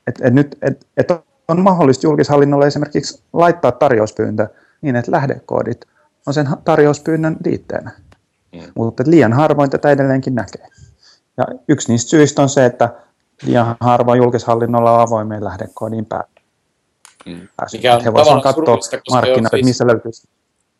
Et, 0.08 0.16
et 0.22 0.34
nyt, 0.34 0.58
et, 0.62 0.88
et 0.98 1.12
on 1.48 1.62
mahdollista 1.62 2.08
julkishallinnolle 2.08 2.68
esimerkiksi 2.68 3.24
laittaa 3.34 3.72
tarjouspyyntö 3.72 4.48
niin, 4.82 4.96
että 4.96 5.12
lähdekoodit 5.12 5.86
on 6.28 6.34
sen 6.34 6.48
tarjouspyynnön 6.64 7.38
liitteenä. 7.46 7.92
Mm. 8.54 8.62
Mutta 8.76 9.04
liian 9.08 9.34
harvoin 9.34 9.70
tätä 9.70 9.90
edelleenkin 9.90 10.36
näkee. 10.36 10.68
Ja 11.38 11.46
yksi 11.68 11.92
niistä 11.92 12.10
syistä 12.10 12.42
on 12.42 12.50
se, 12.50 12.66
että 12.66 12.94
liian 13.44 13.76
harvoin 13.80 14.18
julkishallinnolla 14.18 14.92
on 14.92 15.02
avoimeen 15.02 15.44
lähdekoodiin 15.44 16.06
pääsy. 16.06 16.30
Mm. 17.26 17.48
Mikä 17.72 17.96
on 17.96 18.04
He 18.04 18.14
voisivat 18.14 18.44
katsoa 18.44 18.78
markkinat, 19.12 19.52
siis... 19.52 19.66
missä 19.66 19.88
löytyy 19.88 20.12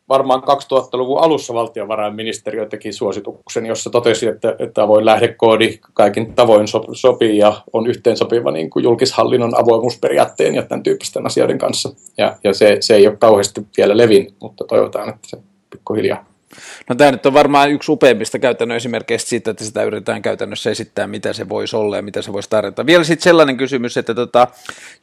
varmaan 0.10 0.44
2000-luvun 0.44 1.20
alussa 1.20 1.54
valtiovarainministeriö 1.54 2.66
teki 2.66 2.92
suosituksen, 2.92 3.66
jossa 3.66 3.90
totesi, 3.90 4.28
että, 4.28 4.56
että 4.60 4.84
avoin 4.84 5.06
lähdekoodi 5.06 5.80
kaikin 5.94 6.34
tavoin 6.34 6.68
sopii 6.94 7.38
ja 7.38 7.54
on 7.74 7.88
yhteensopiva 7.88 8.52
niin 8.52 8.70
kuin 8.70 8.84
julkishallinnon 8.84 9.60
avoimuusperiaatteen 9.60 10.56
ja 10.56 10.64
tämän 10.64 10.84
tyyppisten 10.84 11.26
asioiden 11.26 11.58
kanssa. 11.58 11.90
Ja, 12.18 12.38
ja 12.44 12.54
se, 12.54 12.78
se 12.80 12.96
ei 12.96 13.08
ole 13.08 13.18
kauheasti 13.18 13.62
vielä 13.78 13.98
levin, 13.98 14.34
mutta 14.42 14.66
toivotaan, 14.66 15.10
että 15.10 15.28
se 15.28 15.38
pikkuhiljaa 15.70 16.29
No 16.90 16.96
tämä 16.96 17.12
nyt 17.12 17.26
on 17.26 17.34
varmaan 17.34 17.72
yksi 17.72 17.92
upeimmista 17.92 18.40
käytännön 18.40 18.76
esimerkkeistä 18.76 19.30
siitä, 19.30 19.52
että 19.52 19.64
sitä 19.64 19.84
yritetään 19.84 20.22
käytännössä 20.22 20.70
esittää, 20.70 21.08
mitä 21.08 21.34
se 21.34 21.50
voisi 21.50 21.76
olla 21.76 21.96
ja 21.96 22.02
mitä 22.02 22.22
se 22.22 22.34
voisi 22.34 22.50
tarjota. 22.50 22.86
Vielä 22.86 23.04
sitten 23.04 23.24
sellainen 23.24 23.58
kysymys, 23.58 23.98
että 23.98 24.16
tota, 24.16 24.48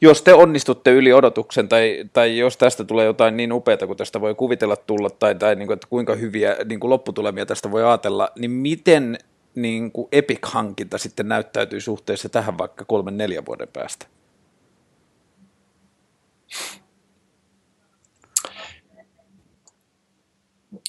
jos 0.01 0.21
te 0.21 0.33
onnistutte 0.33 0.91
yli 0.91 1.13
odotuksen 1.13 1.69
tai, 1.69 2.03
tai 2.13 2.37
jos 2.37 2.57
tästä 2.57 2.83
tulee 2.83 3.05
jotain 3.05 3.37
niin 3.37 3.53
upeata 3.53 3.87
kuin 3.87 3.97
tästä 3.97 4.21
voi 4.21 4.35
kuvitella 4.35 4.75
tulla 4.75 5.09
tai, 5.09 5.35
tai 5.35 5.55
niin 5.55 5.67
kuin, 5.67 5.75
että 5.75 5.87
kuinka 5.89 6.15
hyviä 6.15 6.55
niin 6.65 6.79
kuin 6.79 6.89
lopputulemia 6.89 7.45
tästä 7.45 7.71
voi 7.71 7.83
ajatella, 7.83 8.29
niin 8.39 8.51
miten 8.51 9.17
niin 9.55 9.91
kuin 9.91 10.07
Epic-hankinta 10.11 10.97
sitten 10.97 11.27
näyttäytyy 11.27 11.81
suhteessa 11.81 12.29
tähän 12.29 12.57
vaikka 12.57 12.85
kolmen 12.85 13.17
neljän 13.17 13.45
vuoden 13.45 13.67
päästä? 13.73 14.05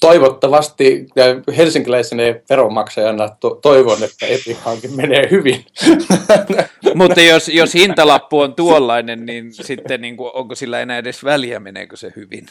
Toivottavasti 0.09 1.07
helsinkiläisenä 1.57 2.23
veronmaksajana 2.49 3.29
to- 3.29 3.59
toivon, 3.61 4.03
että 4.03 4.25
Epic-hankin 4.25 4.95
menee 4.95 5.27
hyvin. 5.31 5.65
Mutta 6.95 7.21
jos, 7.21 7.49
jos 7.49 7.73
hintalappu 7.81 8.39
on 8.39 8.55
tuollainen, 8.55 9.25
niin 9.25 9.53
sitten 9.53 10.01
niin 10.01 10.17
kuin, 10.17 10.31
onko 10.33 10.55
sillä 10.55 10.79
enää 10.79 10.97
edes 10.97 11.23
väliä, 11.23 11.59
meneekö 11.59 11.97
se 11.97 12.13
hyvin? 12.15 12.45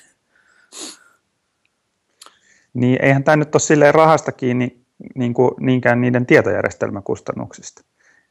Niin 2.74 2.98
eihän 3.02 3.24
tämä 3.24 3.36
nyt 3.36 3.54
ole 3.54 3.60
silleen 3.60 3.94
rahasta 3.94 4.32
kiinni 4.32 4.76
niin 5.14 5.34
kuin, 5.34 5.50
niinkään 5.60 6.00
niiden 6.00 6.26
tietojärjestelmäkustannuksista. 6.26 7.84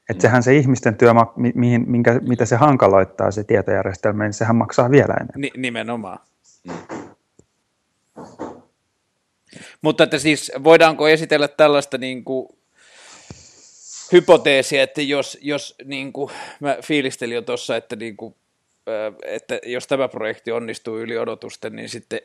Että 0.09 0.21
sehän 0.21 0.43
se 0.43 0.55
ihmisten 0.55 0.95
työ, 0.95 1.11
mihin, 1.55 1.83
minkä, 1.87 2.19
mitä 2.27 2.45
se 2.45 2.55
hankaloittaa 2.55 3.31
se 3.31 3.43
tietojärjestelmä, 3.43 4.23
niin 4.23 4.33
sehän 4.33 4.55
maksaa 4.55 4.91
vielä 4.91 5.13
enemmän. 5.13 5.41
Ni, 5.41 5.51
nimenomaan. 5.57 6.19
Mm. 6.67 6.73
Mutta 9.81 10.03
että 10.03 10.19
siis 10.19 10.51
voidaanko 10.63 11.07
esitellä 11.07 11.47
tällaista 11.47 11.97
niin 11.97 12.23
kuin 12.23 12.47
hypoteesia, 14.11 14.83
että 14.83 15.01
jos, 15.01 15.37
jos 15.41 15.75
niin 15.85 16.13
kuin, 16.13 16.31
mä 16.59 16.77
fiilistelin 16.81 17.35
jo 17.35 17.41
tuossa, 17.41 17.75
että, 17.77 17.95
niin 17.95 18.17
kuin, 18.17 18.35
että 19.25 19.59
jos 19.65 19.87
tämä 19.87 20.07
projekti 20.07 20.51
onnistuu 20.51 20.97
yli 20.97 21.17
odotusten, 21.17 21.75
niin 21.75 21.89
sitten 21.89 22.19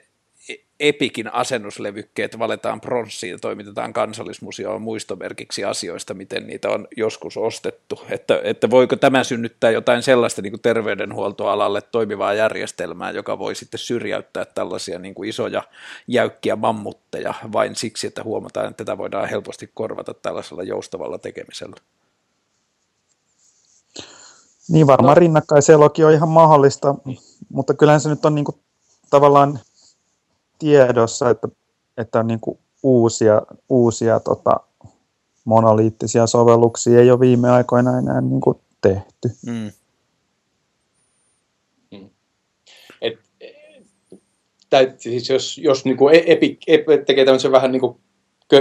Epikin 0.80 1.34
asennuslevykkeet 1.34 2.38
valetaan 2.38 2.80
pronssiin 2.80 3.30
ja 3.30 3.38
toimitetaan 3.38 3.92
kansallismuseoon 3.92 4.82
muistomerkiksi 4.82 5.64
asioista, 5.64 6.14
miten 6.14 6.46
niitä 6.46 6.70
on 6.70 6.88
joskus 6.96 7.36
ostettu. 7.36 8.00
Että, 8.10 8.40
että 8.44 8.70
voiko 8.70 8.96
tämä 8.96 9.24
synnyttää 9.24 9.70
jotain 9.70 10.02
sellaista 10.02 10.42
niin 10.42 10.52
kuin 10.52 10.60
terveydenhuoltoalalle 10.62 11.82
toimivaa 11.82 12.34
järjestelmää, 12.34 13.10
joka 13.10 13.38
voi 13.38 13.54
sitten 13.54 13.78
syrjäyttää 13.78 14.44
tällaisia 14.44 14.98
niin 14.98 15.14
kuin 15.14 15.28
isoja 15.28 15.62
jäykkiä 16.06 16.56
mammutteja 16.56 17.34
vain 17.52 17.76
siksi, 17.76 18.06
että 18.06 18.22
huomataan, 18.24 18.70
että 18.70 18.84
tätä 18.84 18.98
voidaan 18.98 19.28
helposti 19.28 19.70
korvata 19.74 20.14
tällaisella 20.14 20.62
joustavalla 20.62 21.18
tekemisellä. 21.18 21.76
Niin 24.68 24.86
varmaan 24.86 25.16
no. 25.16 25.20
rinnakkaiselokin 25.20 26.06
on 26.06 26.12
ihan 26.12 26.28
mahdollista, 26.28 26.94
mutta 27.48 27.74
kyllähän 27.74 28.00
se 28.00 28.08
nyt 28.08 28.24
on 28.24 28.34
niin 28.34 28.44
kuin 28.44 28.56
tavallaan 29.10 29.60
tiedossa, 30.62 31.30
että, 31.30 31.48
että 31.96 32.18
on 32.18 32.26
niin 32.26 32.40
kuin 32.40 32.58
uusia, 32.82 33.42
uusia 33.68 34.20
tota, 34.20 34.60
monoliittisia 35.44 36.26
sovelluksia 36.26 37.00
ei 37.00 37.10
ole 37.10 37.20
viime 37.20 37.50
aikoina 37.50 37.98
enää 37.98 38.20
niin 38.20 38.40
kuin 38.40 38.58
tehty. 38.80 39.28
Mm. 39.46 39.70
mm. 41.92 42.10
Et, 43.00 43.18
tai 44.70 44.92
siis 44.98 45.30
jos, 45.30 45.58
jos 45.58 45.84
niin 45.84 45.96
kuin 45.96 46.14
Epic, 46.26 46.58
Epic 46.66 47.06
tekee 47.06 47.24
tämmöisen 47.24 47.52
vähän 47.52 47.72
niin 47.72 47.80
kuin 47.80 47.96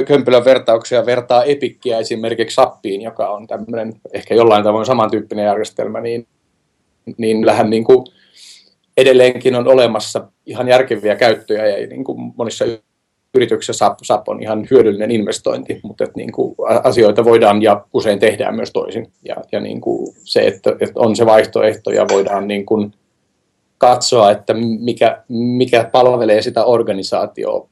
kömpelön 0.08 0.46
vertauksia 0.46 1.06
vertaa 1.06 1.44
Epikkiä 1.44 2.00
esimerkiksi 2.00 2.56
Sappiin, 2.56 3.02
joka 3.02 3.30
on 3.30 3.48
tämmöinen 3.48 3.94
ehkä 4.14 4.36
jollain 4.36 4.64
tavoin 4.64 4.86
samantyyppinen 4.86 5.46
järjestelmä, 5.46 6.02
niin, 6.02 6.28
niin 7.18 7.46
lähden 7.46 7.70
niin 7.70 7.84
kuin 7.84 8.06
edelleenkin 8.98 9.56
on 9.56 9.68
olemassa 9.68 10.28
ihan 10.46 10.68
järkeviä 10.68 11.16
käyttöjä 11.16 11.66
ja 11.68 11.88
niin 11.88 12.04
kuin 12.04 12.34
monissa 12.38 12.66
yrityksissä 13.34 13.74
SAP, 13.74 13.98
SAP 14.04 14.30
on 14.30 14.44
ihan 14.44 14.68
hyödyllinen 14.72 15.12
investointi, 15.12 15.80
mutta 15.84 16.04
että 16.04 16.18
niin 16.18 16.32
kuin 16.32 16.56
asioita 16.84 17.26
voidaan 17.26 17.62
ja 17.62 17.86
usein 17.94 18.20
tehdään 18.20 18.56
myös 18.56 18.72
toisin. 18.72 19.12
Ja, 19.26 19.36
ja 19.52 19.60
niin 19.60 19.82
kuin 19.82 20.16
se, 20.24 20.48
että, 20.48 20.70
että 20.80 21.00
on 21.00 21.16
se 21.16 21.26
vaihtoehto 21.26 21.92
ja 21.92 22.06
voidaan 22.12 22.48
niin 22.48 22.66
kuin 22.66 22.94
katsoa, 23.78 24.32
että 24.32 24.54
mikä, 24.80 25.24
mikä 25.28 25.90
palvelee 25.92 26.42
sitä 26.42 26.66
organisaatioa 26.66 27.68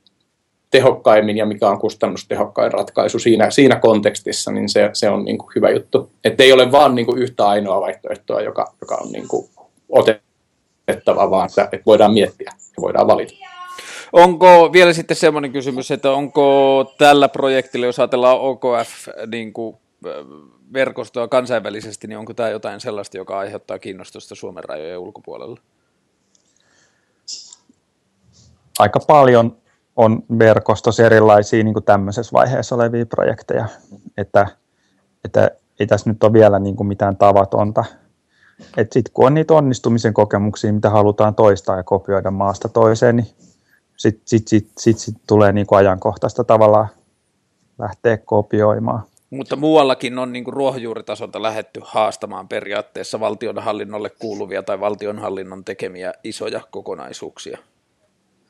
tehokkaimmin 0.72 1.38
ja 1.38 1.45
mikä 1.45 1.70
on 1.70 1.80
kustannustehokkain 1.80 2.72
ratkaisu 2.72 3.20
siinä, 3.20 3.49
siinä 3.51 3.76
kontekstissa, 3.76 4.51
niin 4.51 4.70
se, 4.70 4.89
se 4.93 5.09
on 5.09 5.26
niin 5.26 5.38
kuin 5.38 5.51
hyvä 5.55 5.70
juttu. 5.70 6.11
Että 6.24 6.43
ei 6.43 6.53
ole 6.53 6.72
vaan 6.72 6.95
niin 6.95 7.05
kuin 7.05 7.22
yhtä 7.22 7.47
ainoa 7.47 7.82
vaihtoehtoa, 7.82 8.41
joka, 8.41 8.74
joka 8.82 8.95
on 8.95 9.11
niin 9.11 9.28
kuin 9.28 9.49
otettu 9.89 10.28
otettava, 10.90 11.30
vaan 11.30 11.50
että, 11.50 11.64
että 11.64 11.86
voidaan 11.86 12.14
miettiä 12.14 12.52
ja 12.58 12.82
voidaan 12.82 13.08
valita. 13.08 13.34
Onko 14.14 14.74
vielä 14.74 14.94
sitten 14.94 15.18
semmoinen 15.18 15.52
kysymys, 15.52 15.92
että 15.92 16.12
onko 16.12 16.84
tällä 16.98 17.30
projektilla, 17.30 17.86
jos 17.86 18.00
ajatellaan 18.00 18.40
OKF 18.40 19.08
niin 19.32 19.54
kuin 19.54 19.78
verkostoa 20.74 21.28
kansainvälisesti, 21.28 22.08
niin 22.08 22.18
onko 22.18 22.34
tämä 22.34 22.50
jotain 22.50 22.80
sellaista, 22.80 23.18
joka 23.18 23.40
aiheuttaa 23.40 23.80
kiinnostusta 23.80 24.36
Suomen 24.36 24.64
rajojen 24.64 25.00
ulkopuolella? 25.00 25.60
Aika 28.80 29.00
paljon 29.08 29.58
on 29.96 30.24
verkostossa 30.40 31.06
erilaisia 31.06 31.64
niin 31.64 31.74
kuin 31.74 31.86
tämmöisessä 31.86 32.34
vaiheessa 32.34 32.76
olevia 32.76 33.06
projekteja, 33.06 33.66
että, 34.18 34.48
että 35.26 35.52
ei 35.80 35.88
tässä 35.88 36.10
nyt 36.10 36.24
ole 36.24 36.34
vielä 36.34 36.60
niin 36.60 36.76
kuin 36.76 36.88
mitään 36.88 37.18
tavatonta 37.18 37.86
sitten 38.76 39.14
kun 39.14 39.26
on 39.26 39.34
niitä 39.34 39.53
onnistumisen 39.53 40.14
kokemuksia, 40.14 40.74
mitä 40.74 40.89
halutaan 40.89 41.36
toistaa 41.36 41.78
ja 41.78 41.84
kopioida 41.84 42.32
maasta 42.32 42.70
toiseen, 42.70 43.16
niin 43.16 43.28
sitten 43.97 44.24
sit, 44.26 44.47
sit, 44.47 44.72
sit, 44.78 44.97
sit 44.97 45.16
tulee 45.28 45.51
niin 45.51 45.68
kuin 45.68 45.80
ajankohtaista 45.80 46.43
tavalla 46.43 46.88
lähteä 47.80 48.18
kopioimaan. 48.18 49.03
Mutta 49.30 49.55
muuallakin 49.55 50.20
on 50.20 50.34
niin 50.34 50.43
kuin 50.43 50.53
ruohonjuuritasolta 50.53 51.41
lähetty 51.41 51.82
haastamaan 51.84 52.47
periaatteessa 52.47 53.20
valtionhallinnolle 53.20 54.10
kuuluvia 54.10 54.64
tai 54.64 54.80
valtionhallinnon 54.80 55.66
tekemiä 55.66 56.14
isoja 56.24 56.62
kokonaisuuksia. 56.72 57.57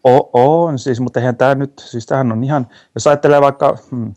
O, 0.08 0.30
on 0.34 0.80
siis, 0.80 1.00
mutta 1.00 1.20
eihän 1.20 1.38
tämä 1.38 1.56
nyt, 1.56 1.74
siis 1.86 2.06
tämähän 2.06 2.32
on 2.32 2.44
ihan, 2.44 2.68
jos 2.96 3.08
ajattelee 3.08 3.42
vaikka 3.42 3.78
hmm, 3.92 4.14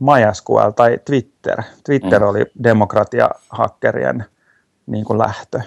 MySQL 0.00 0.70
tai 0.76 0.98
Twitter, 1.04 1.62
Twitter 1.86 2.22
mm. 2.22 2.28
oli 2.28 2.46
demokratiahakkerien 2.62 4.24
niin 4.86 5.04
kuin 5.04 5.18
lähtö. 5.18 5.60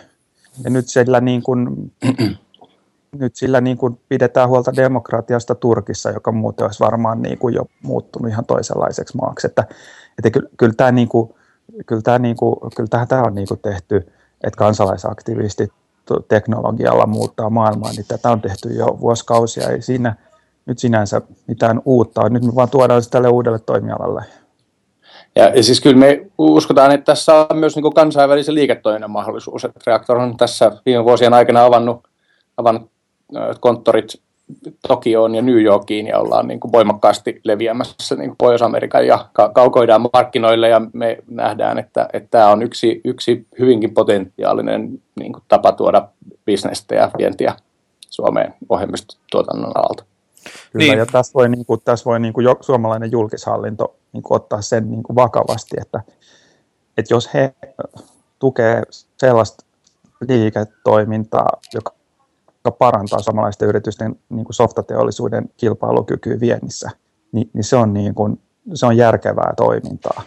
Ja 0.64 0.70
nyt 0.70 0.88
sillä, 0.88 1.22
niin 1.22 1.44
kuin, 1.44 1.92
nyt 3.20 3.36
sillä 3.36 3.62
niin 3.62 3.78
kuin 3.78 4.00
pidetään 4.10 4.50
huolta 4.50 4.76
demokratiasta 4.76 5.56
Turkissa, 5.56 6.10
joka 6.10 6.32
muuten 6.32 6.66
olisi 6.66 6.80
varmaan 6.80 7.22
niin 7.22 7.38
kuin 7.38 7.56
jo 7.56 7.66
muuttunut 7.84 8.32
ihan 8.32 8.46
toisenlaiseksi 8.46 9.18
maaksi. 9.18 9.48
Että, 9.48 9.64
että 10.18 10.30
kyllä, 10.30 10.50
kyllä, 10.58 10.74
tämä, 10.78 10.92
niin 10.92 11.08
kuin, 11.08 11.34
kyllä, 11.86 12.02
tämä, 12.02 12.20
niin 12.20 12.36
kuin, 12.36 12.56
kyllä 12.76 13.06
tämä 13.06 13.24
on 13.24 13.36
niin 13.36 13.48
kuin 13.48 13.60
tehty, 13.60 13.96
että 14.44 14.58
kansalaisaktivistit 14.58 15.72
teknologialla 16.28 17.06
muuttaa 17.06 17.50
maailmaa, 17.50 17.92
niin 17.92 18.06
tätä 18.08 18.32
on 18.32 18.42
tehty 18.42 18.70
jo 18.70 18.98
vuosikausia. 19.00 19.70
Ei 19.70 19.82
siinä 19.82 20.16
nyt 20.66 20.80
sinänsä 20.80 21.22
mitään 21.48 21.82
uutta 21.86 22.30
Nyt 22.30 22.44
me 22.44 22.56
vaan 22.56 22.70
tuodaan 22.70 23.04
se 23.04 23.10
tälle 23.10 23.30
uudelle 23.30 23.60
toimialalle. 23.60 24.24
Ja, 25.40 25.52
ja 25.56 25.64
siis 25.64 25.82
kyllä 25.82 25.98
me 25.98 26.26
uskotaan, 26.38 26.92
että 26.92 27.06
tässä 27.06 27.48
on 27.50 27.58
myös 27.58 27.76
niin 27.76 27.94
kansainvälisen 27.94 28.56
liiketoiminnan 28.56 29.12
mahdollisuus. 29.12 29.66
Että 29.66 29.80
Reaktor 29.88 30.18
on 30.18 30.38
tässä 30.38 30.72
viime 30.86 31.04
vuosien 31.04 31.34
aikana 31.34 31.66
avannut, 31.66 32.08
avannut 32.58 32.90
konttorit 33.60 34.22
Tokioon 34.88 35.36
ja 35.36 35.42
New 35.42 35.62
Yorkiin 35.62 36.08
ja 36.08 36.20
ollaan 36.20 36.48
niin 36.48 36.60
kuin 36.60 36.72
voimakkaasti 36.72 37.42
leviämässä 37.44 38.16
niin 38.16 38.30
kuin 38.30 38.38
Pohjois-Amerikan 38.38 39.08
ja 39.08 39.26
kaukoidaan 39.54 40.10
markkinoille 40.14 40.70
ja 40.70 40.82
me 40.94 41.18
nähdään, 41.28 41.80
että, 41.80 42.10
että 42.14 42.30
tämä 42.32 42.50
on 42.50 42.64
yksi, 42.64 43.02
yksi 43.06 43.48
hyvinkin 43.60 43.94
potentiaalinen 43.94 44.90
niin 45.20 45.34
kuin 45.34 45.44
tapa 45.48 45.72
tuoda 45.72 46.08
bisnestä 46.46 46.96
ja 46.96 47.12
vientiä 47.18 47.54
Suomeen 48.10 48.54
ohjelmistotuotannon 48.70 49.78
alalta. 49.78 50.04
Kyllä, 50.72 50.86
niin. 50.86 50.98
ja 50.98 51.06
tässä 51.06 51.34
voi, 51.34 51.50
niin 51.50 51.66
kuin, 51.66 51.82
tässä 51.86 52.06
voi 52.06 52.20
niin 52.20 52.34
kuin 52.34 52.48
suomalainen 52.62 53.12
julkishallinto 53.12 53.96
niin 54.14 54.24
kuin, 54.24 54.36
ottaa 54.36 54.62
sen 54.62 54.92
niin 54.92 55.04
kuin 55.04 55.16
vakavasti, 55.16 55.76
että, 55.82 56.02
että 56.98 57.14
jos 57.14 57.34
he 57.34 57.54
tukee 58.40 58.84
sellaista 59.18 59.66
liiketoimintaa, 60.28 61.50
joka 61.74 61.92
parantaa 62.80 63.20
suomalaisten 63.20 63.68
yritysten 63.70 64.16
niin 64.30 64.46
kuin 64.46 64.54
softateollisuuden 64.54 65.50
kilpailukykyä 65.58 66.40
viennissä, 66.40 66.90
niin, 67.32 67.50
niin 67.54 67.64
se, 67.64 67.76
on 67.76 67.94
niin 67.94 68.16
kuin, 68.16 68.42
se 68.74 68.86
on 68.86 68.98
järkevää 68.98 69.54
toimintaa. 69.58 70.24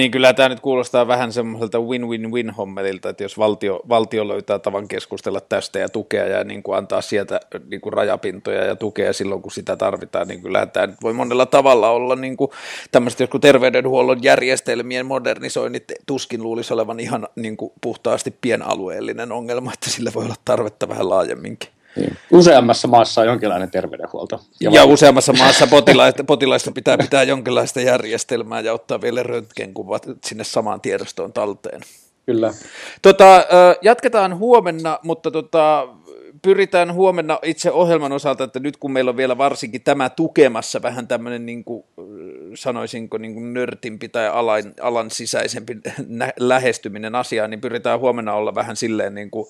Niin 0.00 0.10
kyllä 0.10 0.32
tämä 0.32 0.48
nyt 0.48 0.60
kuulostaa 0.60 1.06
vähän 1.06 1.32
semmoiselta 1.32 1.80
win-win-win 1.80 2.50
hommelilta, 2.50 3.08
että 3.08 3.24
jos 3.24 3.38
valtio, 3.38 3.80
valtio 3.88 4.28
löytää 4.28 4.58
tavan 4.58 4.88
keskustella 4.88 5.40
tästä 5.40 5.78
ja 5.78 5.88
tukea 5.88 6.26
ja 6.26 6.44
niin 6.44 6.62
kuin 6.62 6.78
antaa 6.78 7.00
sieltä 7.00 7.40
niin 7.70 7.80
kuin 7.80 7.92
rajapintoja 7.92 8.64
ja 8.64 8.76
tukea 8.76 9.12
silloin, 9.12 9.42
kun 9.42 9.52
sitä 9.52 9.76
tarvitaan, 9.76 10.28
niin 10.28 10.42
kyllä 10.42 10.66
tämä 10.66 10.86
nyt 10.86 10.96
voi 11.02 11.12
monella 11.12 11.46
tavalla 11.46 11.90
olla 11.90 12.16
niin 12.16 12.36
kuin 12.36 12.50
tämmöistä 12.92 13.22
joku 13.22 13.38
terveydenhuollon 13.38 14.22
järjestelmien 14.22 15.06
modernisoinnit 15.06 15.84
tuskin 16.06 16.42
luulisi 16.42 16.74
olevan 16.74 17.00
ihan 17.00 17.28
niin 17.36 17.56
kuin 17.56 17.72
puhtaasti 17.80 18.34
pienalueellinen 18.40 19.32
ongelma, 19.32 19.72
että 19.72 19.90
sillä 19.90 20.10
voi 20.14 20.24
olla 20.24 20.36
tarvetta 20.44 20.88
vähän 20.88 21.08
laajemminkin. 21.08 21.70
Niin. 21.96 22.16
Useammassa 22.32 22.88
maassa 22.88 23.20
on 23.20 23.26
jonkinlainen 23.26 23.70
terveydenhuolto. 23.70 24.40
Ja, 24.60 24.70
ja 24.70 24.84
useammassa 24.84 25.32
maassa 25.32 25.66
potilaista, 25.66 26.24
potilaista 26.24 26.72
pitää 26.72 26.98
pitää 26.98 27.22
jonkinlaista 27.22 27.80
järjestelmää 27.80 28.60
ja 28.60 28.72
ottaa 28.72 29.00
vielä 29.00 29.22
röntgenkuvat 29.22 30.06
sinne 30.24 30.44
samaan 30.44 30.80
tiedostoon 30.80 31.32
talteen. 31.32 31.80
Kyllä. 32.26 32.54
Tota, 33.02 33.44
jatketaan 33.82 34.38
huomenna, 34.38 34.98
mutta 35.02 35.30
tota, 35.30 35.88
pyritään 36.42 36.94
huomenna 36.94 37.38
itse 37.42 37.70
ohjelman 37.70 38.12
osalta, 38.12 38.44
että 38.44 38.60
nyt 38.60 38.76
kun 38.76 38.92
meillä 38.92 39.08
on 39.08 39.16
vielä 39.16 39.38
varsinkin 39.38 39.82
tämä 39.82 40.10
tukemassa 40.10 40.82
vähän 40.82 41.08
tämmöinen, 41.08 41.46
niin 41.46 41.64
kuin, 41.64 41.84
sanoisinko, 42.54 43.18
niin 43.18 43.34
kuin 43.34 43.54
nörtimpi 43.54 44.08
tai 44.08 44.28
alan, 44.28 44.62
alan 44.80 45.10
sisäisempi 45.10 45.76
lähestyminen 46.38 47.14
asiaan, 47.14 47.50
niin 47.50 47.60
pyritään 47.60 48.00
huomenna 48.00 48.34
olla 48.34 48.54
vähän 48.54 48.76
silleen 48.76 49.14
niin 49.14 49.30
kuin 49.30 49.48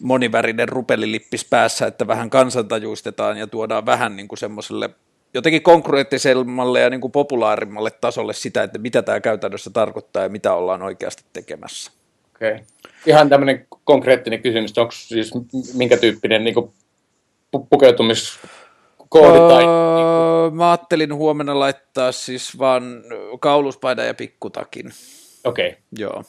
monivärinen 0.00 0.68
rupelilippis 0.68 1.44
päässä, 1.44 1.86
että 1.86 2.06
vähän 2.06 2.30
kansantajuistetaan 2.30 3.36
ja 3.36 3.46
tuodaan 3.46 3.86
vähän 3.86 4.16
niin 4.16 4.28
kuin 4.28 4.38
semmoiselle 4.38 4.90
jotenkin 5.34 5.62
konkreettisemmalle 5.62 6.80
ja 6.80 6.90
niin 6.90 7.00
kuin 7.00 7.12
populaarimmalle 7.12 7.90
tasolle 7.90 8.32
sitä, 8.32 8.62
että 8.62 8.78
mitä 8.78 9.02
tämä 9.02 9.20
käytännössä 9.20 9.70
tarkoittaa 9.70 10.22
ja 10.22 10.28
mitä 10.28 10.54
ollaan 10.54 10.82
oikeasti 10.82 11.24
tekemässä. 11.32 11.92
Okei. 12.36 12.52
Okay. 12.52 12.64
Ihan 13.06 13.28
tämmöinen 13.28 13.66
konkreettinen 13.84 14.42
kysymys, 14.42 14.78
onko 14.78 14.92
siis 14.92 15.32
minkä 15.74 15.96
tyyppinen 15.96 16.44
niin 16.44 16.54
kuin 16.54 16.72
pukeutumiskoodi 17.70 19.38
öö, 19.38 19.48
tai... 19.48 19.66
Niin 19.66 20.04
kuin... 20.50 20.56
Mä 20.56 20.70
ajattelin 20.70 21.14
huomenna 21.14 21.58
laittaa 21.58 22.12
siis 22.12 22.58
vaan 22.58 22.82
kauluspaidan 23.40 24.06
ja 24.06 24.14
pikkutakin. 24.14 24.92
Okei. 25.44 25.68
Okay. 25.68 25.80
Joo. 25.98 26.24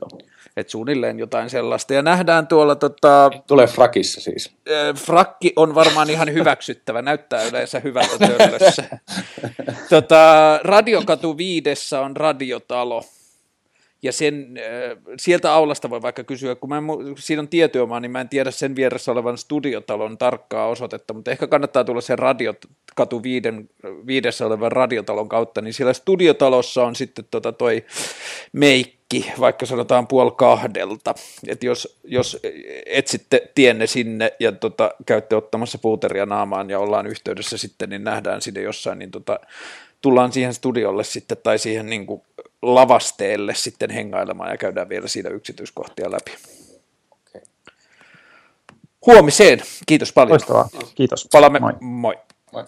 Joo. 0.00 0.20
Et 0.56 0.68
suunnilleen 0.68 1.18
jotain 1.18 1.50
sellaista. 1.50 1.94
Ja 1.94 2.02
nähdään 2.02 2.46
tuolla... 2.46 2.76
Tota, 2.76 3.30
Tulee 3.46 3.66
frakissa 3.66 4.20
siis. 4.20 4.54
Frakki 4.94 5.52
on 5.56 5.74
varmaan 5.74 6.10
ihan 6.10 6.32
hyväksyttävä, 6.32 7.02
näyttää 7.02 7.42
yleensä 7.42 7.80
hyvältä 7.80 8.18
törlössä. 8.18 8.84
tota, 9.90 10.60
Radiokatu 10.62 11.36
viidessä 11.36 12.00
on 12.00 12.16
radiotalo 12.16 13.02
ja 14.02 14.12
sen, 14.12 14.54
äh, 14.58 14.98
sieltä 15.18 15.52
aulasta 15.52 15.90
voi 15.90 16.02
vaikka 16.02 16.24
kysyä, 16.24 16.54
kun 16.54 16.68
mä 16.68 16.78
en, 16.78 16.84
siinä 17.18 17.42
on 17.42 17.48
tietyömaa, 17.48 18.00
niin 18.00 18.10
mä 18.10 18.20
en 18.20 18.28
tiedä 18.28 18.50
sen 18.50 18.76
vieressä 18.76 19.12
olevan 19.12 19.38
studiotalon 19.38 20.18
tarkkaa 20.18 20.68
osoitetta, 20.68 21.14
mutta 21.14 21.30
ehkä 21.30 21.46
kannattaa 21.46 21.84
tulla 21.84 22.00
sen 22.00 22.18
radiokatu 22.18 23.22
viiden, 23.22 23.70
viidessä 24.06 24.46
olevan 24.46 24.72
radiotalon 24.72 25.28
kautta, 25.28 25.60
niin 25.60 25.74
siellä 25.74 25.92
studiotalossa 25.92 26.84
on 26.84 26.96
sitten 26.96 27.24
tota 27.30 27.52
toi 27.52 27.84
meikki, 28.52 29.32
vaikka 29.40 29.66
sanotaan 29.66 30.06
puoli 30.06 30.32
kahdelta, 30.36 31.14
että 31.48 31.66
jos, 31.66 31.98
jos 32.04 32.38
etsitte 32.86 33.50
tienne 33.54 33.86
sinne 33.86 34.32
ja 34.40 34.52
tota, 34.52 34.94
käytte 35.06 35.36
ottamassa 35.36 35.78
puuteria 35.78 36.26
naamaan 36.26 36.70
ja 36.70 36.78
ollaan 36.78 37.06
yhteydessä 37.06 37.58
sitten, 37.58 37.88
niin 37.90 38.04
nähdään 38.04 38.42
sinne 38.42 38.60
jossain, 38.60 38.98
niin 38.98 39.10
tota, 39.10 39.40
tullaan 40.00 40.32
siihen 40.32 40.54
studiolle 40.54 41.04
sitten 41.04 41.38
tai 41.42 41.58
siihen 41.58 41.86
niin 41.86 42.06
kuin 42.06 42.22
lavasteelle 42.62 43.54
sitten 43.54 43.90
hengailemaan 43.90 44.50
ja 44.50 44.56
käydään 44.56 44.88
vielä 44.88 45.08
siinä 45.08 45.30
yksityiskohtia 45.30 46.10
läpi. 46.10 46.30
Okay. 47.10 47.42
Huomiseen. 49.06 49.60
Kiitos 49.86 50.12
paljon. 50.12 50.30
Loistavaa. 50.30 50.68
Kiitos. 50.94 51.28
Palamme. 51.32 51.58
Moi. 51.58 51.72
moi. 51.80 52.18
moi. 52.52 52.64